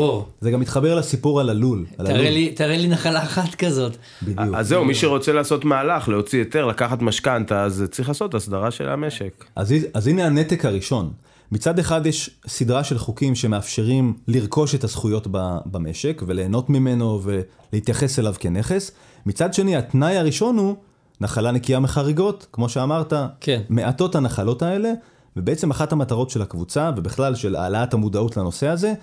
גם 0.52 0.60
מתחבר 0.60 0.96
לסיפור 0.96 1.39
על 1.39 1.50
הלול. 1.50 1.86
על 1.98 2.06
תראה, 2.06 2.20
הלול. 2.20 2.32
לי, 2.34 2.52
תראה 2.52 2.78
לי 2.78 2.88
נחלה 2.88 3.24
אחת 3.24 3.56
כזאת. 3.56 3.98
בדיוק. 4.24 4.56
אז 4.56 4.67
זהו, 4.67 4.86
מי 4.86 4.96
שרוצה 4.96 5.34
לעשות 5.34 5.65
מהלך, 5.65 6.10
להוציא 6.10 6.39
היתר, 6.39 6.65
לקחת 6.65 7.02
משכנתה, 7.02 7.63
אז 7.63 7.84
צריך 7.91 8.08
לעשות 8.08 8.36
הסדרה 8.36 8.72
של 8.72 8.89
המשק. 8.89 9.46
אז, 9.56 9.74
אז 9.94 10.08
הנה 10.08 10.26
הנתק 10.26 10.65
הראשון. 10.65 11.12
מצד 11.52 11.80
אחד 11.80 12.06
יש 12.06 12.30
סדרה 12.48 12.84
של 12.84 12.98
חוקים 12.98 13.36
שמאפשרים 13.36 14.18
לרכוש 14.28 14.76
את 14.76 14.84
הזכויות 14.84 15.28
במשק 15.66 16.22
וליהנות 16.28 16.70
ממנו 16.70 17.22
ולהתייחס 17.24 18.20
אליו 18.20 18.34
כנכס. 18.40 18.92
מצד 19.26 19.54
שני, 19.54 19.76
התנאי 19.76 20.18
הראשון 20.18 20.58
הוא 20.58 20.76
נחלה 21.22 21.52
נקייה 21.52 21.80
מחריגות, 21.80 22.48
כמו 22.52 22.70
שאמרת, 22.70 23.14
כן. 23.42 23.62
מעטות 23.70 24.16
הנחלות 24.16 24.62
האלה, 24.62 24.92
ובעצם 25.36 25.72
אחת 25.72 25.92
המטרות 25.92 26.30
של 26.30 26.42
הקבוצה, 26.42 26.92
ובכלל 26.98 27.36
של 27.36 27.56
העלאת 27.56 27.94
המודעות 27.94 28.38
לנושא 28.38 28.68
הזה, 28.68 28.94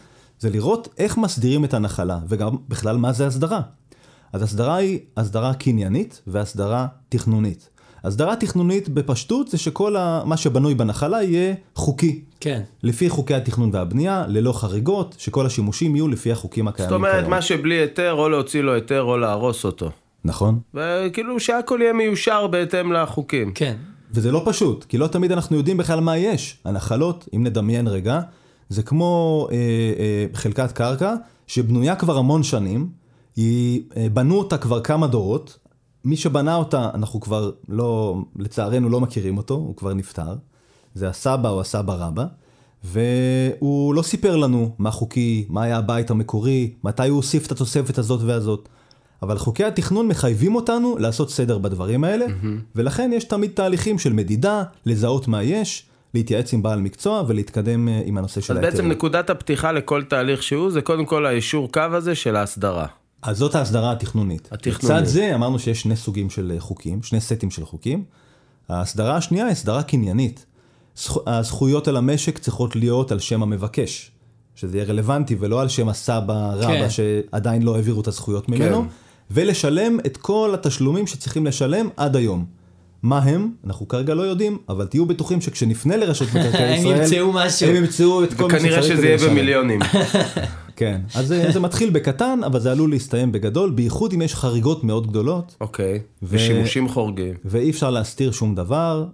זה 0.40 0.50
לראות 0.50 0.88
איך 0.98 1.18
מסדירים 1.18 1.64
את 1.64 1.74
הנחלה, 1.74 2.18
וגם 2.28 2.56
בכלל 2.68 2.96
מה 2.96 3.12
זה 3.12 3.26
הסדרה. 3.26 3.60
אז 4.32 4.42
הסדרה 4.42 4.76
היא 4.76 4.98
הסדרה 5.16 5.54
קניינית 5.54 6.22
והסדרה 6.26 6.86
תכנונית. 7.08 7.70
הסדרה 8.04 8.36
תכנונית 8.36 8.88
בפשטות 8.88 9.48
זה 9.48 9.58
שכל 9.58 9.96
ה... 9.96 10.22
מה 10.24 10.36
שבנוי 10.36 10.74
בנחלה 10.74 11.22
יהיה 11.22 11.54
חוקי. 11.74 12.20
כן. 12.40 12.62
לפי 12.82 13.08
חוקי 13.08 13.34
התכנון 13.34 13.70
והבנייה, 13.72 14.24
ללא 14.28 14.52
חריגות, 14.52 15.14
שכל 15.18 15.46
השימושים 15.46 15.96
יהיו 15.96 16.08
לפי 16.08 16.32
החוקים 16.32 16.68
הקיימים 16.68 16.90
זאת 16.90 16.96
אומרת, 16.96 17.20
כיום. 17.20 17.30
מה 17.30 17.42
שבלי 17.42 17.74
היתר, 17.74 18.12
או 18.12 18.28
להוציא 18.28 18.60
לו 18.60 18.74
היתר 18.74 19.02
או 19.02 19.18
להרוס 19.18 19.64
אותו. 19.64 19.90
נכון. 20.24 20.58
וכאילו 20.74 21.40
שהכל 21.40 21.78
יהיה 21.82 21.92
מיושר 21.92 22.46
בהתאם 22.46 22.92
לחוקים. 22.92 23.52
כן. 23.54 23.76
וזה 24.12 24.32
לא 24.32 24.42
פשוט, 24.44 24.84
כי 24.84 24.98
לא 24.98 25.06
תמיד 25.06 25.32
אנחנו 25.32 25.56
יודעים 25.56 25.76
בכלל 25.76 26.00
מה 26.00 26.16
יש. 26.16 26.58
הנחלות, 26.64 27.28
אם 27.36 27.44
נדמיין 27.44 27.86
רגע, 27.86 28.20
זה 28.68 28.82
כמו 28.82 29.46
אה, 29.50 29.56
אה, 29.56 30.26
חלקת 30.34 30.72
קרקע 30.72 31.14
שבנויה 31.46 31.96
כבר 31.96 32.18
המון 32.18 32.42
שנים, 32.42 32.88
היא, 33.36 33.82
אה, 33.96 34.06
בנו 34.12 34.38
אותה 34.38 34.58
כבר 34.58 34.80
כמה 34.80 35.06
דורות, 35.06 35.58
מי 36.08 36.16
שבנה 36.16 36.56
אותה, 36.56 36.90
אנחנו 36.94 37.20
כבר 37.20 37.50
לא, 37.68 38.16
לצערנו 38.36 38.88
לא 38.88 39.00
מכירים 39.00 39.36
אותו, 39.36 39.54
הוא 39.54 39.76
כבר 39.76 39.94
נפטר, 39.94 40.34
זה 40.94 41.08
הסבא 41.08 41.48
או 41.48 41.60
הסבא 41.60 41.94
רבא, 41.94 42.24
והוא 42.84 43.94
לא 43.94 44.02
סיפר 44.02 44.36
לנו 44.36 44.74
מה 44.78 44.90
חוקי, 44.90 45.46
מה 45.48 45.62
היה 45.62 45.78
הבית 45.78 46.10
המקורי, 46.10 46.72
מתי 46.84 47.08
הוא 47.08 47.16
הוסיף 47.16 47.46
את 47.46 47.52
התוספת 47.52 47.98
הזאת 47.98 48.20
והזאת. 48.22 48.68
אבל 49.22 49.38
חוקי 49.38 49.64
התכנון 49.64 50.08
מחייבים 50.08 50.54
אותנו 50.54 50.96
לעשות 50.98 51.30
סדר 51.30 51.58
בדברים 51.58 52.04
האלה, 52.04 52.26
mm-hmm. 52.26 52.76
ולכן 52.76 53.10
יש 53.14 53.24
תמיד 53.24 53.50
תהליכים 53.54 53.98
של 53.98 54.12
מדידה, 54.12 54.62
לזהות 54.86 55.28
מה 55.28 55.42
יש, 55.42 55.86
להתייעץ 56.14 56.52
עם 56.52 56.62
בעל 56.62 56.80
מקצוע 56.80 57.22
ולהתקדם 57.28 57.88
אה, 57.88 58.02
עם 58.04 58.18
הנושא 58.18 58.40
של 58.40 58.52
אז 58.52 58.58
ההיתרים. 58.58 58.84
בעצם 58.84 58.88
נקודת 58.96 59.30
הפתיחה 59.30 59.72
לכל 59.72 60.02
תהליך 60.02 60.42
שהוא, 60.42 60.70
זה 60.70 60.82
קודם 60.82 61.04
כל 61.04 61.26
האישור 61.26 61.72
קו 61.72 61.80
הזה 61.80 62.14
של 62.14 62.36
ההסדרה. 62.36 62.86
אז 63.22 63.38
זאת 63.38 63.54
ההסדרה 63.54 63.92
התכנונית. 63.92 64.48
התכנונית. 64.52 64.84
לצד 64.84 65.04
זה 65.04 65.34
אמרנו 65.34 65.58
שיש 65.58 65.80
שני 65.80 65.96
סוגים 65.96 66.30
של 66.30 66.52
אה, 66.54 66.60
חוקים, 66.60 67.02
שני 67.02 67.20
סטים 67.20 67.50
של 67.50 67.64
חוקים. 67.64 68.04
ההסדרה 68.68 69.16
השנייה 69.16 69.44
היא 69.44 69.52
הסדרה 69.52 69.82
קניינית. 69.82 70.46
זכו- 70.96 71.22
הזכויות 71.26 71.88
על 71.88 71.96
המשק 71.96 72.38
צריכות 72.38 72.76
להיות 72.76 73.12
על 73.12 73.18
שם 73.18 73.42
המבקש, 73.42 74.10
שזה 74.54 74.76
יהיה 74.78 74.86
רלוונטי 74.88 75.36
ולא 75.40 75.60
על 75.60 75.68
שם 75.68 75.88
הסבא 75.88 76.50
רבא 76.54 76.66
כן. 76.66 76.90
שעדיין 76.90 77.62
לא 77.62 77.76
העבירו 77.76 78.00
את 78.00 78.06
הזכויות 78.08 78.48
ממנו, 78.48 78.82
כן. 78.82 78.88
ולשלם 79.30 79.98
את 80.06 80.16
כל 80.16 80.50
התשלומים 80.54 81.06
שצריכים 81.06 81.46
לשלם 81.46 81.88
עד 81.96 82.16
היום. 82.16 82.44
מה 83.02 83.18
הם? 83.18 83.50
אנחנו 83.66 83.88
כרגע 83.88 84.14
לא 84.14 84.22
יודעים, 84.22 84.58
אבל 84.68 84.86
תהיו 84.86 85.06
בטוחים 85.06 85.40
שכשנפנה 85.40 85.96
לרשות 85.96 86.28
מקרקעי 86.28 86.64
הם 86.74 86.80
ישראל, 86.80 87.02
ימצאו 87.02 87.32
משהו. 87.32 87.68
הם 87.68 87.76
ימצאו 87.76 88.24
את 88.24 88.34
כל 88.34 88.42
מה 88.42 88.46
וכנראה 88.46 88.82
שצריך 88.82 88.84
שזה 88.84 88.96
כדי 88.96 89.06
יהיה 89.06 89.16
לשלם. 89.16 89.30
במיליונים. 89.30 89.80
כן, 90.78 91.00
אז 91.14 91.26
זה, 91.26 91.50
זה 91.52 91.60
מתחיל 91.60 91.90
בקטן, 91.90 92.40
אבל 92.46 92.60
זה 92.60 92.72
עלול 92.72 92.90
להסתיים 92.90 93.32
בגדול, 93.32 93.70
בייחוד 93.70 94.12
אם 94.12 94.22
יש 94.22 94.34
חריגות 94.34 94.84
מאוד 94.84 95.06
גדולות, 95.06 95.56
אוקיי. 95.60 96.00
ו- 96.22 96.26
ושימושים 96.28 96.88
חורגים. 96.88 97.34
ואי 97.44 97.70
אפשר 97.70 97.90
להסתיר 97.90 98.32
שום 98.32 98.54
דבר, 98.54 99.06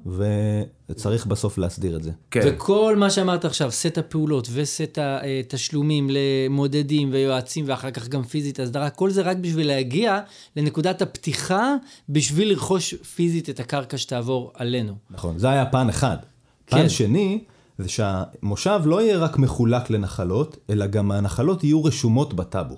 וצריך 0.90 1.26
בסוף 1.26 1.58
להסדיר 1.58 1.96
את 1.96 2.02
זה. 2.02 2.10
כן. 2.30 2.40
וכל 2.44 2.96
מה 2.98 3.10
שאמרת 3.10 3.44
עכשיו, 3.44 3.70
סט 3.70 3.98
הפעולות 3.98 4.48
וסט 4.52 4.98
התשלומים 5.00 6.10
למודדים 6.10 7.12
ויועצים 7.12 7.64
ואחר 7.68 7.90
כך 7.90 8.08
גם 8.08 8.22
פיזית 8.22 8.60
הסדרה, 8.60 8.90
כל 8.90 9.10
זה 9.10 9.22
רק 9.22 9.36
בשביל 9.36 9.66
להגיע 9.66 10.20
לנקודת 10.56 11.02
הפתיחה 11.02 11.74
בשביל 12.08 12.48
לרכוש 12.48 12.94
פיזית 12.94 13.50
את 13.50 13.60
הקרקע 13.60 13.98
שתעבור 13.98 14.52
עלינו. 14.54 14.94
נכון, 15.10 15.38
זה 15.38 15.50
היה 15.50 15.66
פן 15.66 15.88
אחד. 15.88 16.16
פן 16.64 16.76
כן. 16.76 16.88
שני, 16.88 17.44
זה 17.78 17.88
שהמושב 17.88 18.80
לא 18.84 19.02
יהיה 19.02 19.18
רק 19.18 19.38
מחולק 19.38 19.90
לנחלות, 19.90 20.56
אלא 20.70 20.86
גם 20.86 21.10
הנחלות 21.12 21.64
יהיו 21.64 21.84
רשומות 21.84 22.34
בטאבו. 22.34 22.76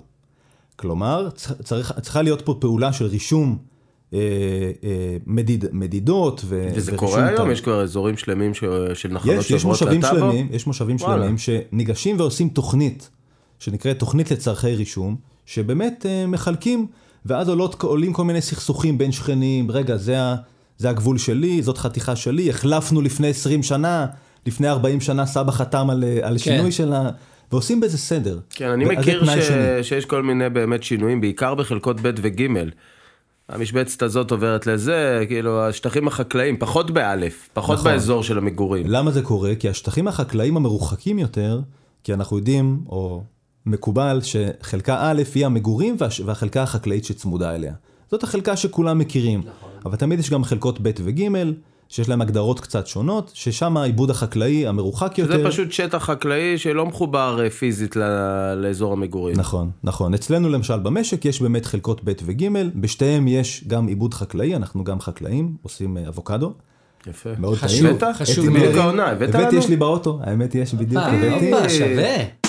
כלומר, 0.75 1.29
צריך, 1.63 1.93
צריכה 2.01 2.21
להיות 2.21 2.41
פה 2.41 2.57
פעולה 2.59 2.93
של 2.93 3.05
רישום 3.05 3.57
אה, 4.13 4.19
אה, 4.83 5.17
מדיד, 5.25 5.65
מדידות 5.71 6.41
ו, 6.45 6.67
וזה 6.75 6.97
קורה 6.97 7.25
היום? 7.25 7.37
טאבו. 7.37 7.51
יש 7.51 7.61
כבר 7.61 7.81
אזורים 7.83 8.17
שלמים 8.17 8.53
ש- 8.53 8.63
של 8.93 9.13
נחלות 9.13 9.35
יש, 9.35 9.51
יש 9.51 9.65
מושבים 9.65 9.99
לטאבו? 9.99 10.19
שלמים, 10.19 10.47
יש 10.51 10.67
מושבים 10.67 10.95
וואלה. 10.99 11.21
שלמים 11.23 11.37
שניגשים 11.37 12.19
ועושים 12.19 12.49
תוכנית, 12.49 13.09
שנקראת 13.59 13.99
תוכנית 13.99 14.31
לצורכי 14.31 14.75
רישום, 14.75 15.15
שבאמת 15.45 16.05
אה, 16.09 16.27
מחלקים, 16.27 16.87
ואז 17.25 17.49
עולות, 17.49 17.81
עולים 17.81 18.13
כל 18.13 18.23
מיני 18.23 18.41
סכסוכים 18.41 18.97
בין 18.97 19.11
שכנים, 19.11 19.71
רגע, 19.71 19.97
זה, 19.97 20.21
ה, 20.21 20.35
זה 20.77 20.89
הגבול 20.89 21.17
שלי, 21.17 21.61
זאת 21.61 21.77
חתיכה 21.77 22.15
שלי, 22.15 22.49
החלפנו 22.49 23.01
לפני 23.01 23.27
20 23.29 23.63
שנה, 23.63 24.05
לפני 24.47 24.69
40 24.69 25.01
שנה 25.01 25.25
סבא 25.25 25.51
חתם 25.51 25.89
על, 25.89 26.03
אה, 26.03 26.27
על 26.27 26.37
שינוי 26.37 26.71
שלה, 26.71 27.09
ועושים 27.51 27.79
בזה 27.79 27.97
סדר. 27.97 28.39
כן, 28.49 28.69
אני 28.69 28.85
מכיר 28.85 29.25
ש... 29.25 29.29
שני. 29.29 29.83
שיש 29.83 30.05
כל 30.05 30.23
מיני 30.23 30.49
באמת 30.49 30.83
שינויים, 30.83 31.21
בעיקר 31.21 31.55
בחלקות 31.55 31.97
ב' 32.01 32.11
וג'. 32.21 32.47
המשבצת 33.49 34.01
הזאת 34.01 34.31
עוברת 34.31 34.67
לזה, 34.67 35.23
כאילו 35.27 35.63
השטחים 35.63 36.07
החקלאיים, 36.07 36.57
פחות 36.57 36.91
באלף, 36.91 37.49
פחות 37.53 37.79
נכון. 37.79 37.91
באזור 37.91 38.23
של 38.23 38.37
המגורים. 38.37 38.85
למה 38.87 39.11
זה 39.11 39.21
קורה? 39.21 39.55
כי 39.55 39.69
השטחים 39.69 40.07
החקלאיים 40.07 40.57
המרוחקים 40.57 41.19
יותר, 41.19 41.61
כי 42.03 42.13
אנחנו 42.13 42.37
יודעים, 42.37 42.79
או 42.89 43.23
מקובל, 43.65 44.19
שחלקה 44.23 44.97
א' 45.01 45.21
היא 45.35 45.45
המגורים 45.45 45.95
והש- 45.99 46.21
והחלקה 46.25 46.63
החקלאית 46.63 47.05
שצמודה 47.05 47.55
אליה. 47.55 47.73
זאת 48.11 48.23
החלקה 48.23 48.55
שכולם 48.57 48.97
מכירים. 48.99 49.39
נכון. 49.39 49.69
אבל 49.85 49.95
תמיד 49.95 50.19
יש 50.19 50.29
גם 50.29 50.43
חלקות 50.43 50.79
ב' 50.81 50.91
וג', 51.03 51.23
שיש 51.89 52.09
להם 52.09 52.21
הגדרות 52.21 52.59
קצת 52.59 52.87
שונות, 52.87 53.31
ששם 53.33 53.77
העיבוד 53.77 54.09
החקלאי 54.09 54.67
המרוחק 54.67 55.17
יותר... 55.17 55.37
זה 55.37 55.49
פשוט 55.49 55.71
שטח 55.71 56.03
חקלאי 56.05 56.57
שלא 56.57 56.85
מחובר 56.85 57.39
אה, 57.43 57.49
פיזית 57.49 57.95
ל- 57.95 58.53
לאזור 58.55 58.93
המגורים. 58.93 59.35
נכון, 59.37 59.69
נכון. 59.83 60.13
אצלנו 60.13 60.49
למשל 60.49 60.79
במשק 60.79 61.25
יש 61.25 61.41
באמת 61.41 61.65
חלקות 61.65 62.01
ב' 62.03 62.11
וג', 62.25 62.47
בשתיהם 62.75 63.27
יש 63.27 63.63
גם 63.67 63.87
עיבוד 63.87 64.13
חקלאי, 64.13 64.55
אנחנו 64.55 64.83
גם 64.83 64.99
חקלאים, 64.99 65.55
עושים 65.61 65.97
אה, 65.97 66.07
אבוקדו. 66.07 66.53
יפה. 67.07 67.29
מאוד 67.39 67.57
חשוב, 67.57 67.97
טעים. 67.97 68.13
חשוב 68.13 68.49
מאוד. 68.49 68.57
בדיוק 68.59 68.75
העונה, 68.75 69.05
הבאת 69.07 69.29
הבאתי, 69.29 69.55
לנו? 69.55 69.57
יש 69.63 69.69
לי 69.69 69.75
באוטו, 69.75 70.19
האמת 70.23 70.55
יש 70.55 70.73
בדיוק, 70.73 71.03
אה, 71.03 71.35
הבאתי. 71.37 71.69
שווה. 71.69 72.46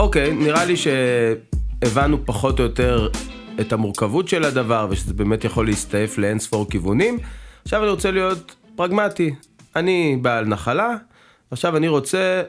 אוקיי, 0.00 0.34
נראה 0.34 0.64
לי 0.64 0.74
שהבנו 0.76 2.26
פחות 2.26 2.58
או 2.58 2.64
יותר 2.64 3.08
את 3.60 3.72
המורכבות 3.72 4.28
של 4.28 4.44
הדבר, 4.44 4.86
ושזה 4.90 5.14
באמת 5.14 5.44
יכול 5.44 5.66
להסתעף 5.66 6.18
לאין 6.18 6.38
ספור 6.38 6.70
כיוונים. 6.70 7.18
עכשיו 7.62 7.82
אני 7.82 7.90
רוצה 7.90 8.10
להיות 8.10 8.54
פרגמטי. 8.76 9.34
אני 9.76 10.18
בעל 10.22 10.44
נחלה, 10.44 10.96
עכשיו 11.50 11.76
אני 11.76 11.88
רוצה 11.88 12.42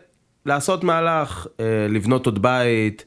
לעשות 0.46 0.84
מהלך, 0.84 1.48
אה, 1.60 1.66
לבנות 1.90 2.26
עוד 2.26 2.42
בית, 2.42 3.06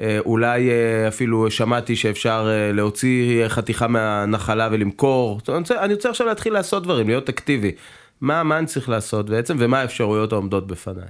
אה, 0.00 0.18
אולי 0.18 0.70
אה, 0.70 1.08
אפילו 1.08 1.50
שמעתי 1.50 1.96
שאפשר 1.96 2.48
להוציא 2.72 3.48
חתיכה 3.48 3.86
מהנחלה 3.86 4.68
ולמכור. 4.72 5.40
אני 5.48 5.58
רוצה, 5.58 5.84
אני 5.84 5.94
רוצה 5.94 6.10
עכשיו 6.10 6.26
להתחיל 6.26 6.52
לעשות 6.52 6.82
דברים, 6.82 7.06
להיות 7.06 7.28
אקטיבי. 7.28 7.72
מה, 8.20 8.42
מה 8.42 8.58
אני 8.58 8.66
צריך 8.66 8.88
לעשות 8.88 9.30
בעצם, 9.30 9.56
ומה 9.58 9.80
האפשרויות 9.80 10.32
העומדות 10.32 10.66
בפניי. 10.66 11.08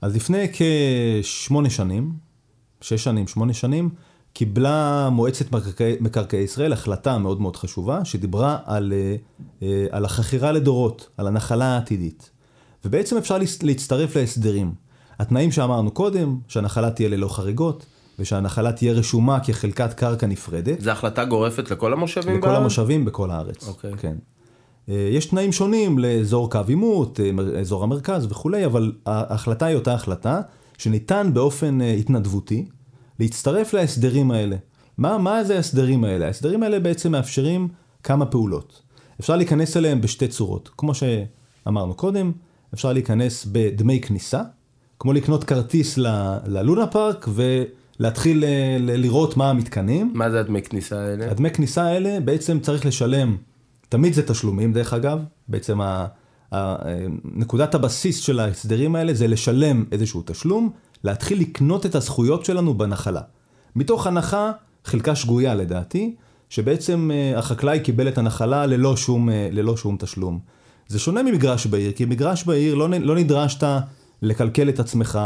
אז 0.00 0.16
לפני 0.16 0.46
כשמונה 0.52 1.70
שנים, 1.70 2.12
שש 2.80 3.04
שנים, 3.04 3.28
שמונה 3.28 3.52
שנים, 3.52 3.90
קיבלה 4.32 5.08
מועצת 5.12 5.52
מקרקעי, 5.52 5.96
מקרקעי 6.00 6.40
ישראל 6.40 6.72
החלטה 6.72 7.18
מאוד 7.18 7.40
מאוד 7.40 7.56
חשובה, 7.56 8.04
שדיברה 8.04 8.58
על, 8.64 8.92
אה, 8.92 9.16
אה, 9.62 9.86
על 9.90 10.04
החכירה 10.04 10.52
לדורות, 10.52 11.08
על 11.16 11.26
הנחלה 11.26 11.64
העתידית. 11.64 12.30
ובעצם 12.84 13.16
אפשר 13.16 13.38
להצטרף 13.62 14.16
להסדרים. 14.16 14.74
התנאים 15.18 15.52
שאמרנו 15.52 15.90
קודם, 15.90 16.38
שהנחלה 16.48 16.90
תהיה 16.90 17.08
ללא 17.08 17.28
חריגות, 17.28 17.86
ושהנחלה 18.18 18.72
תהיה 18.72 18.92
רשומה 18.92 19.40
כחלקת 19.40 19.92
קרקע 19.92 20.26
נפרדת, 20.26 20.80
זו 20.80 20.90
החלטה 20.90 21.24
גורפת 21.24 21.70
לכל 21.70 21.92
המושבים 21.92 22.36
לכל 22.38 22.46
בארץ? 22.46 22.60
המושבים 22.60 23.04
בכל 23.04 23.30
הארץ. 23.30 23.68
אוקיי. 23.68 23.92
כן. 23.98 24.16
אה, 24.88 25.08
יש 25.12 25.26
תנאים 25.26 25.52
שונים 25.52 25.98
לאזור 25.98 26.50
קו 26.50 26.60
עימות, 26.68 27.20
אה, 27.20 27.30
אזור 27.60 27.82
המרכז 27.84 28.26
וכולי, 28.30 28.66
אבל 28.66 28.92
ההחלטה 29.06 29.66
היא 29.66 29.76
אותה 29.76 29.94
החלטה, 29.94 30.40
שניתן 30.78 31.30
באופן 31.34 31.80
אה, 31.80 31.92
התנדבותי 31.92 32.66
להצטרף 33.20 33.72
להסדרים 33.74 34.30
האלה. 34.30 34.56
מה, 34.98 35.18
מה 35.18 35.44
זה 35.44 35.56
ההסדרים 35.56 36.04
האלה? 36.04 36.26
ההסדרים 36.26 36.62
האלה 36.62 36.80
בעצם 36.80 37.12
מאפשרים 37.12 37.68
כמה 38.02 38.26
פעולות. 38.26 38.82
אפשר 39.20 39.36
להיכנס 39.36 39.76
אליהם 39.76 40.00
בשתי 40.00 40.28
צורות. 40.28 40.70
כמו 40.76 40.92
שאמרנו 40.94 41.94
קודם, 41.94 42.32
אפשר 42.74 42.92
להיכנס 42.92 43.46
בדמי 43.52 44.00
כניסה, 44.00 44.42
כמו 44.98 45.12
לקנות 45.12 45.44
כרטיס 45.44 45.98
ל- 45.98 46.36
ללונה 46.46 46.86
פארק 46.86 47.28
ולהתחיל 47.34 48.44
אה, 48.44 48.76
ל- 48.80 48.96
לראות 49.00 49.36
מה 49.36 49.50
המתקנים. 49.50 50.12
מה 50.14 50.30
זה 50.30 50.40
הדמי 50.40 50.62
כניסה 50.62 51.00
האלה? 51.00 51.30
הדמי 51.30 51.50
כניסה 51.50 51.82
האלה 51.82 52.20
בעצם 52.20 52.60
צריך 52.60 52.86
לשלם, 52.86 53.36
תמיד 53.88 54.14
זה 54.14 54.26
תשלומים 54.26 54.72
דרך 54.72 54.92
אגב, 54.92 55.18
בעצם 55.48 55.80
ה, 55.80 56.06
ה, 56.54 56.76
נקודת 57.24 57.74
הבסיס 57.74 58.18
של 58.18 58.40
ההסדרים 58.40 58.94
האלה 58.94 59.14
זה 59.14 59.26
לשלם 59.26 59.84
איזשהו 59.92 60.22
תשלום, 60.26 60.70
להתחיל 61.04 61.40
לקנות 61.40 61.86
את 61.86 61.94
הזכויות 61.94 62.44
שלנו 62.44 62.74
בנחלה. 62.74 63.20
מתוך 63.76 64.06
הנחה, 64.06 64.50
חלקה 64.84 65.14
שגויה 65.14 65.54
לדעתי, 65.54 66.14
שבעצם 66.50 67.10
אה, 67.12 67.38
החקלאי 67.38 67.80
קיבל 67.80 68.08
את 68.08 68.18
הנחלה 68.18 68.66
ללא 68.66 68.96
שום, 68.96 69.30
אה, 69.30 69.48
ללא 69.52 69.76
שום 69.76 69.96
תשלום. 69.98 70.38
זה 70.88 70.98
שונה 70.98 71.22
ממגרש 71.22 71.66
בעיר, 71.66 71.92
כי 71.92 72.04
מגרש 72.04 72.44
בעיר 72.44 72.74
לא, 72.74 72.88
לא 72.90 73.16
נדרשת 73.16 73.64
לקלקל 74.22 74.68
את 74.68 74.80
עצמך 74.80 75.18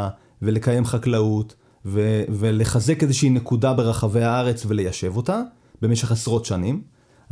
ולקיים 0.42 0.84
חקלאות 0.84 1.54
ו, 1.86 2.22
ולחזק 2.28 3.02
איזושהי 3.02 3.30
נקודה 3.30 3.72
ברחבי 3.72 4.22
הארץ 4.22 4.66
וליישב 4.66 5.16
אותה 5.16 5.40
במשך 5.82 6.12
עשרות 6.12 6.44
שנים. 6.44 6.82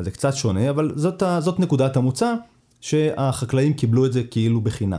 אז 0.01 0.05
זה 0.05 0.11
קצת 0.11 0.35
שונה, 0.35 0.71
אבל 0.71 0.93
זאת, 0.97 1.23
זאת 1.39 1.61
נקודת 1.61 1.97
המוצא 1.97 2.35
שהחקלאים 2.81 3.73
קיבלו 3.73 4.07
את 4.07 4.13
זה 4.13 4.23
כאילו 4.23 4.61
בחינם. 4.61 4.99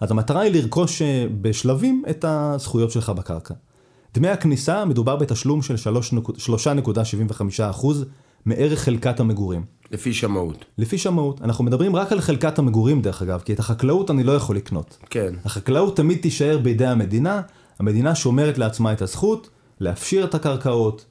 אז 0.00 0.10
המטרה 0.10 0.40
היא 0.40 0.52
לרכוש 0.52 1.02
אה, 1.02 1.26
בשלבים 1.40 2.02
את 2.10 2.24
הזכויות 2.28 2.90
שלך 2.90 3.10
בקרקע. 3.10 3.54
דמי 4.14 4.28
הכניסה, 4.28 4.84
מדובר 4.84 5.16
בתשלום 5.16 5.62
של 5.62 5.74
3.75% 5.74 7.86
מערך 8.46 8.80
חלקת 8.80 9.20
המגורים. 9.20 9.64
לפי 9.92 10.12
שמאות. 10.12 10.64
לפי 10.78 10.98
שמאות, 10.98 11.42
אנחנו 11.42 11.64
מדברים 11.64 11.96
רק 11.96 12.12
על 12.12 12.20
חלקת 12.20 12.58
המגורים 12.58 13.02
דרך 13.02 13.22
אגב, 13.22 13.42
כי 13.44 13.52
את 13.52 13.58
החקלאות 13.58 14.10
אני 14.10 14.22
לא 14.22 14.32
יכול 14.32 14.56
לקנות. 14.56 14.98
כן. 15.10 15.34
החקלאות 15.44 15.96
תמיד 15.96 16.18
תישאר 16.18 16.58
בידי 16.58 16.86
המדינה, 16.86 17.40
המדינה 17.78 18.14
שומרת 18.14 18.58
לעצמה 18.58 18.92
את 18.92 19.02
הזכות 19.02 19.50
להפשיר 19.80 20.24
את 20.24 20.34
הקרקעות 20.34 21.04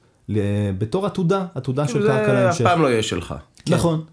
בתור 0.78 1.06
עתודה, 1.06 1.46
עתודה 1.54 1.88
של 1.88 2.06
קרקע 2.06 2.14
זה 2.14 2.22
אף 2.22 2.28
להמשך. 2.28 2.64
פעם 2.64 2.82
לא 2.82 2.88
יהיה 2.88 3.02
שלך. 3.02 3.34
נכון. 3.68 4.04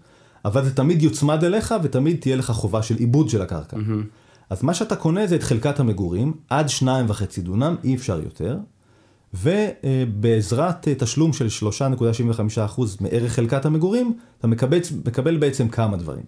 אבל 0.44 0.64
זה 0.64 0.74
תמיד 0.74 1.02
יוצמד 1.02 1.44
אליך 1.44 1.74
ותמיד 1.82 2.16
תהיה 2.20 2.36
לך 2.36 2.50
חובה 2.50 2.82
של 2.82 2.96
עיבוד 2.96 3.28
של 3.28 3.42
הקרקע. 3.42 3.76
אז 4.50 4.62
מה 4.62 4.74
שאתה 4.74 4.96
קונה 4.96 5.26
זה 5.26 5.36
את 5.36 5.42
חלקת 5.42 5.80
המגורים, 5.80 6.32
עד 6.50 6.68
שניים 6.68 7.06
וחצי 7.08 7.40
דונם, 7.40 7.76
אי 7.84 7.94
אפשר 7.94 8.20
יותר. 8.20 8.58
ובעזרת 9.34 10.88
אה, 10.88 10.94
תשלום 10.98 11.32
של 11.32 11.46
3.75% 12.76 12.80
מערך 13.00 13.32
חלקת 13.32 13.64
המגורים, 13.64 14.18
אתה 14.38 14.46
מקבל, 14.46 14.78
מקבל 15.06 15.36
בעצם 15.36 15.68
כמה 15.68 15.96
דברים. 15.96 16.24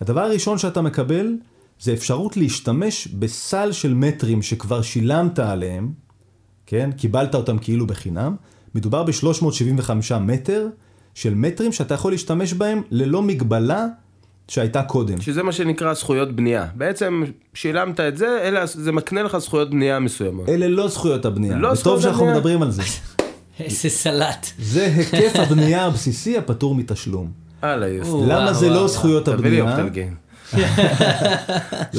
הדבר 0.00 0.20
הראשון 0.20 0.58
שאתה 0.58 0.82
מקבל 0.82 1.36
זה 1.80 1.92
אפשרות 1.92 2.36
להשתמש 2.36 3.08
בסל 3.08 3.72
של 3.72 3.94
מטרים 3.94 4.42
שכבר 4.42 4.82
שילמת 4.82 5.38
עליהם, 5.38 5.92
כן? 6.66 6.90
קיבלת 6.96 7.34
אותם 7.34 7.58
כאילו 7.58 7.86
בחינם. 7.86 8.36
מדובר 8.74 9.02
ב-375 9.02 9.90
מטר 10.20 10.66
של 11.14 11.34
מטרים 11.34 11.72
שאתה 11.72 11.94
יכול 11.94 12.12
להשתמש 12.12 12.52
בהם 12.52 12.82
ללא 12.90 13.22
מגבלה 13.22 13.86
שהייתה 14.48 14.82
קודם. 14.82 15.20
שזה 15.20 15.42
מה 15.42 15.52
שנקרא 15.52 15.94
זכויות 15.94 16.36
בנייה. 16.36 16.66
בעצם 16.74 17.22
שילמת 17.54 18.00
את 18.00 18.16
זה, 18.16 18.38
אלה, 18.42 18.66
זה 18.66 18.92
מקנה 18.92 19.22
לך 19.22 19.38
זכויות 19.38 19.70
בנייה 19.70 19.98
מסוימות. 20.00 20.48
אלה 20.48 20.68
לא 20.68 20.88
זכויות 20.88 21.24
הבנייה. 21.24 21.56
לא 21.56 21.66
וטוב 21.68 21.76
זכויות 21.76 22.02
שאנחנו 22.02 22.20
הבנייה. 22.20 22.36
מדברים 22.36 22.62
על 22.62 22.70
זה. 22.70 22.82
איזה 23.60 23.88
סלט. 23.88 24.46
זה 24.58 24.84
היקף 24.96 25.32
הבנייה 25.46 25.84
הבסיסי 25.86 26.38
הפטור 26.38 26.74
מתשלום. 26.74 27.30
הלאה, 27.62 27.88
יוסי. 27.88 28.10
למה 28.26 28.52
זה 28.52 28.70
לא. 28.70 28.88
זכויות 28.88 29.24
תביא 29.26 29.50
לי 29.50 29.60
הבנייה? 29.60 29.76
אופטלגין. 29.76 30.14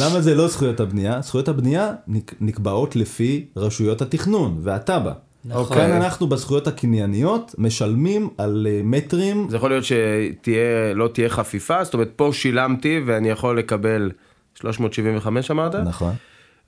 למה 0.02 0.22
זה 0.22 0.36
לא 0.36 0.48
זכויות 0.48 0.80
הבנייה? 0.80 1.22
זכויות 1.22 1.48
הבנייה 1.48 1.92
נק- 2.08 2.36
נקבעות 2.42 2.96
לפי 2.96 3.46
רשויות 3.58 4.02
התכנון 4.02 4.58
והתב"ע. 4.64 5.12
נכון. 5.46 5.78
כאן 5.78 5.92
אנחנו 5.92 6.28
בזכויות 6.28 6.68
הקנייניות 6.68 7.56
משלמים 7.58 8.30
על 8.38 8.68
אה, 8.70 8.82
מטרים, 8.84 9.48
זה 9.50 9.56
יכול 9.58 9.70
להיות 9.70 9.84
שתהיה, 9.84 10.94
לא 10.96 11.08
תהיה 11.08 11.30
חפיפה, 11.30 11.84
זאת 11.84 11.94
אומרת 11.94 12.12
פה 12.16 12.30
שילמתי 12.34 13.02
ואני 13.06 13.30
יכול 13.30 13.60
לקבל 13.60 14.12
375 14.56 15.52
אמרת? 15.52 15.76
נכון. 15.76 16.14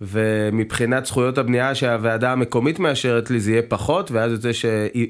ומבחינת 0.01 1.05
זכויות 1.05 1.37
הבנייה 1.37 1.75
שהוועדה 1.75 2.31
המקומית 2.31 2.79
מאשרת 2.79 3.31
לי 3.31 3.39
זה 3.39 3.51
יהיה 3.51 3.61
פחות, 3.67 4.11
ואז 4.11 4.31
יוצא 4.31 4.53
ש... 4.53 4.65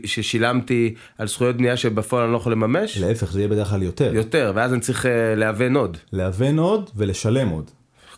ששילמתי 0.06 0.94
על 1.18 1.28
זכויות 1.28 1.58
בנייה 1.58 1.78
שבפועל 1.78 2.24
אני 2.24 2.32
לא 2.32 2.38
יכול 2.38 2.52
לממש, 2.52 2.98
להפך, 2.98 3.32
זה 3.32 3.40
יהיה 3.40 3.48
בדרך 3.48 3.70
כלל 3.70 3.84
יותר. 3.84 4.12
יותר, 4.16 4.52
ואז 4.56 4.74
אני 4.74 4.82
צריך 4.82 5.06
אה, 5.06 5.36
להוון 5.36 5.76
עוד. 5.76 5.98
להוון 6.12 6.60
עוד 6.60 6.90
ולשלם 6.96 7.50
עוד. 7.50 7.72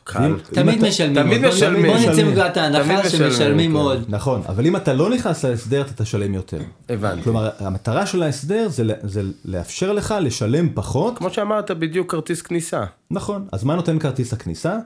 קל. 0.07 0.35
תמיד 0.51 0.81
משלמים 0.87 1.23
תמיד 1.23 1.45
משלמים. 1.47 1.85
בוא 1.85 1.97
נצא. 1.97 2.23
מנקודת 2.23 2.53
תמיד 2.53 2.57
ההנחה 2.75 3.07
משלמים, 3.07 3.31
שמשלמים. 3.31 3.75
עוד. 3.75 4.05
נכון, 4.09 4.41
אבל 4.49 4.65
אם 4.65 4.75
אתה 4.75 4.93
לא 4.93 5.09
נכנס 5.09 5.45
להסדר 5.45 5.81
אתה 5.81 6.03
תשלם 6.03 6.33
יותר. 6.33 6.59
הבנתי. 6.89 7.23
כלומר, 7.23 7.49
המטרה 7.59 8.05
של 8.05 8.23
ההסדר 8.23 8.67
זה, 8.69 8.83
זה 9.03 9.21
לאפשר 9.45 9.93
לך 9.93 10.15
לשלם 10.21 10.69
פחות. 10.73 11.17
כמו 11.17 11.29
שאמרת, 11.29 11.71
בדיוק 11.71 12.11
כרטיס 12.11 12.41
כניסה. 12.41 12.83
נכון. 13.11 13.47
אז 13.51 13.63
מה 13.63 13.75
נותן 13.75 13.99
כרטיס 13.99 14.33
הכניסה? 14.33 14.77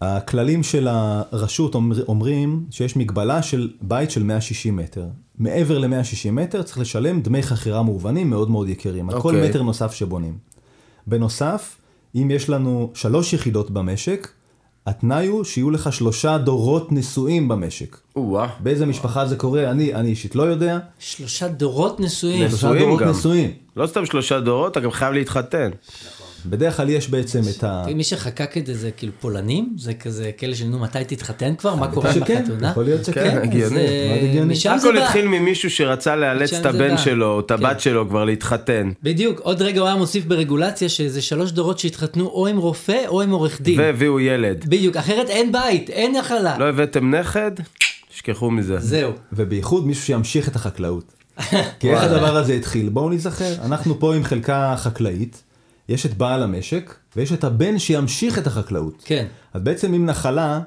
הכללים 0.00 0.62
של 0.62 0.88
הרשות 0.90 1.74
אומר- 1.74 2.04
אומרים 2.08 2.64
שיש 2.70 2.96
מגבלה 2.96 3.42
של 3.42 3.70
בית 3.82 4.10
של 4.10 4.22
160 4.22 4.76
מטר. 4.76 5.06
מעבר 5.38 5.78
ל-160 5.78 6.30
מטר 6.32 6.62
צריך 6.62 6.78
לשלם 6.78 7.20
דמי 7.20 7.42
חכירה 7.42 7.82
מהוונים 7.82 8.30
מאוד 8.30 8.50
מאוד 8.50 8.68
יקרים, 8.68 9.10
על 9.10 9.20
כל 9.20 9.34
אוקיי. 9.34 9.48
מטר 9.48 9.62
נוסף 9.62 9.92
שבונים. 9.92 10.38
בנוסף, 11.06 11.76
אם 12.14 12.30
יש 12.30 12.48
לנו 12.50 12.90
שלוש 12.94 13.32
יחידות 13.32 13.70
במשק, 13.70 14.28
התנאי 14.86 15.26
הוא 15.26 15.44
שיהיו 15.44 15.70
לך 15.70 15.92
שלושה 15.92 16.38
דורות 16.38 16.92
נשואים 16.92 17.48
במשק. 17.48 17.96
או-אה. 18.16 18.48
באיזה 18.60 18.86
משפחה 18.86 19.26
זה 19.26 19.36
קורה, 19.36 19.70
אני, 19.70 19.94
אני 19.94 20.08
אישית 20.08 20.34
לא 20.34 20.42
יודע. 20.42 20.78
שלושה 20.98 21.48
דורות 21.48 22.00
נשואים. 22.00 22.48
שלושה 22.48 22.66
נשואים 22.66 22.82
דורות 22.82 23.00
גם. 23.00 23.08
נשואים. 23.08 23.52
לא 23.76 23.86
סתם 23.86 24.06
שלושה 24.06 24.40
דורות, 24.40 24.72
אתה 24.72 24.80
גם 24.80 24.90
חייב 24.90 25.12
להתחתן. 25.12 25.70
בדרך 26.46 26.76
כלל 26.76 26.88
יש 26.88 27.08
בעצם 27.10 27.40
את 27.56 27.64
ה... 27.64 27.84
מי 27.94 28.04
שחקק 28.04 28.56
את 28.58 28.66
זה 28.66 28.74
זה 28.74 28.90
כאילו 28.90 29.12
פולנים? 29.20 29.74
זה 29.78 29.94
כזה 29.94 30.30
כאלה 30.36 30.54
שנו 30.54 30.78
מתי 30.78 30.98
תתחתן 31.06 31.54
כבר? 31.54 31.74
מה 31.74 31.88
קורה 31.88 32.14
שכן, 32.14 32.42
בחתונה? 32.42 32.70
יכול 32.70 32.84
להיות 32.84 33.04
שכן. 33.04 33.30
כן, 33.30 33.38
הגיוני. 33.42 33.80
אה, 34.66 34.76
הכל. 34.76 34.98
התחיל 34.98 35.28
ממישהו 35.28 35.70
שרצה 35.70 36.16
לאלץ 36.16 36.52
את 36.52 36.62
זה 36.62 36.68
הבן. 36.68 36.98
שלו, 36.98 37.32
או 37.32 37.40
את 37.40 37.50
הבת 37.50 37.72
כן. 37.72 37.78
שלו 37.78 38.08
כבר 38.08 38.24
להתחתן. 38.24 38.90
בדיוק, 39.02 39.40
עוד 39.40 39.62
רגע 39.62 39.80
הוא 39.80 39.86
היה 39.86 39.96
מוסיף 39.96 40.24
ברגולציה 40.24 40.88
שזה 40.88 41.22
שלוש 41.22 41.52
דורות 41.52 41.78
שהתחתנו 41.78 42.26
או 42.26 42.46
עם 42.46 42.56
רופא 42.56 43.06
או 43.06 43.22
עם 43.22 43.30
עורך 43.30 43.60
דין. 43.60 43.80
והביאו 43.80 44.20
ילד. 44.20 44.64
בדיוק, 44.68 44.96
אחרת 44.96 45.30
אין 45.30 45.52
בית, 45.52 45.90
אין 45.90 46.16
נחלה. 46.16 46.58
לא 46.58 46.64
הבאתם 46.64 47.14
נכד? 47.14 47.52
תשכחו 48.10 48.50
מזה. 48.50 48.78
זהו. 48.78 49.12
ובייחוד 49.32 49.86
מישהו 49.86 50.04
שימשיך 50.04 50.48
את 50.48 50.56
החקלאות. 50.56 51.12
כי 51.80 51.90
איך 51.90 52.02
הדבר 52.02 52.36
הזה 52.36 52.52
התחיל? 52.52 52.88
בואו 52.88 53.10
נזכר, 53.10 53.54
אנחנו 53.64 54.00
פה 54.00 54.14
עם 54.14 54.24
חלקה 54.24 54.74
חקלאית, 54.76 55.42
יש 55.88 56.06
את 56.06 56.14
בעל 56.14 56.42
המשק, 56.42 56.94
ויש 57.16 57.32
את 57.32 57.44
הבן 57.44 57.78
שימשיך 57.78 58.38
את 58.38 58.46
החקלאות. 58.46 59.02
כן. 59.04 59.26
אז 59.54 59.62
בעצם 59.62 59.94
אם 59.94 60.06
נחלה 60.06 60.60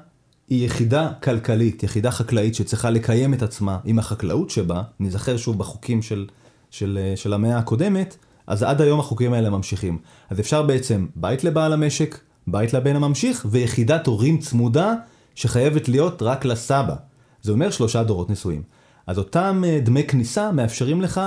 היא 0.48 0.66
יחידה 0.66 1.10
כלכלית, 1.22 1.82
יחידה 1.82 2.10
חקלאית 2.10 2.54
שצריכה 2.54 2.90
לקיים 2.90 3.34
את 3.34 3.42
עצמה 3.42 3.78
עם 3.84 3.98
החקלאות 3.98 4.50
שבה, 4.50 4.82
נזכר 5.00 5.36
שוב 5.36 5.58
בחוקים 5.58 6.02
של, 6.02 6.26
של, 6.70 6.98
של 7.16 7.32
המאה 7.32 7.58
הקודמת, 7.58 8.16
אז 8.46 8.62
עד 8.62 8.80
היום 8.80 9.00
החוקים 9.00 9.32
האלה 9.32 9.50
ממשיכים. 9.50 9.98
אז 10.30 10.40
אפשר 10.40 10.62
בעצם 10.62 11.06
בית 11.16 11.44
לבעל 11.44 11.72
המשק, 11.72 12.18
בית 12.46 12.72
לבן 12.72 12.96
הממשיך, 12.96 13.46
ויחידת 13.50 14.06
הורים 14.06 14.38
צמודה 14.38 14.94
שחייבת 15.34 15.88
להיות 15.88 16.22
רק 16.22 16.44
לסבא. 16.44 16.94
זה 17.42 17.52
אומר 17.52 17.70
שלושה 17.70 18.02
דורות 18.02 18.30
נשואים. 18.30 18.62
אז 19.06 19.18
אותם 19.18 19.62
אה, 19.66 19.80
דמי 19.82 20.04
כניסה 20.04 20.52
מאפשרים 20.52 21.02
לך, 21.02 21.20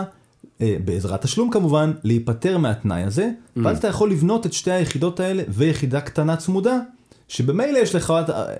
בעזרת 0.60 1.22
תשלום 1.22 1.50
כמובן, 1.50 1.92
להיפטר 2.04 2.58
מהתנאי 2.58 3.04
הזה, 3.04 3.30
ואז 3.56 3.78
אתה 3.78 3.88
יכול 3.88 4.12
לבנות 4.12 4.46
את 4.46 4.54
שתי 4.54 4.72
היחידות 4.72 5.20
האלה 5.20 5.44
ויחידה 5.50 6.02
קטנה 6.02 6.36
צמודה, 6.36 6.80
שבמילא 7.28 7.78
יש 7.78 7.96
לך, 7.96 8.14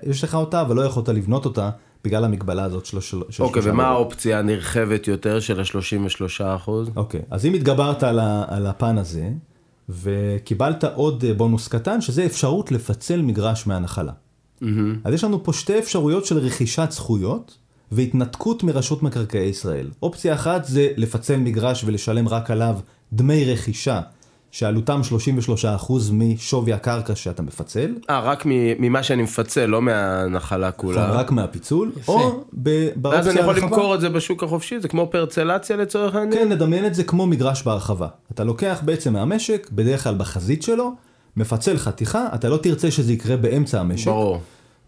יש 0.06 0.24
לך 0.24 0.34
אותה, 0.34 0.60
אבל 0.60 0.76
לא 0.76 0.82
יכולת 0.82 1.08
לבנות 1.08 1.44
אותה 1.44 1.70
בגלל 2.04 2.24
המגבלה 2.24 2.64
הזאת 2.64 2.86
של, 2.86 3.00
של, 3.00 3.20
של 3.30 3.42
אוקיי, 3.42 3.62
שלושה 3.62 3.74
ומה 3.74 3.82
דורות. 3.82 3.96
האופציה 3.96 4.38
הנרחבת 4.38 5.08
יותר 5.08 5.40
של 5.40 5.60
ה-33 5.60 6.44
אחוז? 6.56 6.90
אוקיי, 6.96 7.20
אז 7.30 7.46
אם 7.46 7.54
התגברת 7.54 8.02
על, 8.02 8.18
ה, 8.18 8.44
על 8.48 8.66
הפן 8.66 8.98
הזה, 8.98 9.30
וקיבלת 9.88 10.84
עוד 10.84 11.24
אה, 11.24 11.34
בונוס 11.34 11.68
קטן, 11.68 12.00
שזה 12.00 12.26
אפשרות 12.26 12.72
לפצל 12.72 13.22
מגרש 13.22 13.66
מהנחלה. 13.66 14.12
אז 15.04 15.14
יש 15.14 15.24
לנו 15.24 15.44
פה 15.44 15.52
שתי 15.52 15.78
אפשרויות 15.78 16.26
של 16.26 16.38
רכישת 16.38 16.88
זכויות 16.90 17.58
והתנתקות 17.92 18.62
מרשות 18.62 19.02
מקרקעי 19.02 19.48
ישראל. 19.48 19.88
אופציה 20.02 20.34
אחת 20.34 20.64
זה 20.64 20.88
לפצל 20.96 21.36
מגרש 21.36 21.84
ולשלם 21.84 22.28
רק 22.28 22.50
עליו 22.50 22.76
דמי 23.12 23.44
רכישה, 23.52 24.00
שעלותם 24.50 25.00
33% 25.84 25.92
משווי 26.12 26.72
הקרקע 26.72 27.14
שאתה 27.14 27.42
מפצל, 27.42 27.94
אה, 28.10 28.20
רק 28.20 28.46
מ- 28.46 28.50
ממה 28.82 29.02
שאני 29.02 29.22
מפצל, 29.22 29.66
לא 29.66 29.82
מהנחלה 29.82 30.70
כולה. 30.70 31.10
רק 31.10 31.30
מהפיצול, 31.30 31.92
יפה. 31.96 32.12
או 32.12 32.44
באופציה 32.52 32.92
ואז 33.02 33.28
אני 33.28 33.40
יכול 33.40 33.54
הרחבה. 33.54 33.66
למכור 33.66 33.94
את 33.94 34.00
זה 34.00 34.08
בשוק 34.08 34.42
החופשי, 34.42 34.80
זה 34.80 34.88
כמו 34.88 35.08
פרצלציה 35.10 35.76
לצורך 35.76 36.14
העניין? 36.14 36.38
כן, 36.42 36.52
נדמיין 36.52 36.86
את 36.86 36.94
זה 36.94 37.04
כמו 37.04 37.26
מגרש 37.26 37.62
בהרחבה. 37.62 38.08
אתה 38.32 38.44
לוקח 38.44 38.80
בעצם 38.84 39.12
מהמשק, 39.12 39.68
בדרך 39.72 40.04
כלל 40.04 40.14
בחזית 40.14 40.62
שלו, 40.62 40.92
מפצל 41.36 41.78
חתיכה, 41.78 42.26
אתה 42.34 42.48
לא 42.48 42.56
תרצה 42.56 42.90
שזה 42.90 43.12
יקרה 43.12 43.36
באמצע 43.36 43.80
המשק. 43.80 44.06
ברור. 44.06 44.40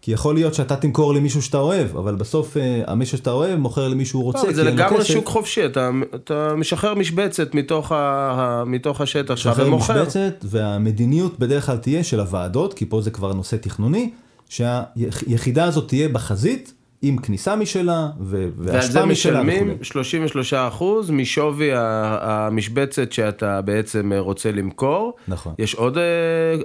כי 0.09 0.13
יכול 0.13 0.35
להיות 0.35 0.53
שאתה 0.53 0.75
תמכור 0.75 1.13
למישהו 1.13 1.41
שאתה 1.41 1.57
אוהב, 1.57 1.97
אבל 1.97 2.15
בסוף 2.15 2.57
אה, 2.57 2.81
המשק 2.87 3.17
שאתה 3.17 3.31
אוהב 3.31 3.59
מוכר 3.59 3.87
למישהו 3.87 4.21
רוצה. 4.21 4.47
לא, 4.47 4.53
זה 4.53 4.63
לגמרי. 4.63 5.05
שוק 5.05 5.27
חופשי, 5.27 5.65
אתה, 5.65 5.89
אתה 6.15 6.53
משחרר 6.57 6.95
משבצת 6.95 7.55
מתוך, 7.55 7.91
ה, 7.91 8.63
מתוך 8.65 9.01
השטח 9.01 9.35
שלך 9.35 9.61
ומוכר. 9.65 10.01
משבצת, 10.01 10.45
והמדיניות 10.49 11.39
בדרך 11.39 11.65
כלל 11.65 11.77
תהיה 11.77 12.03
של 12.03 12.19
הוועדות, 12.19 12.73
כי 12.73 12.85
פה 12.85 13.01
זה 13.01 13.11
כבר 13.11 13.33
נושא 13.33 13.55
תכנוני, 13.55 14.09
שהיחידה 14.49 15.63
הזאת 15.65 15.87
תהיה 15.87 16.09
בחזית, 16.09 16.73
עם 17.01 17.17
כניסה 17.17 17.55
משלה 17.55 18.07
ו- 18.19 18.47
ועל 18.57 18.71
זה 18.71 18.73
והשפעה 18.77 19.05
משלה 19.05 19.43
משלמים 19.43 19.63
וכולי. 19.69 19.85
33 19.85 20.53
אחוז 20.53 21.09
משווי 21.09 21.73
ה- 21.73 21.77
המשבצת 22.21 23.11
שאתה 23.11 23.61
בעצם 23.61 24.13
אה, 24.13 24.19
רוצה 24.19 24.51
למכור. 24.51 25.13
נכון. 25.27 25.53
יש 25.59 25.75
עוד 25.75 25.97
אה, 25.97 26.03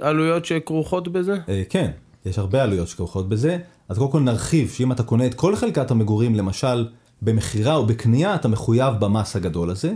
עלויות 0.09 0.45
שכרוכות 0.45 1.07
בזה? 1.07 1.35
כן, 1.69 1.91
יש 2.25 2.39
הרבה 2.39 2.63
עלויות 2.63 2.87
שכרוכות 2.87 3.29
בזה. 3.29 3.57
אז 3.89 3.97
קודם 3.97 4.11
כל 4.11 4.19
נרחיב 4.19 4.69
שאם 4.69 4.91
אתה 4.91 5.03
קונה 5.03 5.25
את 5.25 5.33
כל 5.33 5.55
חלקת 5.55 5.91
המגורים, 5.91 6.35
למשל 6.35 6.87
במכירה 7.21 7.75
או 7.75 7.85
בקנייה, 7.85 8.35
אתה 8.35 8.47
מחויב 8.47 8.93
במס 8.99 9.35
הגדול 9.35 9.69
הזה. 9.69 9.93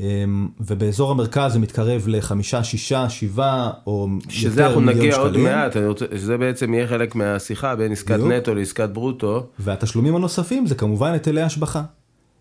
אמ, 0.00 0.48
ובאזור 0.60 1.10
המרכז 1.10 1.52
זה 1.52 1.58
מתקרב 1.58 2.04
לחמישה, 2.06 2.64
שישה, 2.64 3.08
שבעה 3.08 3.70
או 3.86 4.08
שזה 4.28 4.48
יותר 4.48 4.66
אנחנו 4.66 4.80
מיליון 4.80 4.98
נגיע 4.98 5.16
עוד 5.16 5.30
שקלים. 5.30 5.44
מעט, 5.44 5.76
רוצה, 5.76 6.04
שזה 6.10 6.38
בעצם 6.38 6.74
יהיה 6.74 6.86
חלק 6.86 7.14
מהשיחה 7.14 7.76
בין 7.76 7.92
עסקת 7.92 8.14
בדיוק. 8.14 8.28
נטו 8.28 8.54
לעסקת 8.54 8.88
ברוטו. 8.88 9.46
והתשלומים 9.58 10.16
הנוספים 10.16 10.66
זה 10.66 10.74
כמובן 10.74 11.12
היטלי 11.12 11.42
השבחה. 11.42 11.82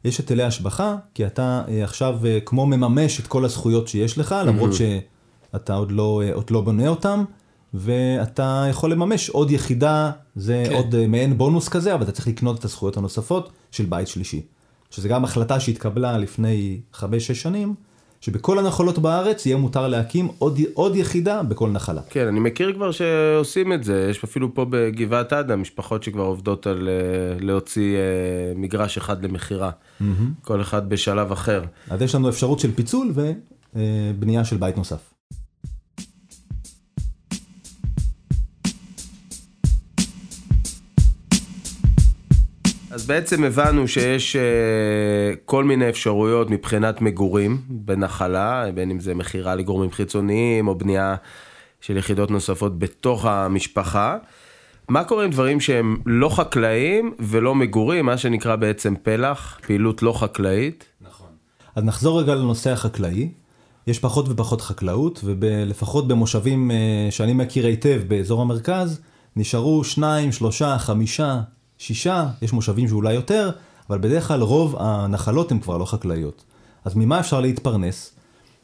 יש 0.05 0.17
היטלי 0.17 0.43
השבחה, 0.43 0.95
כי 1.13 1.25
אתה 1.25 1.61
אה, 1.67 1.83
עכשיו 1.83 2.19
אה, 2.25 2.39
כמו 2.45 2.65
מממש 2.65 3.19
את 3.19 3.27
כל 3.27 3.45
הזכויות 3.45 3.87
שיש 3.87 4.17
לך, 4.17 4.35
למרות 4.45 4.71
שאתה 4.73 5.73
עוד 5.73 5.91
לא, 5.91 6.21
אה, 6.25 6.33
עוד 6.33 6.51
לא 6.51 6.61
בונה 6.61 6.87
אותם, 6.87 7.23
ואתה 7.73 8.65
יכול 8.69 8.91
לממש 8.91 9.29
עוד 9.29 9.51
יחידה, 9.51 10.11
זה 10.35 10.63
כן. 10.67 10.73
עוד 10.73 10.95
אה, 10.95 11.07
מעין 11.07 11.37
בונוס 11.37 11.69
כזה, 11.69 11.93
אבל 11.93 12.03
אתה 12.03 12.11
צריך 12.11 12.27
לקנות 12.27 12.59
את 12.59 12.65
הזכויות 12.65 12.97
הנוספות 12.97 13.51
של 13.71 13.85
בית 13.85 14.07
שלישי. 14.07 14.41
שזה 14.91 15.09
גם 15.09 15.23
החלטה 15.23 15.59
שהתקבלה 15.59 16.17
לפני 16.17 16.79
5-6 16.93 16.99
שנים, 17.33 17.75
שבכל 18.21 18.59
הנחלות 18.59 18.99
בארץ 18.99 19.45
יהיה 19.45 19.57
מותר 19.57 19.87
להקים 19.87 20.27
עוד, 20.39 20.59
עוד 20.73 20.95
יחידה 20.95 21.43
בכל 21.43 21.69
נחלה. 21.69 22.01
כן, 22.09 22.27
אני 22.27 22.39
מכיר 22.39 22.73
כבר 22.73 22.91
שעושים 22.91 23.73
את 23.73 23.83
זה, 23.83 24.07
יש 24.09 24.23
אפילו 24.23 24.53
פה 24.53 24.65
בגבעת 24.69 25.33
עדה 25.33 25.55
משפחות 25.55 26.03
שכבר 26.03 26.23
עובדות 26.23 26.67
על 26.67 26.89
אה, 26.89 27.45
להוציא 27.45 27.95
אה, 27.95 28.01
מגרש 28.55 28.97
אחד 28.97 29.25
למכירה, 29.25 29.71
כל 30.41 30.61
אחד 30.61 30.89
בשלב 30.89 31.31
אחר. 31.31 31.63
אז 31.89 32.01
יש 32.01 32.15
לנו 32.15 32.29
אפשרות 32.29 32.59
של 32.59 32.71
פיצול 32.75 33.13
ובנייה 33.75 34.45
של 34.45 34.57
בית 34.57 34.77
נוסף. 34.77 35.12
אז 42.93 43.05
בעצם 43.05 43.43
הבנו 43.43 43.87
שיש 43.87 44.35
אה, 44.35 44.41
כל 45.45 45.63
מיני 45.63 45.89
אפשרויות 45.89 46.49
מבחינת 46.49 47.01
מגורים 47.01 47.61
בנחלה, 47.69 48.65
בין 48.75 48.91
אם 48.91 48.99
זה 48.99 49.13
מכירה 49.13 49.55
לגורמים 49.55 49.91
חיצוניים 49.91 50.67
או 50.67 50.77
בנייה 50.77 51.15
של 51.81 51.97
יחידות 51.97 52.31
נוספות 52.31 52.79
בתוך 52.79 53.25
המשפחה. 53.25 54.17
מה 54.89 55.03
קורה 55.03 55.23
עם 55.23 55.31
דברים 55.31 55.59
שהם 55.59 55.97
לא 56.05 56.29
חקלאיים 56.29 57.13
ולא 57.19 57.55
מגורים, 57.55 58.05
מה 58.05 58.17
שנקרא 58.17 58.55
בעצם 58.55 58.93
פלח, 59.03 59.59
פעילות 59.67 60.03
לא 60.03 60.13
חקלאית? 60.19 60.85
אז 61.75 61.83
נחזור 61.83 62.21
רגע 62.21 62.35
לנושא 62.35 62.71
החקלאי. 62.71 63.29
יש 63.87 63.99
פחות 63.99 64.25
ופחות 64.29 64.61
חקלאות, 64.61 65.21
ולפחות 65.23 66.07
במושבים 66.07 66.71
אה, 66.71 67.07
שאני 67.11 67.33
מכיר 67.33 67.65
היטב 67.65 68.01
באזור 68.07 68.41
המרכז, 68.41 69.01
נשארו 69.35 69.83
שניים, 69.83 70.31
שלושה, 70.31 70.77
חמישה, 70.77 71.41
שישה, 71.83 72.27
יש 72.41 72.53
מושבים 72.53 72.87
שאולי 72.87 73.13
יותר, 73.13 73.51
אבל 73.89 73.97
בדרך 73.97 74.27
כלל 74.27 74.41
רוב 74.41 74.75
הנחלות 74.79 75.51
הן 75.51 75.59
כבר 75.59 75.77
לא 75.77 75.85
חקלאיות. 75.85 76.43
אז 76.85 76.95
ממה 76.95 77.19
אפשר 77.19 77.41
להתפרנס? 77.41 78.11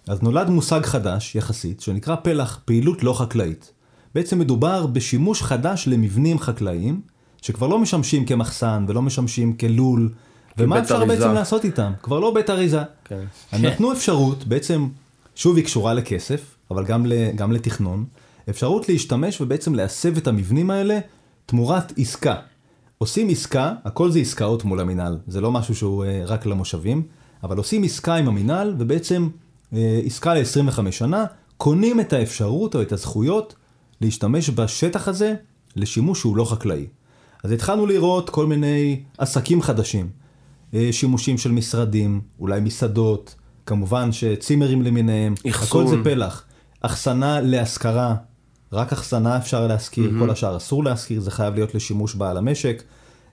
אז 0.08 0.22
נולד 0.22 0.50
מושג 0.50 0.86
חדש 0.86 1.36
יחסית, 1.36 1.82
שנקרא 1.82 2.16
פלח, 2.16 2.60
פעילות 2.66 3.04
לא 3.04 3.14
חקלאית. 3.14 3.72
בעצם 4.16 4.40
מדובר 4.40 4.88
בשימוש 4.88 5.42
חדש 5.42 5.88
למבנים 5.88 6.40
חקלאיים, 6.40 7.02
שכבר 7.42 7.68
לא 7.68 7.80
משמשים 7.80 8.26
כמחסן 8.26 8.86
ולא 8.88 9.02
משמשים 9.02 9.54
כלול, 9.54 10.10
ומה 10.58 10.80
אפשר 10.80 10.96
אריזה. 10.96 11.16
בעצם 11.16 11.34
לעשות 11.34 11.66
איתם? 11.66 11.92
כבר 12.04 12.20
לא 12.20 12.34
בית 12.34 12.50
אריזה. 12.50 12.82
כן. 13.06 13.24
נתנו 13.54 13.94
אפשרות, 13.94 14.48
בעצם, 14.48 14.88
שוב 15.36 15.56
היא 15.56 15.66
קשורה 15.66 15.94
לכסף, 15.94 16.42
אבל 16.72 16.86
גם, 16.86 17.06
ל, 17.06 17.32
גם 17.36 17.52
לתכנון, 17.52 18.06
אפשרות 18.50 18.90
להשתמש 18.90 19.42
ובעצם 19.42 19.76
להסב 19.76 20.18
את 20.18 20.28
המבנים 20.28 20.72
האלה 20.72 21.00
תמורת 21.46 21.94
עסקה. 21.98 22.36
עושים 23.02 23.30
עסקה, 23.30 23.74
הכל 23.86 24.12
זה 24.12 24.20
עסקאות 24.20 24.64
מול 24.64 24.80
המינהל, 24.80 25.18
זה 25.28 25.42
לא 25.42 25.52
משהו 25.52 25.76
שהוא 25.76 26.06
אה, 26.06 26.22
רק 26.26 26.46
למושבים, 26.46 27.04
אבל 27.44 27.58
עושים 27.58 27.84
עסקה 27.84 28.16
עם 28.16 28.28
המינהל, 28.28 28.76
ובעצם 28.78 29.30
אה, 29.74 30.02
עסקה 30.06 30.34
ל-25 30.34 30.92
שנה, 30.92 31.26
קונים 31.58 32.00
את 32.00 32.14
האפשרות 32.14 32.76
או 32.76 32.82
את 32.82 32.92
הזכויות 32.92 33.56
להשתמש 34.02 34.50
בשטח 34.50 35.08
הזה 35.08 35.34
לשימוש 35.76 36.20
שהוא 36.20 36.38
לא 36.38 36.46
חקלאי. 36.46 36.88
אז 37.44 37.52
התחלנו 37.52 37.86
לראות 37.86 38.30
כל 38.30 38.46
מיני 38.46 39.02
עסקים 39.18 39.62
חדשים, 39.62 40.10
אה, 40.74 40.90
שימושים 40.92 41.38
של 41.38 41.52
משרדים, 41.52 42.22
אולי 42.40 42.60
מסעדות, 42.60 43.36
כמובן 43.66 44.12
שצימרים 44.12 44.82
למיניהם, 44.82 45.34
אחסון. 45.50 45.86
הכל 45.86 45.98
זה 45.98 46.04
פלח. 46.04 46.44
אחסנה 46.82 47.42
להשכרה, 47.42 48.16
רק 48.74 48.94
אחסנה 48.94 49.38
אפשר 49.38 49.68
להשכיר, 49.68 50.12
כל 50.20 50.30
השאר 50.30 50.58
אסור 50.58 50.84
להשכיר, 50.84 51.22
זה 51.22 51.32
חייב 51.32 51.56
להיות 51.56 51.76
לשימוש 51.76 52.16
בעל 52.16 52.38
המשק. 52.38 52.84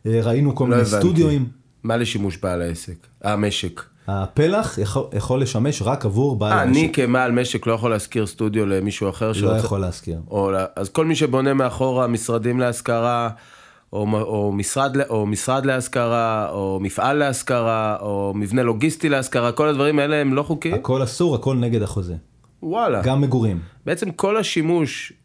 אה, 0.07 0.21
ראינו 0.23 0.55
כל 0.55 0.65
לא 0.65 0.71
מיני 0.71 0.83
הבנתי. 0.83 0.97
סטודיואים. 0.97 1.49
מה 1.83 1.97
לשימוש 1.97 2.37
בעל 2.37 2.63
העסק? 2.63 3.07
המשק. 3.23 3.83
הפלח 4.09 4.79
יכול, 4.79 5.05
יכול 5.13 5.43
לשמש 5.43 5.83
רק 5.83 6.05
עבור 6.05 6.37
בעל 6.39 6.53
אה, 6.53 6.63
המשק. 6.63 6.79
אני 6.79 6.93
כבעל 6.93 7.33
משק 7.33 7.67
לא 7.67 7.73
יכול 7.73 7.91
להשכיר 7.91 8.27
סטודיו 8.27 8.67
למישהו 8.67 9.09
אחר 9.09 9.29
לא 9.29 9.35
שרוצה... 9.35 9.57
יכול 9.57 9.81
להשכיר. 9.81 10.21
או, 10.31 10.51
אז 10.77 10.89
כל 10.89 11.05
מי 11.07 11.17
שבונה 11.17 11.55
מאחורה 11.55 12.07
משרדים 12.07 12.61
להשכרה, 12.61 13.29
או, 13.93 14.07
או, 14.13 14.53
משרד, 14.53 14.97
או 15.09 15.27
משרד 15.27 15.67
להשכרה, 15.67 16.51
או 16.51 16.79
מפעל 16.83 17.17
להשכרה, 17.17 17.97
או 18.01 18.33
מבנה 18.35 18.63
לוגיסטי 18.63 19.09
להשכרה, 19.09 19.53
כל 19.53 19.69
הדברים 19.69 19.99
האלה 19.99 20.17
הם 20.17 20.35
לא 20.35 20.43
חוקיים? 20.43 20.75
הכל 20.75 21.03
אסור, 21.03 21.35
הכל 21.35 21.57
נגד 21.57 21.83
החוזה. 21.83 22.15
וואלה. 22.63 23.03
גם 23.03 23.21
מגורים. 23.21 23.61
בעצם 23.87 24.11
כל 24.11 24.37
השימוש 24.37 25.13
אה, 25.13 25.17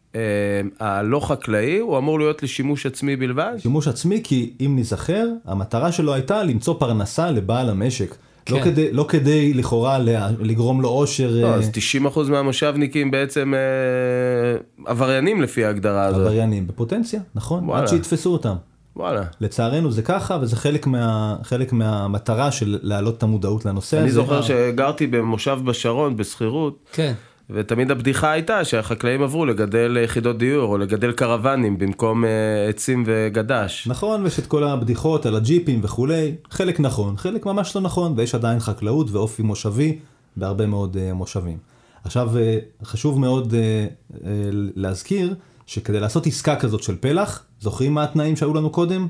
הלא 0.80 1.20
חקלאי, 1.20 1.78
הוא 1.78 1.98
אמור 1.98 2.18
להיות 2.18 2.42
לשימוש 2.42 2.86
עצמי 2.86 3.16
בלבד? 3.16 3.52
שימוש 3.58 3.88
עצמי, 3.88 4.20
כי 4.24 4.52
אם 4.60 4.72
ניזכר, 4.76 5.26
המטרה 5.44 5.92
שלו 5.92 6.14
הייתה 6.14 6.42
למצוא 6.42 6.74
פרנסה 6.78 7.30
לבעל 7.30 7.70
המשק. 7.70 8.14
לא, 8.50 8.56
כן. 8.56 8.64
כדי, 8.64 8.92
לא 8.92 9.04
כדי 9.08 9.54
לכאורה 9.54 9.98
לה- 9.98 10.28
לגרום 10.40 10.80
לו 10.82 10.88
עושר 10.88 11.30
לא, 11.42 11.46
אה, 11.46 11.54
אז 11.54 11.70
90% 11.70 12.30
מהמושבניקים 12.30 13.10
בעצם 13.10 13.54
אה, 13.54 13.60
עבריינים 14.90 15.42
לפי 15.42 15.64
ההגדרה 15.64 16.04
הזאת. 16.04 16.20
עבריינים 16.20 16.66
בפוטנציה, 16.66 17.20
נכון? 17.34 17.64
וואלה. 17.64 17.82
עד 17.82 17.88
שיתפסו 17.88 18.32
אותם. 18.32 18.54
וואלה. 18.96 19.22
לצערנו 19.40 19.92
זה 19.92 20.02
ככה, 20.02 20.38
וזה 20.40 20.56
חלק, 20.56 20.86
מה, 20.86 21.36
חלק 21.42 21.72
מהמטרה 21.72 22.52
של 22.52 22.78
להעלות 22.82 23.18
את 23.18 23.22
המודעות 23.22 23.64
לנושא 23.64 23.96
אני 23.98 24.04
הזה. 24.06 24.14
זוכר 24.14 24.42
שגרתי 24.42 25.06
במושב 25.06 25.58
בשרון 25.64 26.16
בשכירות, 26.16 26.78
כן. 26.92 27.12
ותמיד 27.54 27.90
הבדיחה 27.90 28.30
הייתה 28.30 28.64
שהחקלאים 28.64 29.22
עברו 29.22 29.46
לגדל 29.46 29.96
יחידות 30.04 30.38
דיור 30.38 30.72
או 30.72 30.78
לגדל 30.78 31.12
קרוונים 31.12 31.78
במקום 31.78 32.24
אה, 32.24 32.30
עצים 32.68 33.02
וגדש. 33.06 33.86
נכון, 33.86 34.22
ויש 34.22 34.38
את 34.38 34.46
כל 34.46 34.64
הבדיחות 34.64 35.26
על 35.26 35.36
הג'יפים 35.36 35.80
וכולי, 35.82 36.34
חלק 36.50 36.80
נכון, 36.80 37.16
חלק 37.16 37.46
ממש 37.46 37.76
לא 37.76 37.82
נכון, 37.82 38.14
ויש 38.16 38.34
עדיין 38.34 38.60
חקלאות 38.60 39.10
ואופי 39.10 39.42
מושבי 39.42 39.98
בהרבה 40.36 40.66
מאוד 40.66 40.96
uh, 40.96 41.14
מושבים. 41.14 41.58
עכשיו, 42.04 42.30
uh, 42.34 42.86
חשוב 42.86 43.20
מאוד 43.20 43.52
uh, 43.52 43.54
uh, 44.14 44.16
להזכיר 44.76 45.34
שכדי 45.66 46.00
לעשות 46.00 46.26
עסקה 46.26 46.56
כזאת 46.56 46.82
של 46.82 46.96
פלח, 47.00 47.44
זוכרים 47.60 47.94
מה 47.94 48.04
התנאים 48.04 48.36
שהיו 48.36 48.54
לנו 48.54 48.70
קודם? 48.70 49.06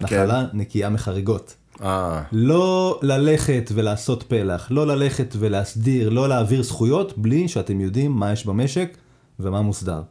נחלה 0.00 0.46
נקייה 0.52 0.90
מחריגות. 0.90 1.54
אה, 1.82 2.22
לא 2.32 2.98
ללכת 3.02 3.70
ולעשות 3.74 4.22
פלח, 4.22 4.68
לא 4.70 4.86
ללכת 4.86 5.34
ולהסדיר, 5.38 6.08
לא 6.08 6.28
להעביר 6.28 6.62
זכויות, 6.62 7.18
בלי 7.18 7.48
שאתם 7.48 7.80
יודעים 7.80 8.12
מה 8.12 8.32
יש 8.32 8.46
במשק 8.46 8.96
ומה 9.40 9.62
מוסדר. 9.62 10.02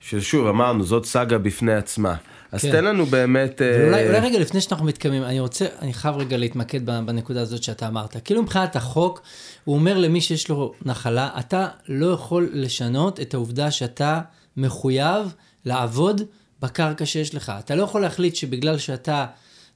ששוב 0.00 0.46
אמרנו 0.46 0.84
זאת 0.84 1.04
סאגה 1.04 1.38
בפני 1.38 1.74
עצמה. 1.74 2.14
אז 2.52 2.62
כן. 2.62 2.70
תן 2.70 2.84
לנו 2.84 3.06
באמת... 3.06 3.62
אה, 3.62 3.78
ואולי 3.82 4.06
אולי 4.06 4.20
רגע 4.20 4.38
לפני 4.38 4.60
שאנחנו 4.60 4.86
מתקדמים, 4.86 5.22
אני 5.22 5.40
רוצה, 5.40 5.66
אני 5.80 5.92
חייב 5.92 6.16
רגע 6.16 6.36
להתמקד 6.36 6.90
ב- 6.90 7.06
בנקודה 7.06 7.40
הזאת 7.40 7.62
שאתה 7.62 7.88
אמרת. 7.88 8.16
כאילו 8.24 8.42
מבחינת 8.42 8.76
החוק, 8.76 9.22
הוא 9.64 9.74
אומר 9.74 9.98
למי 9.98 10.20
שיש 10.20 10.48
לו 10.48 10.72
נחלה, 10.84 11.28
אתה 11.38 11.68
לא 11.88 12.06
יכול 12.06 12.50
לשנות 12.52 13.20
את 13.20 13.34
העובדה 13.34 13.70
שאתה 13.70 14.20
מחויב 14.56 15.34
לעבוד 15.64 16.22
בקרקע 16.62 17.06
שיש 17.06 17.34
לך. 17.34 17.52
אתה 17.58 17.74
לא 17.74 17.82
יכול 17.82 18.00
להחליט 18.00 18.36
שבגלל 18.36 18.78
שאתה 18.78 19.26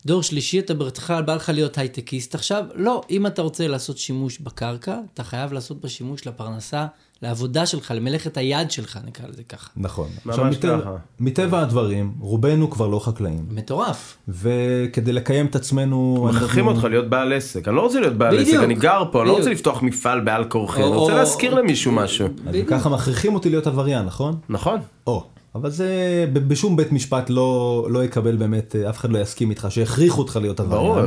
דור 0.06 0.22
שלישי, 0.22 0.58
אתה 0.58 0.74
בכלל 0.74 1.22
בא 1.22 1.34
לך 1.34 1.48
להיות 1.48 1.78
הייטקיסט 1.78 2.34
עכשיו. 2.34 2.64
לא, 2.74 3.02
אם 3.10 3.26
אתה 3.26 3.42
רוצה 3.42 3.68
לעשות 3.68 3.98
שימוש 3.98 4.38
בקרקע, 4.38 4.96
אתה 5.14 5.24
חייב 5.24 5.52
לעשות 5.52 5.80
בה 5.80 5.88
שימוש 5.88 6.26
לפרנסה, 6.26 6.86
לעבודה 7.22 7.66
שלך, 7.66 7.92
למלאכת 7.96 8.36
היד 8.36 8.70
שלך, 8.70 8.98
נקרא 9.06 9.26
לזה 9.28 9.42
ככה. 9.42 9.70
נכון. 9.76 10.08
ממש 10.26 10.34
עכשיו, 10.38 10.44
מטבע, 10.50 10.80
ככה. 10.80 10.90
מטבע 11.20 11.60
הדברים, 11.60 12.14
רובנו 12.20 12.70
כבר 12.70 12.86
לא 12.86 12.98
חקלאים. 12.98 13.46
מטורף. 13.50 14.16
וכדי 14.28 15.12
לקיים 15.12 15.46
את 15.46 15.56
עצמנו... 15.56 16.26
מכריחים 16.30 16.64
אנחנו- 16.64 16.70
אותך 16.80 16.90
להיות 16.90 17.08
בעל 17.08 17.32
עסק, 17.32 17.68
אני 17.68 17.76
לא 17.76 17.80
רוצה 17.80 18.00
להיות 18.00 18.14
בעל 18.14 18.36
בדיוק. 18.36 18.54
עסק, 18.56 18.64
אני 18.64 18.74
גר 18.74 19.02
פה, 19.12 19.20
אני 19.20 19.28
לא 19.28 19.36
רוצה. 19.36 19.50
לפתוח 19.50 19.82
מפעל 19.82 20.20
בעל 20.20 20.44
כורחי, 20.44 20.82
אני 20.82 20.88
רוצה 20.90 21.14
להשכיר 21.14 21.54
למישהו 21.54 21.92
משהו. 21.92 22.28
אז 22.46 22.54
ככה 22.66 22.88
מכריחים 22.88 23.34
אותי 23.34 23.50
להיות 23.50 23.66
עבריין, 23.66 24.04
נכון? 24.04 24.36
נכון? 24.48 24.78
או, 25.06 25.24
אבל 25.54 25.70
זה 25.70 25.88
בשום 26.32 26.76
בית 26.76 26.92
משפט 26.92 27.30
לא, 27.30 27.86
לא 27.90 28.04
יקבל 28.04 28.36
באמת, 28.36 28.76
אה, 28.76 28.90
אף 28.90 28.98
אחד 28.98 29.10
לא 29.10 29.18
יסכים 29.18 29.50
איתך 29.50 29.66
שהכריחו 29.70 30.20
אותך 30.22 30.38
להיות 30.42 30.60
עבריין. 30.60 30.82
ברור. 30.92 31.00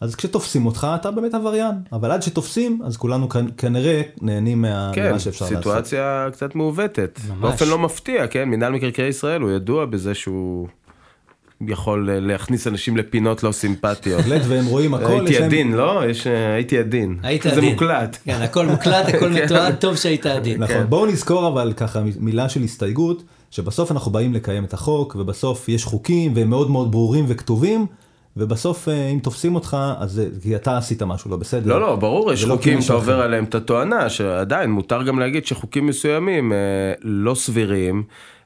אז 0.00 0.14
כשתופסים 0.16 0.66
אותך 0.66 0.86
אתה 0.94 1.10
באמת 1.10 1.34
עבריין, 1.34 1.74
אבל 1.92 2.10
עד 2.10 2.22
שתופסים 2.22 2.80
אז 2.84 2.96
כולנו 2.96 3.28
כנ- 3.32 3.52
כנראה 3.56 4.02
נהנים 4.22 4.62
מה, 4.62 4.90
כן, 4.94 5.08
ממה 5.10 5.18
שאפשר 5.18 5.44
לעשות. 5.44 5.58
סיטואציה 5.58 6.28
קצת 6.32 6.54
מעוותת. 6.54 7.20
ממש. 7.28 7.38
באופן 7.40 7.68
לא 7.68 7.78
מפתיע, 7.78 8.26
כן? 8.26 8.44
מינהל 8.48 8.72
מקרקעי 8.72 9.06
ישראל 9.08 9.40
הוא 9.40 9.50
ידוע 9.50 9.86
בזה 9.86 10.14
שהוא 10.14 10.68
יכול 11.68 12.10
אה, 12.10 12.20
להכניס 12.20 12.66
אנשים 12.66 12.96
לפינות 12.96 13.42
לא 13.42 13.52
סימפטיות. 13.52 14.18
בהחלט, 14.20 14.42
והם 14.48 14.66
רואים 14.66 14.94
הכל, 14.94 15.06
הייתי 15.26 15.36
עדין, 15.44 15.72
לא? 15.72 16.02
יש, 16.08 16.26
אה, 16.26 16.54
הייתי 16.54 16.78
עדין. 16.78 17.18
היית 17.22 17.42
זה 17.42 17.50
עדין. 17.52 17.72
מוקלט. 17.72 18.16
כן, 18.24 18.42
הכל 18.42 18.66
מוקלט, 18.66 19.08
הכל 19.08 19.30
כן. 19.34 19.44
מתועד, 19.44 19.74
טוב 19.74 19.96
שהיית 19.96 20.26
עדין. 20.26 20.62
נכון, 20.62 20.74
כן. 20.76 20.84
בואו 20.88 21.06
נזכור 21.06 21.48
אבל 21.48 21.72
ככה 21.76 22.00
מילה 22.20 22.48
של 22.48 22.62
הסתייגות, 22.62 23.22
שבסוף 23.50 23.92
אנחנו 23.92 24.10
באים 24.10 24.34
לקיים 24.34 24.64
את 24.64 24.74
החוק, 24.74 25.16
ובסוף 25.18 25.68
יש 25.68 25.84
חוקים, 25.84 26.32
והם 26.36 26.50
מאוד 26.50 26.70
מאוד 26.70 26.90
ברורים 26.92 27.24
וכתובים, 27.28 27.86
ובסוף 28.36 28.88
אה, 28.88 29.08
אם 29.08 29.18
תופסים 29.18 29.54
אותך, 29.54 29.76
אז 29.98 30.12
זה 30.12 30.28
כי 30.42 30.56
אתה 30.56 30.76
עשית 30.78 31.02
משהו 31.02 31.30
לא 31.30 31.36
בסדר. 31.36 31.68
לא, 31.68 31.80
לא, 31.80 31.96
ברור, 31.96 32.32
יש 32.32 32.44
לא 32.44 32.54
חוקים 32.54 32.80
שאתה 32.82 32.92
עובר. 32.94 33.20
עליהם 33.20 33.44
את 33.44 33.54
התואנה, 33.54 34.08
שעדיין 34.10 34.70
מותר 34.70 35.02
גם 35.02 35.18
להגיד 35.18 35.46
שחוקים 35.46 35.86
מסוימים 35.86 36.52
אה, 36.52 36.56
לא 37.02 37.34
סבירים, 37.34 38.02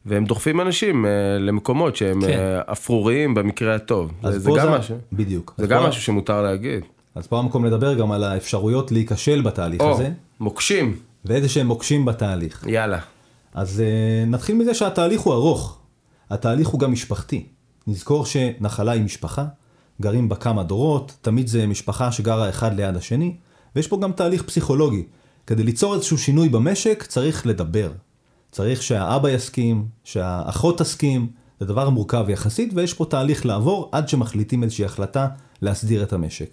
והם 0.07 0.24
דוחפים 0.24 0.61
אנשים 0.61 1.07
אה, 1.07 1.11
למקומות 1.38 1.96
שהם 1.96 2.20
כן. 2.20 2.28
אה, 2.28 2.72
אפרוריים 2.72 3.34
במקרה 3.34 3.74
הטוב. 3.74 4.12
אז 4.22 4.34
זה, 4.34 4.40
זה 4.40 4.50
גם 4.59 4.72
משהו. 4.72 4.96
בדיוק. 5.12 5.55
זה 5.59 5.66
גם 5.66 5.82
פה- 5.82 5.88
משהו 5.88 6.03
שמותר 6.03 6.42
להגיד. 6.42 6.80
אז 7.14 7.26
פה 7.26 7.38
המקום 7.38 7.64
לדבר 7.64 7.94
גם 7.94 8.12
על 8.12 8.24
האפשרויות 8.24 8.92
להיכשל 8.92 9.40
בתהליך 9.42 9.80
או, 9.80 9.90
הזה, 9.94 10.09
מוקשים, 10.40 10.96
ואיזה 11.24 11.48
שהם 11.48 11.66
מוקשים 11.66 12.05
בתהליך. 12.05 12.64
יאללה. 12.68 12.98
אז 13.55 13.82
uh, 13.82 14.30
נתחיל 14.30 14.57
מזה 14.57 14.74
שהתהליך 14.74 15.20
הוא 15.20 15.34
ארוך. 15.34 15.78
התהליך 16.30 16.68
הוא 16.68 16.80
גם 16.80 16.92
משפחתי. 16.92 17.46
נזכור 17.86 18.26
שנחלה 18.26 18.92
היא 18.92 19.03
משפחה, 19.03 19.44
גרים 20.00 20.28
בה 20.28 20.36
כמה 20.36 20.62
דורות, 20.62 21.16
תמיד 21.20 21.48
זה 21.48 21.66
משפחה 21.66 22.12
שגרה 22.12 22.48
אחד 22.48 22.76
ליד 22.76 22.96
השני, 22.96 23.36
ויש 23.76 23.88
פה 23.88 23.98
גם 24.03 24.12
תהליך 24.12 24.42
פסיכולוגי. 24.42 25.03
כדי 25.46 25.62
ליצור 25.62 25.94
איזשהו 25.94 26.18
שינוי 26.18 26.48
במשק 26.48 27.05
צריך 27.09 27.46
לדבר. 27.46 27.92
צריך 28.53 28.82
שהאבא 28.82 29.30
יסכים, 29.30 29.86
שהאחות 30.05 30.78
תסכים, 30.78 31.30
זה 31.61 31.66
דבר 31.66 31.90
מורכב 31.90 32.24
יחסית, 32.28 32.72
ויש 32.74 32.94
פה 32.94 33.05
תהליך 33.05 33.46
לעבור 33.46 33.88
עד 33.92 34.09
שמחליטים 34.09 34.62
איזושהי 34.62 34.84
החלטה 34.84 35.28
להסדיר 35.62 36.03
את 36.03 36.12
המשק. 36.12 36.50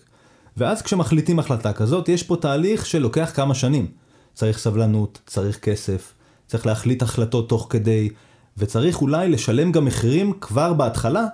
ואז 0.58 0.82
כשמחליטים 0.82 1.39
החלטה 1.39 1.74
כזאת, 1.74 2.10
יש 2.10 2.24
פה 2.24 2.36
תהליך 2.36 2.86
שלוקח 2.86 3.32
כמה 3.36 3.56
שנים. 3.56 3.88
צריך 4.34 4.58
סבלנות, 4.58 5.22
צריך 5.26 5.60
כסף, 5.60 6.14
צריך 6.50 6.66
להחליט 6.66 7.02
החלטות 7.02 7.50
תוך 7.50 7.68
כדי, 7.70 8.10
וצריך 8.58 9.02
אולי 9.02 9.30
לשלם 9.30 9.72
גם 9.72 9.86
מחירים 9.86 10.34
כבר 10.41 10.74
בהתחלה, 10.74 11.26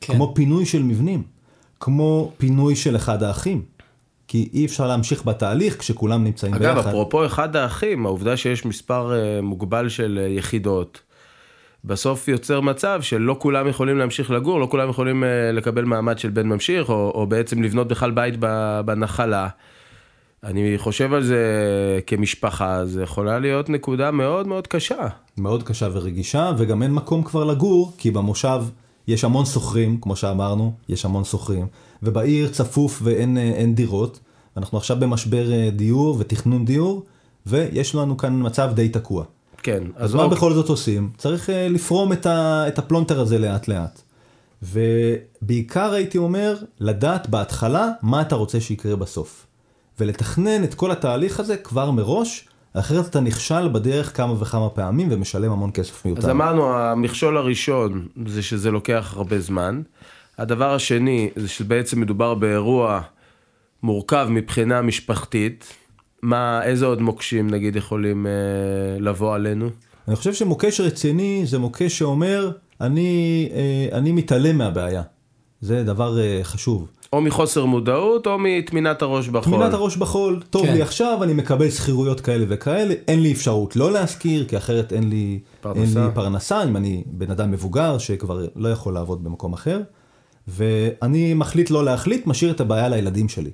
כן. 0.00 0.14
כמו 0.14 0.34
פינוי 0.34 0.66
של 0.66 0.82
מבנים, 0.82 1.22
כמו 1.80 2.32
פינוי 2.36 2.76
של 2.76 2.96
אחד 2.96 3.22
האחים. 3.22 3.62
כי 4.28 4.48
אי 4.52 4.66
אפשר 4.66 4.86
להמשיך 4.86 5.26
בתהליך 5.26 5.80
כשכולם 5.80 6.24
נמצאים 6.24 6.54
אגב, 6.54 6.74
ביחד. 6.74 6.88
אפרופו 6.88 7.26
אחד 7.26 7.56
האחים, 7.56 8.06
העובדה 8.06 8.36
שיש 8.36 8.66
מספר 8.66 9.12
אה, 9.12 9.42
מוגבל 9.42 9.88
של 9.88 10.18
אה, 10.22 10.28
יחידות, 10.28 11.00
בסוף 11.84 12.28
יוצר 12.28 12.60
מצב 12.60 13.02
שלא 13.02 13.36
כולם 13.38 13.68
יכולים 13.68 13.98
להמשיך 13.98 14.30
לגור, 14.30 14.60
לא 14.60 14.66
כולם 14.70 14.88
יכולים 14.90 15.24
אה, 15.24 15.52
לקבל 15.52 15.84
מעמד 15.84 16.18
של 16.18 16.30
בן 16.30 16.46
ממשיך, 16.46 16.88
או, 16.88 17.12
או 17.14 17.26
בעצם 17.26 17.62
לבנות 17.62 17.88
בכלל 17.88 18.10
בית 18.10 18.34
בנחלה. 18.84 19.48
אני 20.44 20.78
חושב 20.78 21.12
על 21.12 21.22
זה 21.22 21.40
כמשפחה, 22.06 22.86
זה 22.86 23.02
יכולה 23.02 23.38
להיות 23.38 23.68
נקודה 23.68 24.10
מאוד 24.10 24.46
מאוד 24.46 24.66
קשה. 24.66 25.06
מאוד 25.38 25.62
קשה 25.62 25.88
ורגישה, 25.92 26.52
וגם 26.58 26.82
אין 26.82 26.92
מקום 26.92 27.22
כבר 27.22 27.44
לגור, 27.44 27.92
כי 27.98 28.10
במושב 28.10 28.62
יש 29.08 29.24
המון 29.24 29.44
שוכרים, 29.44 30.00
כמו 30.00 30.16
שאמרנו, 30.16 30.72
יש 30.88 31.04
המון 31.04 31.24
שוכרים, 31.24 31.66
ובעיר 32.02 32.48
צפוף 32.48 33.00
ואין 33.02 33.38
אה, 33.38 33.42
אין 33.42 33.74
דירות. 33.74 34.20
אנחנו 34.56 34.78
עכשיו 34.78 34.96
במשבר 35.00 35.52
אה, 35.52 35.70
דיור 35.70 36.16
ותכנון 36.18 36.64
דיור, 36.64 37.02
ויש 37.46 37.94
לנו 37.94 38.16
כאן 38.16 38.46
מצב 38.46 38.70
די 38.74 38.88
תקוע. 38.88 39.24
כן, 39.62 39.82
אז 39.96 40.14
מה 40.14 40.22
אוקיי. 40.22 40.36
בכל 40.36 40.52
זאת 40.52 40.68
עושים? 40.68 41.10
צריך 41.18 41.50
אה, 41.50 41.68
לפרום 41.68 42.12
את, 42.12 42.26
ה, 42.26 42.64
את 42.68 42.78
הפלונטר 42.78 43.20
הזה 43.20 43.38
לאט 43.38 43.68
לאט. 43.68 44.02
ובעיקר 44.62 45.92
הייתי 45.92 46.18
אומר, 46.18 46.56
לדעת 46.80 47.28
בהתחלה 47.28 47.88
מה 48.02 48.20
אתה 48.20 48.34
רוצה 48.34 48.60
שיקרה 48.60 48.96
בסוף. 48.96 49.46
ולתכנן 50.00 50.64
את 50.64 50.74
כל 50.74 50.90
התהליך 50.90 51.40
הזה 51.40 51.56
כבר 51.56 51.90
מראש, 51.90 52.48
אחרת 52.72 53.06
אתה 53.06 53.20
נכשל 53.20 53.68
בדרך 53.68 54.16
כמה 54.16 54.42
וכמה 54.42 54.70
פעמים 54.70 55.08
ומשלם 55.10 55.52
המון 55.52 55.70
כסף 55.74 56.04
מיותר. 56.04 56.20
אז 56.20 56.30
אמרנו, 56.30 56.76
המכשול 56.76 57.36
הראשון 57.36 58.08
זה 58.26 58.42
שזה 58.42 58.70
לוקח 58.70 59.12
הרבה 59.16 59.40
זמן. 59.40 59.82
הדבר 60.38 60.74
השני 60.74 61.30
זה 61.36 61.48
שבעצם 61.48 62.00
מדובר 62.00 62.34
באירוע 62.34 63.00
מורכב 63.82 64.26
מבחינה 64.30 64.82
משפחתית. 64.82 65.64
מה, 66.22 66.62
איזה 66.64 66.86
עוד 66.86 67.00
מוקשים 67.00 67.50
נגיד 67.50 67.76
יכולים 67.76 68.26
אה, 68.26 68.32
לבוא 69.00 69.34
עלינו? 69.34 69.68
אני 70.08 70.16
חושב 70.16 70.34
שמוקש 70.34 70.80
רציני 70.80 71.42
זה 71.46 71.58
מוקש 71.58 71.98
שאומר, 71.98 72.50
אני, 72.80 73.48
אה, 73.54 73.98
אני 73.98 74.12
מתעלם 74.12 74.58
מהבעיה. 74.58 75.02
זה 75.60 75.84
דבר 75.84 76.20
אה, 76.20 76.40
חשוב. 76.42 76.88
או 77.14 77.20
מחוסר 77.20 77.64
מודעות 77.64 78.26
או 78.26 78.36
מטמינת 78.38 79.02
הראש 79.02 79.28
בחול. 79.28 79.54
טמינת 79.54 79.74
הראש 79.74 79.96
בחול, 79.96 80.42
טוב 80.50 80.66
כן. 80.66 80.72
לי 80.72 80.82
עכשיו, 80.82 81.18
אני 81.22 81.34
מקבל 81.34 81.70
שכירויות 81.70 82.20
כאלה 82.20 82.44
וכאלה, 82.48 82.94
אין 83.08 83.22
לי 83.22 83.32
אפשרות 83.32 83.76
לא 83.76 83.92
להשכיר, 83.92 84.44
כי 84.48 84.56
אחרת 84.56 84.92
אין 84.92 85.08
לי 85.08 85.38
פרנסה. 85.60 85.80
אין 85.80 86.06
לי 86.08 86.14
פרנסה, 86.14 86.64
אם 86.64 86.76
אני 86.76 87.04
בן 87.06 87.30
אדם 87.30 87.50
מבוגר 87.50 87.98
שכבר 87.98 88.46
לא 88.56 88.68
יכול 88.68 88.94
לעבוד 88.94 89.24
במקום 89.24 89.52
אחר, 89.52 89.80
ואני 90.48 91.34
מחליט 91.34 91.70
לא 91.70 91.84
להחליט, 91.84 92.26
משאיר 92.26 92.50
את 92.50 92.60
הבעיה 92.60 92.88
לילדים 92.88 93.28
שלי. 93.28 93.50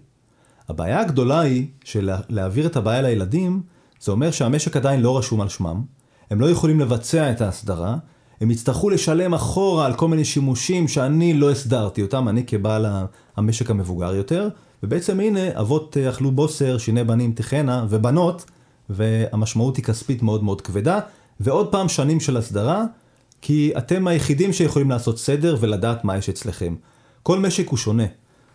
הבעיה 0.69 1.01
הגדולה 1.01 1.41
היא 1.41 1.67
שלהעביר 1.85 2.67
את 2.67 2.77
הבעיה 2.77 3.03
לילדים, 3.03 3.63
זה 4.01 4.13
אומר 4.13 4.31
שהמשק 4.31 4.77
עדיין 4.77 5.01
לא 5.01 5.19
רשום 5.19 5.41
על 5.41 5.49
שמם, 5.49 5.83
הם 6.31 6.41
לא 6.41 6.51
יכולים 6.51 6.81
לבצע 6.81 7.31
את 7.31 7.41
ההסדרה, 7.41 7.97
הם 8.41 8.51
יצטרכו 8.51 8.91
לשלם 8.91 9.35
אחורה 9.35 9.87
על 9.87 9.95
כל 9.95 10.09
מיני 10.09 10.25
שימושים 10.25 10.89
שאני 10.89 11.35
לא 11.35 11.51
הסדרתי 11.51 12.03
אותם, 12.03 12.29
אני 12.29 12.45
כבעל 12.47 12.87
המשק 13.37 13.71
המבוגר 13.71 14.15
יותר, 14.15 14.49
ובעצם 14.83 15.21
הנה, 15.21 15.41
אבות 15.61 15.97
אה, 15.97 16.11
אכלו 16.11 16.31
בוסר, 16.31 16.79
שיני 16.79 17.05
בנים 17.05 17.33
תחנה, 17.33 17.87
ובנות, 17.89 18.45
והמשמעות 18.91 19.77
היא 19.77 19.85
כספית 19.85 20.23
מאוד 20.23 20.45
מאוד 20.45 20.61
כבדה, 20.61 21.01
ועוד 21.41 21.73
פעם 21.73 21.89
שנים 21.89 22.21
של 22.21 22.37
הסדרה, 22.37 22.85
כי 23.43 23.73
אתם 23.79 24.07
היחידים 24.07 24.53
שיכולים 24.53 24.91
לעשות 24.91 25.19
סדר 25.19 25.57
ולדעת 25.61 26.05
מה 26.05 26.17
יש 26.17 26.29
אצלכם. 26.29 26.75
כל 27.23 27.39
משק 27.39 27.69
הוא 27.69 27.79
שונה, 27.79 28.05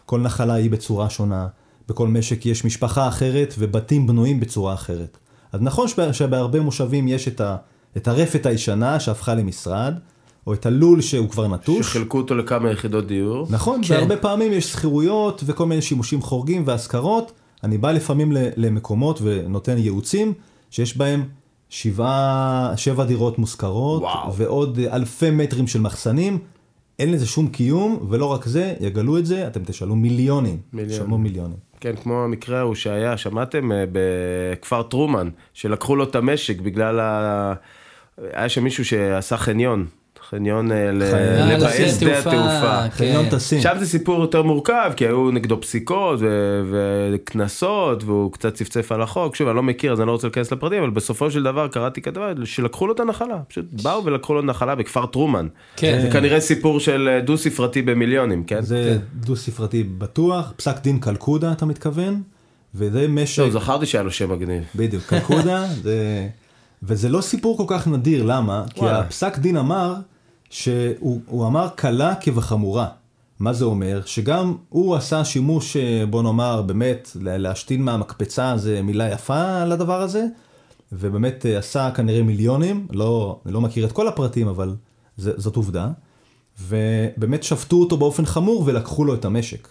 כל 0.06 0.22
נחלה 0.22 0.54
היא 0.54 0.72
בצורה 0.72 1.10
שונה, 1.10 1.48
בכל 1.90 2.08
משק 2.08 2.46
יש 2.46 2.66
משפחה 2.66 3.08
אחרת 3.08 3.54
ובתים 3.60 4.08
בנויים 4.08 4.40
בצורה 4.40 4.74
אחרת. 4.74 5.18
אז 5.52 5.62
נכון 5.62 5.88
שבה- 5.88 6.14
שבהרבה 6.14 6.60
מושבים 6.60 7.08
יש 7.08 7.28
את, 7.28 7.42
ה, 7.42 7.56
את 7.98 8.08
הרפת 8.08 8.46
הישנה 8.46 9.00
שהפכה 9.00 9.36
למשרד, 9.36 9.94
או 10.48 10.54
את 10.54 10.66
הלול 10.66 11.02
שהוא 11.02 11.30
כבר 11.30 11.48
נטוש. 11.48 11.88
שחילקו 11.88 12.18
אותו 12.18 12.36
לכמה 12.36 12.72
יחידות 12.72 13.08
דיור. 13.08 13.48
נכון, 13.50 13.82
כן. 13.88 13.94
והרבה 13.94 14.18
פעמים 14.18 14.54
יש 14.54 14.72
שכירויות 14.72 15.44
וכל 15.46 15.66
מיני 15.66 15.82
שימושים 15.82 16.22
חורגים 16.22 16.64
והשכרות. 16.66 17.32
אני 17.64 17.78
בא 17.78 17.92
לפעמים 17.92 18.32
למקומות 18.36 19.20
ונותן 19.22 19.78
ייעוצים 19.78 20.34
שיש 20.70 20.98
בהם 20.98 21.24
שבעה, 21.70 22.74
שבע 22.78 23.04
דירות 23.04 23.40
מושכרות, 23.40 24.02
וואו. 24.02 24.34
ועוד 24.34 24.80
אלפי 24.80 25.30
מטרים 25.30 25.68
של 25.68 25.82
מחסנים. 25.82 26.40
אין 27.00 27.12
לזה 27.12 27.26
שום 27.26 27.48
קיום, 27.48 28.08
ולא 28.10 28.26
רק 28.26 28.46
זה, 28.46 28.74
יגלו 28.80 29.18
את 29.18 29.26
זה, 29.26 29.48
אתם 29.48 29.64
תשלמו 29.64 29.96
מיליונים. 29.96 30.58
מיליונים. 30.74 30.98
תשלמו 30.98 31.18
מיליונים. 31.18 31.58
כן, 31.80 31.96
כמו 31.96 32.24
המקרה 32.24 32.60
ההוא 32.60 32.76
שהיה, 32.76 33.18
שמעתם 33.18 33.72
אה, 33.72 33.84
בכפר 33.92 34.84
טרומן, 34.84 35.30
שלקחו 35.54 35.96
לו 35.96 36.04
את 36.04 36.16
המשק 36.16 36.60
בגלל 36.60 37.00
ה... 37.00 37.54
היה 38.34 38.50
שם 38.50 38.64
מישהו 38.64 38.86
שעשה 38.86 39.38
חניון, 39.38 39.86
חניון 40.30 40.72
אה. 40.72 40.78
אה, 40.78 40.92
לבאי 40.92 41.86
לשדה 41.86 41.88
שדה 41.88 42.20
התעופה. 42.20 42.90
כן. 42.90 42.90
חניון 42.90 43.30
טסים. 43.30 43.58
עכשיו 43.58 43.76
זה 43.80 43.86
סיפור 43.86 44.22
יותר 44.22 44.44
מורכב, 44.44 44.92
כי 44.96 45.06
היו 45.06 45.32
נגדו 45.32 45.62
פסיקות 45.62 46.20
ו- 46.22 46.62
וקנסות, 46.72 48.04
והוא 48.04 48.32
קצת 48.32 48.54
צפצף 48.54 48.92
על 48.92 49.02
החוק. 49.02 49.36
שוב, 49.36 49.48
אני 49.48 49.56
לא 49.56 49.64
מכיר, 49.64 49.94
אז 49.94 50.00
אני 50.00 50.08
לא 50.08 50.12
רוצה 50.12 50.28
להיכנס 50.28 50.52
לפרטים, 50.52 50.84
אבל 50.84 50.92
בסופו 50.92 51.32
של 51.32 51.44
דבר 51.44 51.68
קראתי 51.68 52.02
כתבה 52.02 52.32
שלקחו 52.44 52.88
לו 52.88 52.94
את 52.94 53.00
הנחלה. 53.00 53.38
פשוט 53.48 53.66
באו 53.84 54.06
ולקחו 54.06 54.34
לו 54.34 54.42
נחלה 54.42 54.76
בכפר 54.76 55.06
טרומן. 55.06 55.48
כן. 55.76 56.00
זה 56.02 56.12
כנראה 56.12 56.40
סיפור 56.40 56.80
של 56.80 57.10
אה, 57.12 57.22
דו 57.22 57.38
ספרתי 57.38 57.82
במיליונים, 57.82 58.44
כן? 58.44 58.62
זה 58.62 58.98
דו 59.14 59.36
ספרתי 59.36 59.84
בטוח, 59.84 60.54
פסק 60.56 60.82
דין 60.82 61.00
קלקודה 61.00 61.52
אתה 61.52 61.66
מתכוון, 61.66 62.22
וזה 62.76 63.08
משק... 63.08 63.44
לא, 63.44 63.50
זכרתי 63.50 63.86
שהיה 63.86 64.04
לו 64.04 64.12
שם 64.12 64.32
מגניב. 64.32 64.64
בדיוק, 64.76 65.04
קלקודה, 65.04 65.66
זה... 65.84 66.28
וזה 66.84 67.10
לא 67.10 67.22
סיפור 67.22 67.58
כל 67.58 67.64
כך 67.68 67.88
נדיר, 67.88 68.24
למה? 68.24 68.64
כי 68.74 68.80
וואלה. 68.80 69.00
הפסק 69.00 69.38
דין 69.38 69.58
אמר, 69.58 69.96
שהוא 70.50 71.20
הוא 71.28 71.48
אמר 71.48 71.68
קלה 71.76 72.16
כבחמורה. 72.16 72.88
מה 73.40 73.54
זה 73.54 73.66
אומר? 73.66 74.02
שגם 74.06 74.56
הוא 74.70 74.96
עשה 74.96 75.26
שימוש, 75.26 75.78
אה, 75.78 76.04
בוא 76.10 76.24
נאמר, 76.24 76.62
באמת, 76.62 77.12
לה- 77.22 77.38
להשתין 77.38 77.82
מהמקפצה 77.84 78.58
זה 78.58 78.82
מילה 78.82 79.10
יפה 79.12 79.66
לדבר 79.66 80.02
הזה, 80.02 80.26
ובאמת 80.92 81.46
אה, 81.46 81.58
עשה 81.58 81.92
כנראה 81.92 82.24
מיליונים, 82.24 82.88
לא, 82.92 83.40
אני 83.46 83.54
לא 83.54 83.62
מכיר 83.62 83.86
את 83.86 83.92
כל 83.92 84.08
הפרטים, 84.08 84.48
אבל 84.48 84.76
זה, 85.18 85.32
זאת 85.38 85.56
עובדה, 85.56 85.90
ובאמת 86.62 87.44
שפטו 87.44 87.76
אותו 87.76 87.98
באופן 87.98 88.26
חמור 88.26 88.64
ולקחו 88.66 89.04
לו 89.06 89.14
את 89.14 89.26
המשק. 89.26 89.68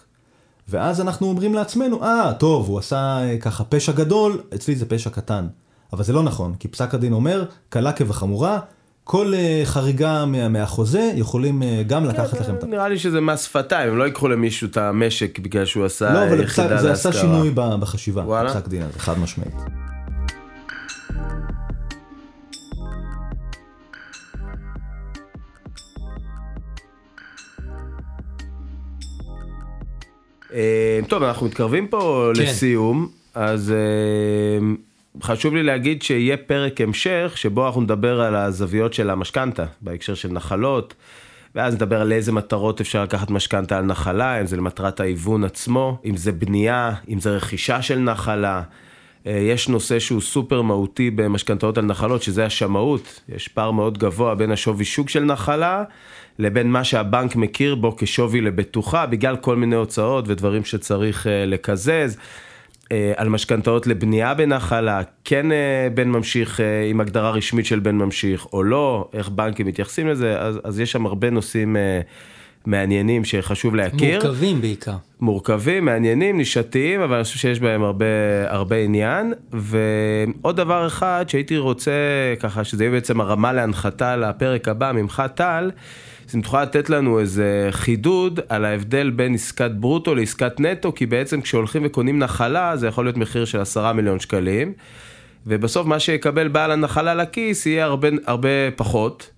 ואז 0.67 1.01
אנחנו 1.01 1.27
אומרים 1.27 1.53
לעצמנו, 1.53 2.03
אה, 2.03 2.33
טוב, 2.39 2.67
הוא 2.67 2.79
עשה 2.79 2.97
אה, 3.23 3.37
ככה 3.37 3.63
פשע 3.63 3.91
גדול, 3.91 4.41
אצלי 4.55 4.75
זה 4.75 4.85
פשע 4.85 5.09
קטן. 5.09 5.47
אבל 5.93 6.03
זה 6.03 6.13
לא 6.13 6.23
נכון, 6.23 6.55
כי 6.59 6.67
פסק 6.67 6.93
הדין 6.93 7.13
אומר, 7.13 7.45
קלה 7.69 7.91
כבחמורה, 7.91 8.59
כל 9.03 9.33
אה, 9.33 9.61
חריגה 9.65 10.25
מה, 10.25 10.49
מהחוזה 10.49 11.11
יכולים 11.15 11.63
אה, 11.63 11.83
גם 11.87 12.05
לקחת 12.05 12.39
לכם 12.39 12.55
את 12.55 12.63
ה... 12.63 12.67
נראה 12.67 12.87
לי 12.87 12.99
שזה 12.99 13.21
מס 13.21 13.43
שפתיים, 13.43 13.89
הם 13.89 13.97
לא 13.97 14.03
ייקחו 14.03 14.27
למישהו 14.27 14.67
את 14.67 14.77
המשק 14.77 15.39
בגלל 15.39 15.65
שהוא 15.65 15.85
עשה 15.85 16.13
לא, 16.13 16.27
אבל 16.27 16.43
יחידה 16.43 16.67
פסק, 16.67 16.81
זה 16.81 16.91
עשה 16.91 17.09
להשכרה. 17.09 17.23
שינוי 17.23 17.51
בחשיבה, 17.79 18.21
וואלה? 18.21 18.49
פסק 18.49 18.67
דין 18.67 18.81
הזה, 18.81 18.99
חד 18.99 19.19
משמעית. 19.19 19.53
אה, 30.53 30.99
טוב, 31.07 31.23
אנחנו 31.23 31.45
מתקרבים 31.45 31.87
פה 31.87 32.31
כן. 32.35 32.41
לסיום, 32.41 33.07
אז 33.33 33.73
חשוב 35.23 35.55
לי 35.55 35.63
להגיד 35.63 36.01
שיהיה 36.01 36.37
פרק 36.37 36.81
המשך 36.81 37.33
שבו 37.35 37.65
אנחנו 37.65 37.81
נדבר 37.81 38.21
על 38.21 38.35
הזוויות 38.35 38.93
של 38.93 39.09
המשכנתה, 39.09 39.65
בהקשר 39.81 40.13
של 40.13 40.31
נחלות, 40.31 40.93
ואז 41.55 41.75
נדבר 41.75 42.01
על 42.01 42.11
איזה 42.11 42.31
מטרות 42.31 42.81
אפשר 42.81 43.03
לקחת 43.03 43.31
משכנתה 43.31 43.77
על 43.77 43.85
נחלה, 43.85 44.41
אם 44.41 44.45
זה 44.45 44.57
למטרת 44.57 44.99
ההיוון 44.99 45.43
עצמו, 45.43 45.97
אם 46.05 46.17
זה 46.17 46.31
בנייה, 46.31 46.93
אם 47.09 47.19
זה 47.19 47.29
רכישה 47.35 47.81
של 47.81 47.99
נחלה. 47.99 48.61
אה, 49.27 49.31
יש 49.31 49.69
נושא 49.69 49.99
שהוא 49.99 50.21
סופר 50.21 50.61
מהותי 50.61 51.11
במשכנתאות 51.11 51.77
על 51.77 51.85
נחלות, 51.85 52.21
שזה 52.21 52.45
השמאות. 52.45 53.21
יש 53.29 53.47
פער 53.47 53.71
מאוד 53.71 53.97
גבוה 53.97 54.35
בין 54.35 54.51
השווי 54.51 54.85
שוק 54.85 55.09
של 55.09 55.23
נחלה 55.23 55.83
לבין 56.39 56.71
מה 56.71 56.83
שהבנק 56.83 57.35
מכיר 57.35 57.75
בו 57.75 57.95
כשווי 57.97 58.41
לבטוחה, 58.41 59.05
בגלל 59.05 59.37
כל 59.37 59.55
מיני 59.55 59.75
הוצאות 59.75 60.27
ודברים 60.27 60.65
שצריך 60.65 61.27
אה, 61.27 61.45
לקזז. 61.45 62.17
אה, 62.91 63.13
על 63.15 63.29
משכנתאות 63.29 63.87
לבנייה 63.87 64.33
בנחלה, 64.33 65.01
כן 65.23 65.51
אה, 65.51 65.87
בן 65.93 66.07
ממשיך 66.09 66.59
אה, 66.59 66.85
עם 66.89 67.01
הגדרה 67.01 67.29
רשמית 67.29 67.65
של 67.65 67.79
בן 67.79 67.95
ממשיך 67.95 68.45
או 68.53 68.63
לא, 68.63 69.09
איך 69.13 69.29
בנקים 69.29 69.67
מתייחסים 69.67 70.07
לזה, 70.07 70.39
אז, 70.39 70.59
אז 70.63 70.79
יש 70.79 70.91
שם 70.91 71.05
הרבה 71.05 71.29
נושאים 71.29 71.75
מעניינים 72.65 73.25
שחשוב 73.25 73.75
להכיר. 73.75 74.19
מורכבים 74.23 74.61
בעיקר. 74.61 74.95
מורכבים, 75.21 75.85
מעניינים, 75.85 76.37
נישתיים, 76.37 77.01
אבל 77.01 77.15
אני 77.15 77.23
חושב 77.23 77.39
שיש 77.39 77.59
בהם 77.59 77.83
הרבה, 77.83 78.05
הרבה 78.47 78.75
עניין. 78.75 79.33
ועוד 79.53 80.57
דבר 80.57 80.87
אחד 80.87 81.25
שהייתי 81.27 81.57
רוצה, 81.57 81.91
ככה, 82.39 82.63
שזה 82.63 82.83
יהיה 82.83 82.91
בעצם 82.91 83.21
הרמה 83.21 83.53
להנחתה 83.53 84.15
לפרק 84.15 84.67
הבא 84.67 84.91
ממך, 84.91 85.23
טל, 85.35 85.71
אז 86.29 86.35
אם 86.35 86.41
תוכל 86.41 86.63
לתת 86.63 86.89
לנו 86.89 87.19
איזה 87.19 87.67
חידוד 87.71 88.39
על 88.49 88.65
ההבדל 88.65 89.09
בין 89.09 89.33
עסקת 89.33 89.71
ברוטו 89.71 90.15
לעסקת 90.15 90.59
נטו, 90.59 90.93
כי 90.95 91.05
בעצם 91.05 91.41
כשהולכים 91.41 91.81
וקונים 91.85 92.19
נחלה, 92.19 92.77
זה 92.77 92.87
יכול 92.87 93.05
להיות 93.05 93.17
מחיר 93.17 93.45
של 93.45 93.59
עשרה 93.59 93.93
מיליון 93.93 94.19
שקלים, 94.19 94.73
ובסוף 95.47 95.87
מה 95.87 95.99
שיקבל 95.99 96.47
בעל 96.47 96.71
הנחלה 96.71 97.15
לכיס 97.15 97.65
יהיה 97.65 97.85
הרבה, 97.85 98.07
הרבה 98.25 98.49
פחות. 98.75 99.29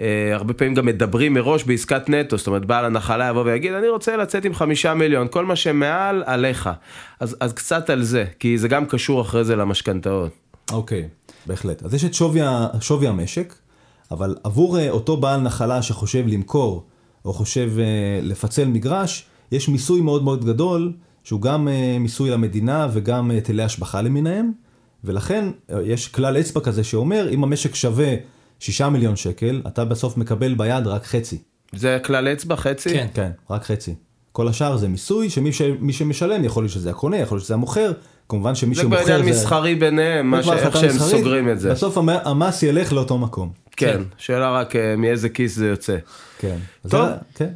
אה, 0.00 0.34
הרבה 0.34 0.54
פעמים 0.54 0.74
גם 0.74 0.86
מדברים 0.86 1.34
מראש 1.34 1.64
בעסקת 1.64 2.08
נטו, 2.08 2.38
זאת 2.38 2.46
אומרת 2.46 2.64
בעל 2.64 2.84
הנחלה 2.84 3.28
יבוא 3.28 3.42
ויגיד 3.46 3.72
אני 3.72 3.88
רוצה 3.88 4.16
לצאת 4.16 4.44
עם 4.44 4.54
חמישה 4.54 4.94
מיליון, 4.94 5.28
כל 5.30 5.44
מה 5.44 5.56
שמעל 5.56 6.22
עליך. 6.26 6.70
אז, 7.20 7.36
אז 7.40 7.52
קצת 7.52 7.90
על 7.90 8.02
זה, 8.02 8.24
כי 8.38 8.58
זה 8.58 8.68
גם 8.68 8.86
קשור 8.86 9.20
אחרי 9.20 9.44
זה 9.44 9.56
למשכנתאות. 9.56 10.30
אוקיי, 10.72 11.08
בהחלט. 11.46 11.82
אז 11.82 11.94
יש 11.94 12.04
את 12.04 12.14
שווי, 12.14 12.40
שווי 12.80 13.08
המשק, 13.08 13.54
אבל 14.10 14.36
עבור 14.44 14.78
אה, 14.78 14.90
אותו 14.90 15.16
בעל 15.16 15.40
נחלה 15.40 15.82
שחושב 15.82 16.24
למכור, 16.26 16.84
או 17.24 17.32
חושב 17.32 17.70
אה, 17.78 17.84
לפצל 18.22 18.64
מגרש, 18.64 19.24
יש 19.52 19.68
מיסוי 19.68 20.00
מאוד 20.00 20.22
מאוד 20.22 20.44
גדול, 20.44 20.92
שהוא 21.24 21.40
גם 21.40 21.68
אה, 21.68 21.96
מיסוי 22.00 22.30
למדינה 22.30 22.88
וגם 22.92 23.30
היטלי 23.30 23.62
השבחה 23.62 24.00
למיניהם, 24.02 24.52
ולכן 25.04 25.48
יש 25.84 26.08
כלל 26.08 26.40
אצבע 26.40 26.60
כזה 26.60 26.84
שאומר, 26.84 27.28
אם 27.30 27.44
המשק 27.44 27.74
שווה 27.74 28.14
6 28.60 28.80
מיליון 28.82 29.16
שקל, 29.16 29.62
אתה 29.66 29.84
בסוף 29.84 30.16
מקבל 30.16 30.54
ביד 30.54 30.86
רק 30.86 31.04
חצי. 31.04 31.38
זה 31.72 31.98
כלל 32.04 32.28
אצבע 32.28 32.56
חצי? 32.56 32.88
כן. 32.90 33.06
כן, 33.14 33.30
רק 33.50 33.64
חצי. 33.64 33.94
כל 34.32 34.48
השאר 34.48 34.76
זה 34.76 34.88
מיסוי, 34.88 35.30
שמי 35.30 35.52
ש... 35.52 35.62
מי 35.80 35.92
שמשלם 35.92 36.44
יכול 36.44 36.62
להיות 36.62 36.72
שזה 36.72 36.90
הקונה, 36.90 37.16
יכול 37.16 37.36
להיות 37.36 37.44
שזה 37.44 37.54
המוכר, 37.54 37.92
כמובן 38.28 38.54
שמי 38.54 38.74
זה 38.74 38.80
שמוכר 38.82 39.04
כבר 39.04 39.14
עניין 39.14 39.28
מסחרי 39.28 39.74
ביניהם, 39.74 40.34
זה 40.36 40.42
ש... 40.42 40.48
איך 40.48 40.76
שהם 40.76 40.88
מסחרית. 40.90 41.10
סוגרים 41.16 41.48
את 41.50 41.60
זה. 41.60 41.70
בסוף 41.70 41.98
המ- 41.98 42.08
המס 42.08 42.62
ילך 42.62 42.92
לאותו 42.92 43.18
מקום. 43.18 43.50
כן, 43.76 44.02
שאלה 44.18 44.50
רק 44.50 44.76
אה, 44.76 44.94
מאיזה 44.96 45.28
כיס 45.28 45.54
זה 45.56 45.66
יוצא. 45.66 45.96
כן. 46.38 46.56
אז 46.84 46.90
טוב. 46.90 47.06
זה- 47.08 47.14
כן. 47.34 47.48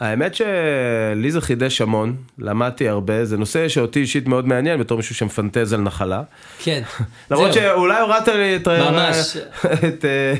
האמת 0.00 0.34
שלי 0.34 1.30
זה 1.30 1.40
חידש 1.40 1.80
המון, 1.80 2.16
למדתי 2.38 2.88
הרבה, 2.88 3.24
זה 3.24 3.36
נושא 3.36 3.68
שאותי 3.68 4.00
אישית 4.00 4.26
מאוד 4.28 4.48
מעניין 4.48 4.80
בתור 4.80 4.96
מישהו 4.96 5.14
שמפנטז 5.14 5.72
על 5.72 5.80
נחלה. 5.80 6.22
כן. 6.62 6.82
למרות. 7.30 7.52
שאולי 7.52 8.00
הורדת 8.00 8.28
לי 8.28 8.56
את, 8.56 8.68
ממש. 8.68 9.36
את, 9.88 10.04
אה, 10.04 10.34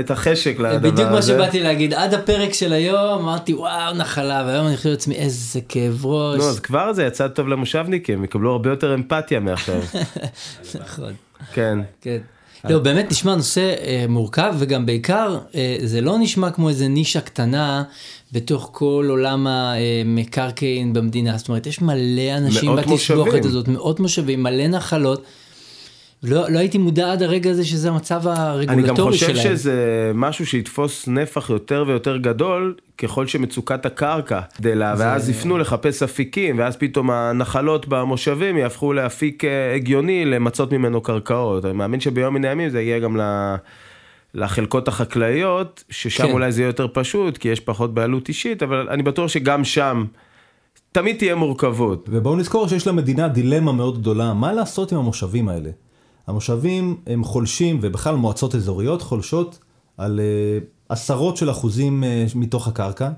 את 0.00 0.10
החשק 0.10 0.54
לדבר 0.58 0.68
הזה. 0.68 0.78
בדיוק 0.90 1.08
מה 1.10 1.22
שבאתי 1.22 1.60
להגיד, 1.60 1.94
עד 1.94 2.14
הפרק 2.14 2.52
של 2.52 2.72
היום 2.72 3.18
אמרתי 3.22 3.54
וואו 3.54 3.94
נחלה, 3.94 4.44
והיום 4.46 4.66
אני 4.66 4.76
חושב 4.76 4.88
לעצמי 4.88 5.14
איזה 5.14 5.60
כאב 5.68 6.06
ראש. 6.06 6.38
נו, 6.38 6.48
אז 6.48 6.60
כבר 6.60 6.92
זה 6.92 7.04
יצא 7.04 7.28
טוב 7.28 7.48
למושבניקים, 7.48 8.24
יקבלו 8.24 8.52
הרבה 8.52 8.70
יותר 8.70 8.94
אמפתיה 8.94 9.40
מעכשיו. 9.40 9.80
נכון. 10.84 11.12
כן. 11.52 11.78
כן. 12.00 12.18
לא, 12.64 12.78
באמת 12.78 13.10
נשמע 13.10 13.34
נושא 13.34 13.74
אה, 13.80 14.04
מורכב, 14.08 14.54
וגם 14.58 14.86
בעיקר, 14.86 15.38
אה, 15.54 15.76
זה 15.82 16.00
לא 16.00 16.18
נשמע 16.18 16.50
כמו 16.50 16.68
איזה 16.68 16.88
נישה 16.88 17.20
קטנה 17.20 17.82
בתוך 18.32 18.70
כל 18.72 19.06
עולם 19.10 19.46
המקרקעין 19.46 20.92
במדינה. 20.92 21.38
זאת 21.38 21.48
אומרת, 21.48 21.66
יש 21.66 21.82
מלא 21.82 22.36
אנשים 22.36 22.76
בתסבוכת. 22.76 23.44
הזאת, 23.44 23.68
מאות 23.68 24.00
מושבים, 24.00 24.42
מלא 24.42 24.66
נחלות. 24.66 25.22
לא, 26.22 26.50
לא 26.50 26.58
הייתי 26.58 26.78
מודע 26.78 27.12
עד 27.12 27.22
הרגע 27.22 27.50
הזה 27.50 27.64
שזה 27.64 27.88
המצב 27.88 28.28
אני 28.28 28.66
גם 28.66 28.78
הרגולטורי 28.78 29.12
חושב 29.12 29.36
שלהם. 29.36 29.56
שזה 29.56 30.12
משהו 30.14 30.46
שיתפוס 30.46 31.08
נפח 31.08 31.50
יותר 31.50 31.84
ויותר 31.86 32.16
גדול 32.16 32.74
ככל 32.98 33.26
שמצוקת 33.26 33.86
הקרקע 33.86 34.40
גדלה 34.60 34.94
ואז 34.98 35.30
יפנו 35.30 35.58
לחפש 35.58 36.02
אפיקים 36.02 36.58
ואז 36.58 36.76
פתאום 36.76 37.10
הנחלות 37.10 37.88
במושבים 37.88 38.56
יהפכו 38.56 38.92
לאפיק 38.92 39.44
אה, 39.44 39.74
הגיוני 39.74 40.24
למצות 40.24 40.72
ממנו 40.72 41.00
קרקעות. 41.00 41.64
אני 41.64 41.72
מאמין 41.72 42.00
שביום 42.00 42.34
מן 42.34 42.44
הימים 42.44 42.68
זה 42.68 42.80
יגיע 42.80 42.98
גם 42.98 43.16
ל... 43.16 43.54
לחלקות 44.34 44.88
החקלאיות 44.88 45.84
ששם 45.90 46.26
כן. 46.26 46.32
אולי 46.32 46.52
זה 46.52 46.62
יהיה 46.62 46.68
יותר 46.68 46.86
פשוט 46.92 47.38
כי 47.38 47.48
יש 47.48 47.60
פחות 47.60 47.94
בעלות 47.94 48.28
אישית 48.28 48.62
אבל 48.62 48.88
אני 48.88 49.02
בטוח 49.02 49.28
שגם 49.28 49.64
שם 49.64 50.04
תמיד 50.92 51.16
תהיה 51.16 51.34
מורכבות. 51.34 52.08
ובואו 52.10 52.36
נזכור 52.36 52.68
שיש 52.68 52.86
למדינה 52.86 53.28
דילמה 53.28 53.72
מאוד 53.72 53.98
גדולה, 53.98 54.34
מה 54.34 54.52
לעשות 54.52 54.92
עם 54.92 54.98
המושבים 54.98 55.48
האלה? 55.48 55.70
המושבים 56.28 56.96
הם 57.06 57.24
חולשים, 57.24 57.78
ובכלל 57.82 58.14
מועצות 58.14 58.54
אזוריות 58.54 59.02
חולשות 59.02 59.58
על 59.96 60.20
uh, 60.20 60.64
עשרות 60.88 61.36
של 61.36 61.50
אחוזים 61.50 62.04
uh, 62.04 62.38
מתוך 62.38 62.68
הקרקע. 62.68 63.10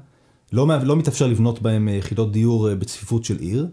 לא, 0.53 0.67
לא 0.83 0.97
מתאפשר 0.97 1.27
לבנות 1.27 1.63
בהם 1.63 1.89
uh, 1.89 1.91
יחידות 1.91 2.33
דיור 2.33 2.69
uh, 2.69 2.75
בצפיפות 2.75 3.25
של 3.25 3.37
עיר. 3.39 3.67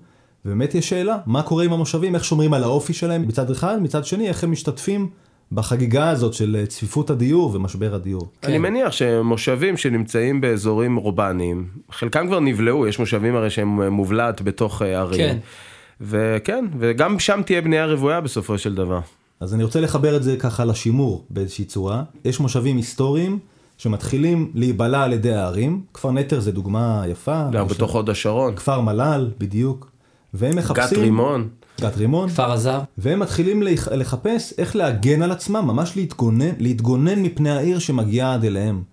ובאמת 0.46 0.76
יש 0.76 0.90
שאלה, 0.90 1.18
מה 1.26 1.44
קורה 1.44 1.64
עם 1.64 1.74
המושבים, 1.74 2.16
איך 2.16 2.24
שומרים 2.24 2.54
על 2.54 2.64
האופי 2.64 2.94
שלהם 2.94 3.28
מצד 3.28 3.52
אחד, 3.52 3.78
מצד 3.82 4.06
שני, 4.06 4.28
איך 4.28 4.44
הם 4.44 4.52
משתתפים 4.52 5.10
בחגיגה 5.52 6.10
הזאת 6.10 6.34
של 6.34 6.64
uh, 6.64 6.68
צפיפות 6.68 7.10
הדיור 7.10 7.56
ומשבר 7.56 7.96
הדיור. 7.96 8.28
כן. 8.42 8.50
אני 8.50 8.58
מניח 8.58 8.92
שמושבים 8.92 9.78
שנמצאים 9.78 10.42
באזורים 10.42 10.98
אורבניים, 10.98 11.68
חלקם 11.92 12.28
כבר 12.28 12.40
נבלעו, 12.40 12.88
יש 12.88 13.00
מושבים 13.00 13.36
הרי 13.36 13.50
שהם 13.50 13.90
מובלעת 13.90 14.42
בתוך 14.42 14.82
אה, 14.82 15.00
ערים. 15.00 15.18
כן. 15.18 15.38
וכן, 16.02 16.66
וגם 16.80 17.20
שם 17.20 17.42
תהיה 17.46 17.62
בנייה 17.62 17.86
רוויה 17.86 18.22
בסופו 18.22 18.58
של 18.58 18.76
דבר. 18.76 19.00
אז 19.40 19.54
אני 19.54 19.64
רוצה 19.64 19.82
לחבר 19.82 20.16
את 20.16 20.24
זה 20.24 20.36
ככה 20.40 20.66
לשימור 20.66 21.26
באיזושהי 21.30 21.66
צורה. 21.66 22.04
יש 22.26 22.40
מושבים 22.40 22.78
היסטוריים 22.78 23.40
שמתחילים 23.78 24.52
להיבלע 24.56 25.04
על 25.04 25.14
ידי 25.14 25.34
הערים. 25.34 25.82
כפר 25.94 26.12
נטר 26.12 26.40
זה 26.40 26.52
דוגמה 26.52 27.04
יפה. 27.08 27.50
גם 27.52 27.68
בתוך 27.68 27.96
הוד 27.96 28.10
השרון, 28.10 28.56
כפר 28.56 28.82
מל"ל, 28.82 29.30
בדיוק. 29.38 29.92
והם 30.34 30.56
מחפשים... 30.56 30.98
גת 30.98 31.04
רימון. 31.04 31.48
גת 31.82 31.98
רימון. 31.98 32.30
כפר 32.30 32.52
עזר. 32.52 32.80
והם 32.98 33.20
מתחילים 33.20 33.64
לח- 33.64 33.88
לחפש 33.88 34.54
איך 34.58 34.76
להגן 34.76 35.22
על 35.22 35.32
עצמם, 35.32 35.64
ממש 35.68 35.96
להתגונן, 35.96 36.50
להתגונן 36.60 37.20
מפני 37.24 37.50
העיר 37.50 37.80
שמגיעה 37.80 38.34
עד 38.34 38.44
אליהם. 38.46 38.84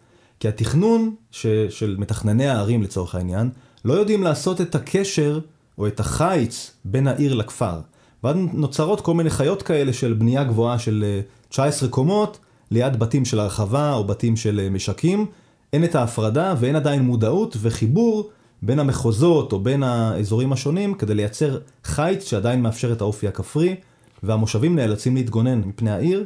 כי 0.41 0.49
התכנון 0.49 1.15
ש, 1.31 1.47
של 1.71 1.97
מתכנני 1.99 2.47
הערים 2.49 2.83
לצורך 2.83 3.15
העניין, 3.15 3.51
לא 3.85 3.93
יודעים 3.95 4.23
לעשות 4.23 4.61
את 4.61 4.75
הקשר 4.75 5.39
או 5.79 5.87
את 5.87 6.01
החיץ 6.01 6.71
בין 6.85 7.07
העיר 7.09 7.35
לכפר. 7.35 7.81
ואז 8.25 8.37
נוצרות 8.53 9.01
כל 9.01 9.15
מיני 9.15 9.31
חיות 9.31 9.63
כאלה 9.63 9.93
של 9.93 10.13
בנייה 10.13 10.45
גבוהה 10.45 10.79
של 10.79 11.05
אה, 11.07 11.21
19 11.49 11.89
קומות, 11.89 12.39
ליד 12.71 12.99
בתים 12.99 13.25
של 13.25 13.41
הרחבה 13.41 13.95
או 13.95 14.05
בתים 14.05 14.37
של 14.37 14.61
אה, 14.61 14.71
משקים. 14.71 15.27
אין 15.73 15.85
את 15.85 15.95
ההפרדה 15.95 16.55
ואין 16.59 16.77
עדיין 16.77 17.03
מודעות 17.03 17.57
וחיבור 17.61 18.31
בין 18.63 18.79
המחוזות 18.79 19.53
או 19.53 19.61
בין 19.61 19.83
האזורים 19.83 20.53
השונים 20.53 20.95
כדי 20.95 21.15
לייצר 21.15 21.59
חיץ 21.85 22.25
שעדיין 22.25 22.63
מאפשר 22.63 22.93
את 22.93 23.01
האופי 23.01 23.29
הכפרי, 23.29 23.77
והמושבים 24.23 24.77
נאלצים 24.77 25.17
להתגונן 25.17 25.59
מפני 25.59 25.91
העיר 25.91 26.25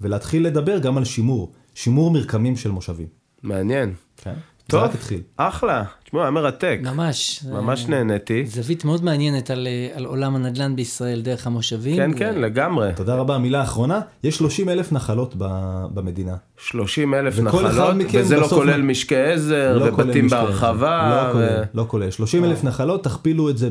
ולהתחיל 0.00 0.46
לדבר 0.46 0.78
גם 0.78 0.96
על 0.96 1.04
שימור, 1.04 1.52
שימור 1.74 2.10
מרקמים 2.10 2.56
של 2.56 2.70
מושבים. 2.70 3.06
מעניין. 3.42 3.94
כן. 4.16 4.34
טוב, 4.70 4.82
רק 4.82 4.94
התחיל. 4.94 5.20
אחלה. 5.36 5.84
תשמעו, 6.04 6.22
היה 6.22 6.30
מרתק. 6.30 6.78
ממש. 6.82 7.40
ממש 7.52 7.84
אה, 7.84 7.88
נהניתי. 7.90 8.46
זווית 8.46 8.84
מאוד 8.84 9.04
מעניינת 9.04 9.50
על, 9.50 9.66
אה, 9.66 9.96
על 9.96 10.04
עולם 10.04 10.36
הנדל"ן 10.36 10.76
בישראל 10.76 11.20
דרך 11.20 11.46
המושבים. 11.46 11.96
כן, 11.96 12.10
ו- 12.14 12.18
כן, 12.18 12.34
לגמרי. 12.40 12.90
תודה 12.96 13.14
רבה. 13.14 13.38
מילה 13.38 13.62
אחרונה, 13.62 14.00
יש 14.24 14.36
30 14.36 14.68
אלף 14.68 14.92
נחלות 14.92 15.34
ב- 15.38 15.86
במדינה. 15.94 16.34
30 16.56 17.14
אלף 17.14 17.38
נחלות, 17.38 17.72
וזה 18.14 18.36
לא 18.36 18.46
כולל 18.46 18.82
מ- 18.82 18.88
משקי 18.88 19.16
עזר, 19.16 19.78
לא 19.78 19.84
ובתים 19.84 20.28
בהרחבה. 20.28 21.00
עזר. 21.00 21.26
לא 21.28 21.32
כולל, 21.32 21.44
ו- 21.44 21.62
לא 21.74 21.84
כולל. 21.88 22.10
30 22.10 22.44
אלף 22.44 22.64
נחלות, 22.64 23.04
תכפילו 23.04 23.50
את 23.50 23.58
זה 23.58 23.68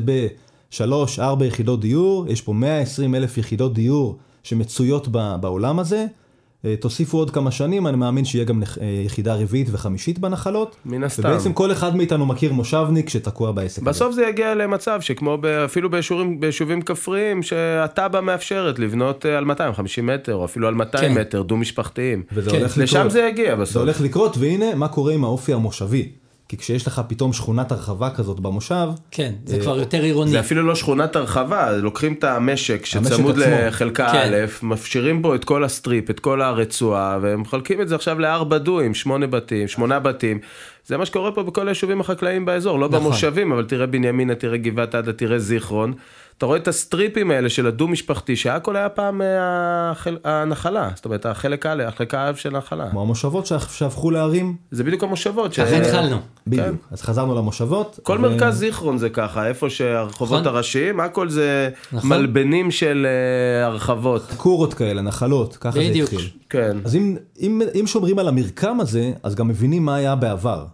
בשלוש, 0.70 1.18
ארבע 1.18 1.44
יחידות 1.46 1.80
דיור, 1.80 2.26
יש 2.28 2.42
פה 2.42 2.52
120 2.52 3.14
אלף 3.14 3.38
יחידות 3.38 3.74
דיור 3.74 4.18
שמצויות 4.42 5.08
ב- 5.10 5.36
בעולם 5.40 5.78
הזה. 5.78 6.06
אה, 6.64 6.76
תוסיפו 6.76 7.18
עוד 7.18 7.30
כמה 7.30 7.50
שנים, 7.50 7.86
אני 7.86 7.96
מאמין 7.96 8.24
שיהיה 8.24 8.44
גם 8.44 8.62
אה, 8.62 8.86
יחידה 9.06 9.34
רביעית 9.34 9.68
וחמישית 9.72 10.18
בנחלות. 10.18 10.76
מן 10.84 11.04
הסתם. 11.04 11.28
ובעצם 11.28 11.52
כל 11.52 11.72
אחד 11.72 11.96
מאיתנו 11.96 12.26
מכיר 12.26 12.52
מושבניק 12.52 13.08
שתקוע 13.08 13.52
בעסק 13.52 13.78
הזה. 13.82 13.90
בסוף 13.90 14.14
זה 14.14 14.26
יגיע 14.26 14.54
למצב 14.54 15.00
שכמו 15.00 15.38
ב- 15.40 15.46
אפילו 15.46 15.90
ביישובים, 15.90 16.40
ביישובים 16.40 16.82
כפריים, 16.82 17.42
שהתב"ע 17.42 18.20
מאפשרת 18.20 18.78
לבנות 18.78 19.26
אה, 19.26 19.38
על 19.38 19.44
250 19.44 20.06
מטר, 20.06 20.34
או 20.34 20.44
אפילו 20.44 20.68
על 20.68 20.74
200 20.74 21.14
כן. 21.14 21.20
מטר, 21.20 21.42
דו-משפחתיים. 21.42 22.22
וזה 22.32 22.50
כן. 22.50 22.56
הולך 22.56 22.70
לקרות. 22.70 22.82
לשם 22.82 23.10
זה 23.10 23.20
יגיע 23.20 23.56
זה 23.56 23.62
בסוף. 23.62 23.76
הולך 23.76 24.00
לקרות, 24.00 24.36
והנה 24.38 24.74
מה 24.74 24.88
קורה 24.88 25.12
עם 25.12 25.24
האופי 25.24 25.52
המושבי. 25.52 26.08
כי 26.50 26.56
כשיש 26.56 26.86
לך 26.86 27.02
פתאום 27.08 27.32
שכונת 27.32 27.72
הרחבה 27.72 28.10
כזאת 28.10 28.40
במושב, 28.40 28.88
כן, 29.10 29.32
זה 29.44 29.56
אה, 29.56 29.60
כבר 29.60 29.78
יותר 29.78 30.02
עירוני. 30.02 30.30
זה 30.30 30.40
אפילו 30.40 30.62
לא 30.62 30.74
שכונת 30.74 31.16
הרחבה, 31.16 31.72
לוקחים 31.72 32.12
את 32.12 32.24
המשק 32.24 32.86
שצמוד. 32.86 33.36
לחלקה 33.36 34.12
כן. 34.12 34.18
א', 34.18 34.46
מפשירים 34.62 35.22
בו 35.22 35.34
את 35.34 35.44
כל 35.44 35.64
ה 35.64 35.71
strip, 35.71 36.10
את 36.10 36.20
כל 36.20 36.42
הרצועה, 36.42 37.18
והם 37.22 37.40
מחלקים 37.40 37.80
את 37.80 37.88
זה 37.88 37.94
עכשיו 37.94 38.18
לארבע 38.18 38.58
דו"אים, 38.58 38.94
שמונה 38.94 39.26
בתים, 39.26 39.68
שמונה 39.68 39.98
בתים. 39.98 40.38
זה 40.86 40.96
מה 40.96 41.06
שקורה 41.06 41.32
פה 41.32 41.42
בכל 41.42 41.68
היישובים 41.68 42.00
החקלאיים 42.00 42.44
באזור, 42.44 42.78
לא 42.78 42.88
נכון. 42.88 43.00
במושבים, 43.00 43.52
אבל 43.52 43.64
תראה 43.64 43.86
בנימינה, 43.86 44.34
תראה 44.34 44.56
גבעת 44.56 44.94
עדה, 44.94 45.12
תראה 45.12 45.38
זיכרון. 45.38 45.92
אתה 46.40 46.46
רואה 46.46 46.58
את 46.58 46.68
הסטריפים 46.68 47.30
האלה 47.30 47.48
של 47.48 47.66
הדו-משפחתי, 47.66 48.36
שהכל 48.36 48.76
היה 48.76 48.88
פעם 48.88 49.22
אה, 49.22 49.26
החל... 49.90 50.18
הנחלה, 50.24 50.90
זאת 50.94 51.04
אומרת 51.04 51.26
החלק 51.26 51.66
א', 51.66 51.82
החלק 51.86 52.14
האב 52.14 52.36
של 52.36 52.54
הנחלה. 52.56 52.90
כמו 52.90 53.02
המושבות 53.02 53.46
שהפ- 53.46 53.72
שהפכו 53.72 54.10
לערים, 54.10 54.56
זה 54.70 54.84
בדיוק 54.84 55.02
המושבות. 55.04 55.52
ש- 55.52 55.60
ככה 55.60 55.76
התחלנו. 55.76 56.16
בדיוק. 56.46 56.76
אז 56.90 57.02
חזרנו 57.02 57.34
למושבות. 57.34 57.98
כל 58.02 58.16
ו- 58.18 58.20
מרכז 58.20 58.54
זיכרון 58.58 58.98
זה 58.98 59.10
ככה, 59.10 59.46
איפה 59.46 59.70
שהרחובות 59.70 60.40
נכון. 60.40 60.54
הראשיים, 60.54 61.00
הכל 61.00 61.28
זה 61.28 61.68
נכון. 61.92 62.10
מלבנים 62.10 62.70
של 62.70 63.06
אה, 63.60 63.66
הרחבות. 63.66 64.22
קורות 64.36 64.74
כאלה, 64.74 65.02
נחלות, 65.02 65.56
ככה 65.56 65.70
זה 65.72 65.80
בדיוק. 65.88 66.12
התחיל. 66.12 66.28
כן. 66.50 66.76
אז 66.84 66.96
אם, 66.96 67.16
אם, 67.40 67.62
אם 67.80 67.86
שומרים 67.86 68.18
על 68.18 68.28
המרקם 68.28 68.80
הזה, 68.80 69.12
אז 69.22 69.34
גם 69.34 69.48
מבינים 69.48 69.84
מה 69.84 69.94
היה 69.94 70.14
בעבר. 70.14 70.64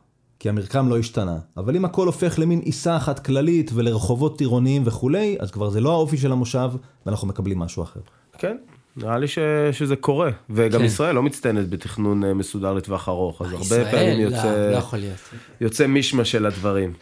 כי 0.46 0.50
המרקם 0.50 0.88
לא 0.88 0.98
השתנה. 0.98 1.38
אבל 1.56 1.76
אם 1.76 1.84
הכל 1.84 2.06
הופך 2.06 2.38
למין 2.38 2.58
עיסה 2.58 2.96
אחת 2.96 3.18
כללית 3.18 3.70
ולרחובות 3.74 4.40
עירוניים 4.40 4.82
וכולי, 4.84 5.36
אז 5.40 5.50
כבר 5.50 5.70
זה 5.70 5.80
לא 5.80 5.92
האופי 5.92 6.16
של 6.16 6.32
המושב, 6.32 6.70
ואנחנו 7.06 7.28
מקבלים 7.28 7.58
משהו 7.58 7.82
אחר. 7.82 8.00
כן, 8.38 8.56
נראה 8.96 9.18
לי 9.18 9.28
ש, 9.28 9.38
שזה 9.72 9.96
קורה. 9.96 10.30
וגם 10.50 10.80
כן. 10.80 10.84
ישראל 10.84 11.14
לא 11.14 11.22
מצטיינת 11.22 11.68
בתכנון 11.68 12.24
אה, 12.24 12.34
מסודר 12.34 12.72
לטווח 12.72 13.08
ארוך, 13.08 13.42
אז 13.42 13.52
הרבה 13.52 13.64
ישראל, 13.64 13.90
פעמים 13.90 14.18
לא, 14.18 14.22
יוצא, 14.22 14.70
לא 14.70 14.76
יכול 14.76 14.98
להיות. 14.98 15.18
יוצא 15.60 15.86
מישמע 15.86 16.24
של 16.24 16.46
הדברים. 16.46 16.92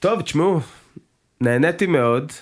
טוב, 0.00 0.20
תשמעו, 0.20 0.60
נהניתי 1.40 1.86
מאוד. 1.86 2.32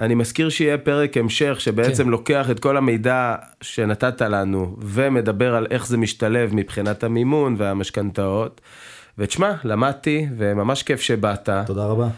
אני 0.00 0.14
מזכיר 0.14 0.48
שיהיה 0.48 0.78
פרק 0.78 1.16
המשך 1.16 1.56
שבעצם 1.58 2.04
כן. 2.04 2.10
לוקח 2.10 2.50
את 2.50 2.60
כל 2.60 2.76
המידע 2.76 3.34
שנתת 3.60 4.20
לנו 4.22 4.76
ומדבר 4.80 5.54
על 5.54 5.66
איך 5.70 5.86
זה 5.86 5.96
משתלב 5.96 6.54
מבחינת 6.54 7.04
המימון 7.04 7.54
והמשכנתאות. 7.58 8.60
ותשמע, 9.18 9.52
למדתי 9.64 10.26
וממש 10.36 10.82
כיף 10.82 11.00
שבאת. 11.00 11.48
תודה 11.66 11.84
רבה. 11.84 12.08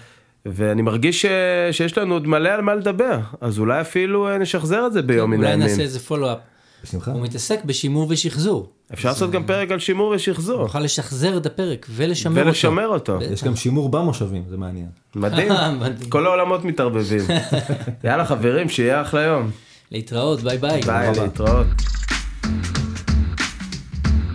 ואני 0.47 0.83
מרגיש 0.83 1.23
ש... 1.23 1.27
שיש 1.73 1.99
לנו 1.99 2.15
עוד 2.15 2.27
מלא 2.27 2.49
על 2.49 2.61
מה 2.61 2.75
לדבר, 2.75 3.19
אז 3.41 3.59
אולי 3.59 3.81
אפילו 3.81 4.29
אה, 4.29 4.39
נשחזר 4.39 4.87
את 4.87 4.93
זה 4.93 5.03
ביום 5.03 5.31
מן 5.31 5.37
אולי 5.37 5.49
הימים. 5.49 5.67
נעשה 5.67 5.83
איזה 5.83 6.01
פולו-אפ. 6.01 6.39
בשמחה. 6.85 7.11
הוא 7.13 7.23
מתעסק 7.23 7.65
בשימור 7.65 8.07
ושחזור. 8.11 8.73
אפשר 8.93 9.09
לעשות 9.09 9.31
גם 9.31 9.47
פרק 9.47 9.71
על 9.71 9.79
שימור 9.79 10.09
ושחזור, 10.17 10.63
נוכל 10.63 10.81
לשחזר 10.81 11.37
את 11.37 11.47
הפרק 11.47 11.87
ולשמר 11.91 12.41
אותו. 12.41 12.47
ולשמר 12.47 12.87
אותו. 12.87 13.19
יש 13.33 13.45
גם 13.45 13.57
שימור 13.57 13.89
במושבים, 13.89 14.43
זה 14.49 14.57
מעניין. 14.57 14.89
מדהים. 15.17 15.53
כל 16.09 16.27
העולמות 16.27 16.65
מתערבבים. 16.65 17.21
יאללה 18.05 18.25
חברים, 18.25 18.69
שיהיה 18.69 19.03
אחלה 19.03 19.21
יום. 19.21 19.51
להתראות, 19.93 20.41
ביי 20.41 20.59
ביי. 20.59 20.81
ביי. 20.83 21.13
להתראות. 21.21 21.67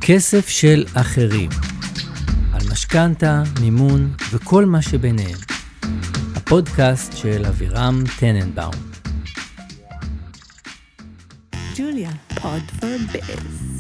כסף 0.01 0.47
של 0.47 0.85
אחרים. 0.93 1.49
משכנתה, 2.89 3.43
מימון 3.61 4.13
וכל 4.31 4.65
מה 4.65 4.81
שביניהם. 4.81 5.37
הפודקאסט 6.35 7.17
של 7.17 7.45
אבירם 7.45 8.03
טננבאום. 8.19 8.73
Julia, 11.75 12.35
Pod 12.35 12.65
for 12.79 13.13
Biz. 13.13 13.78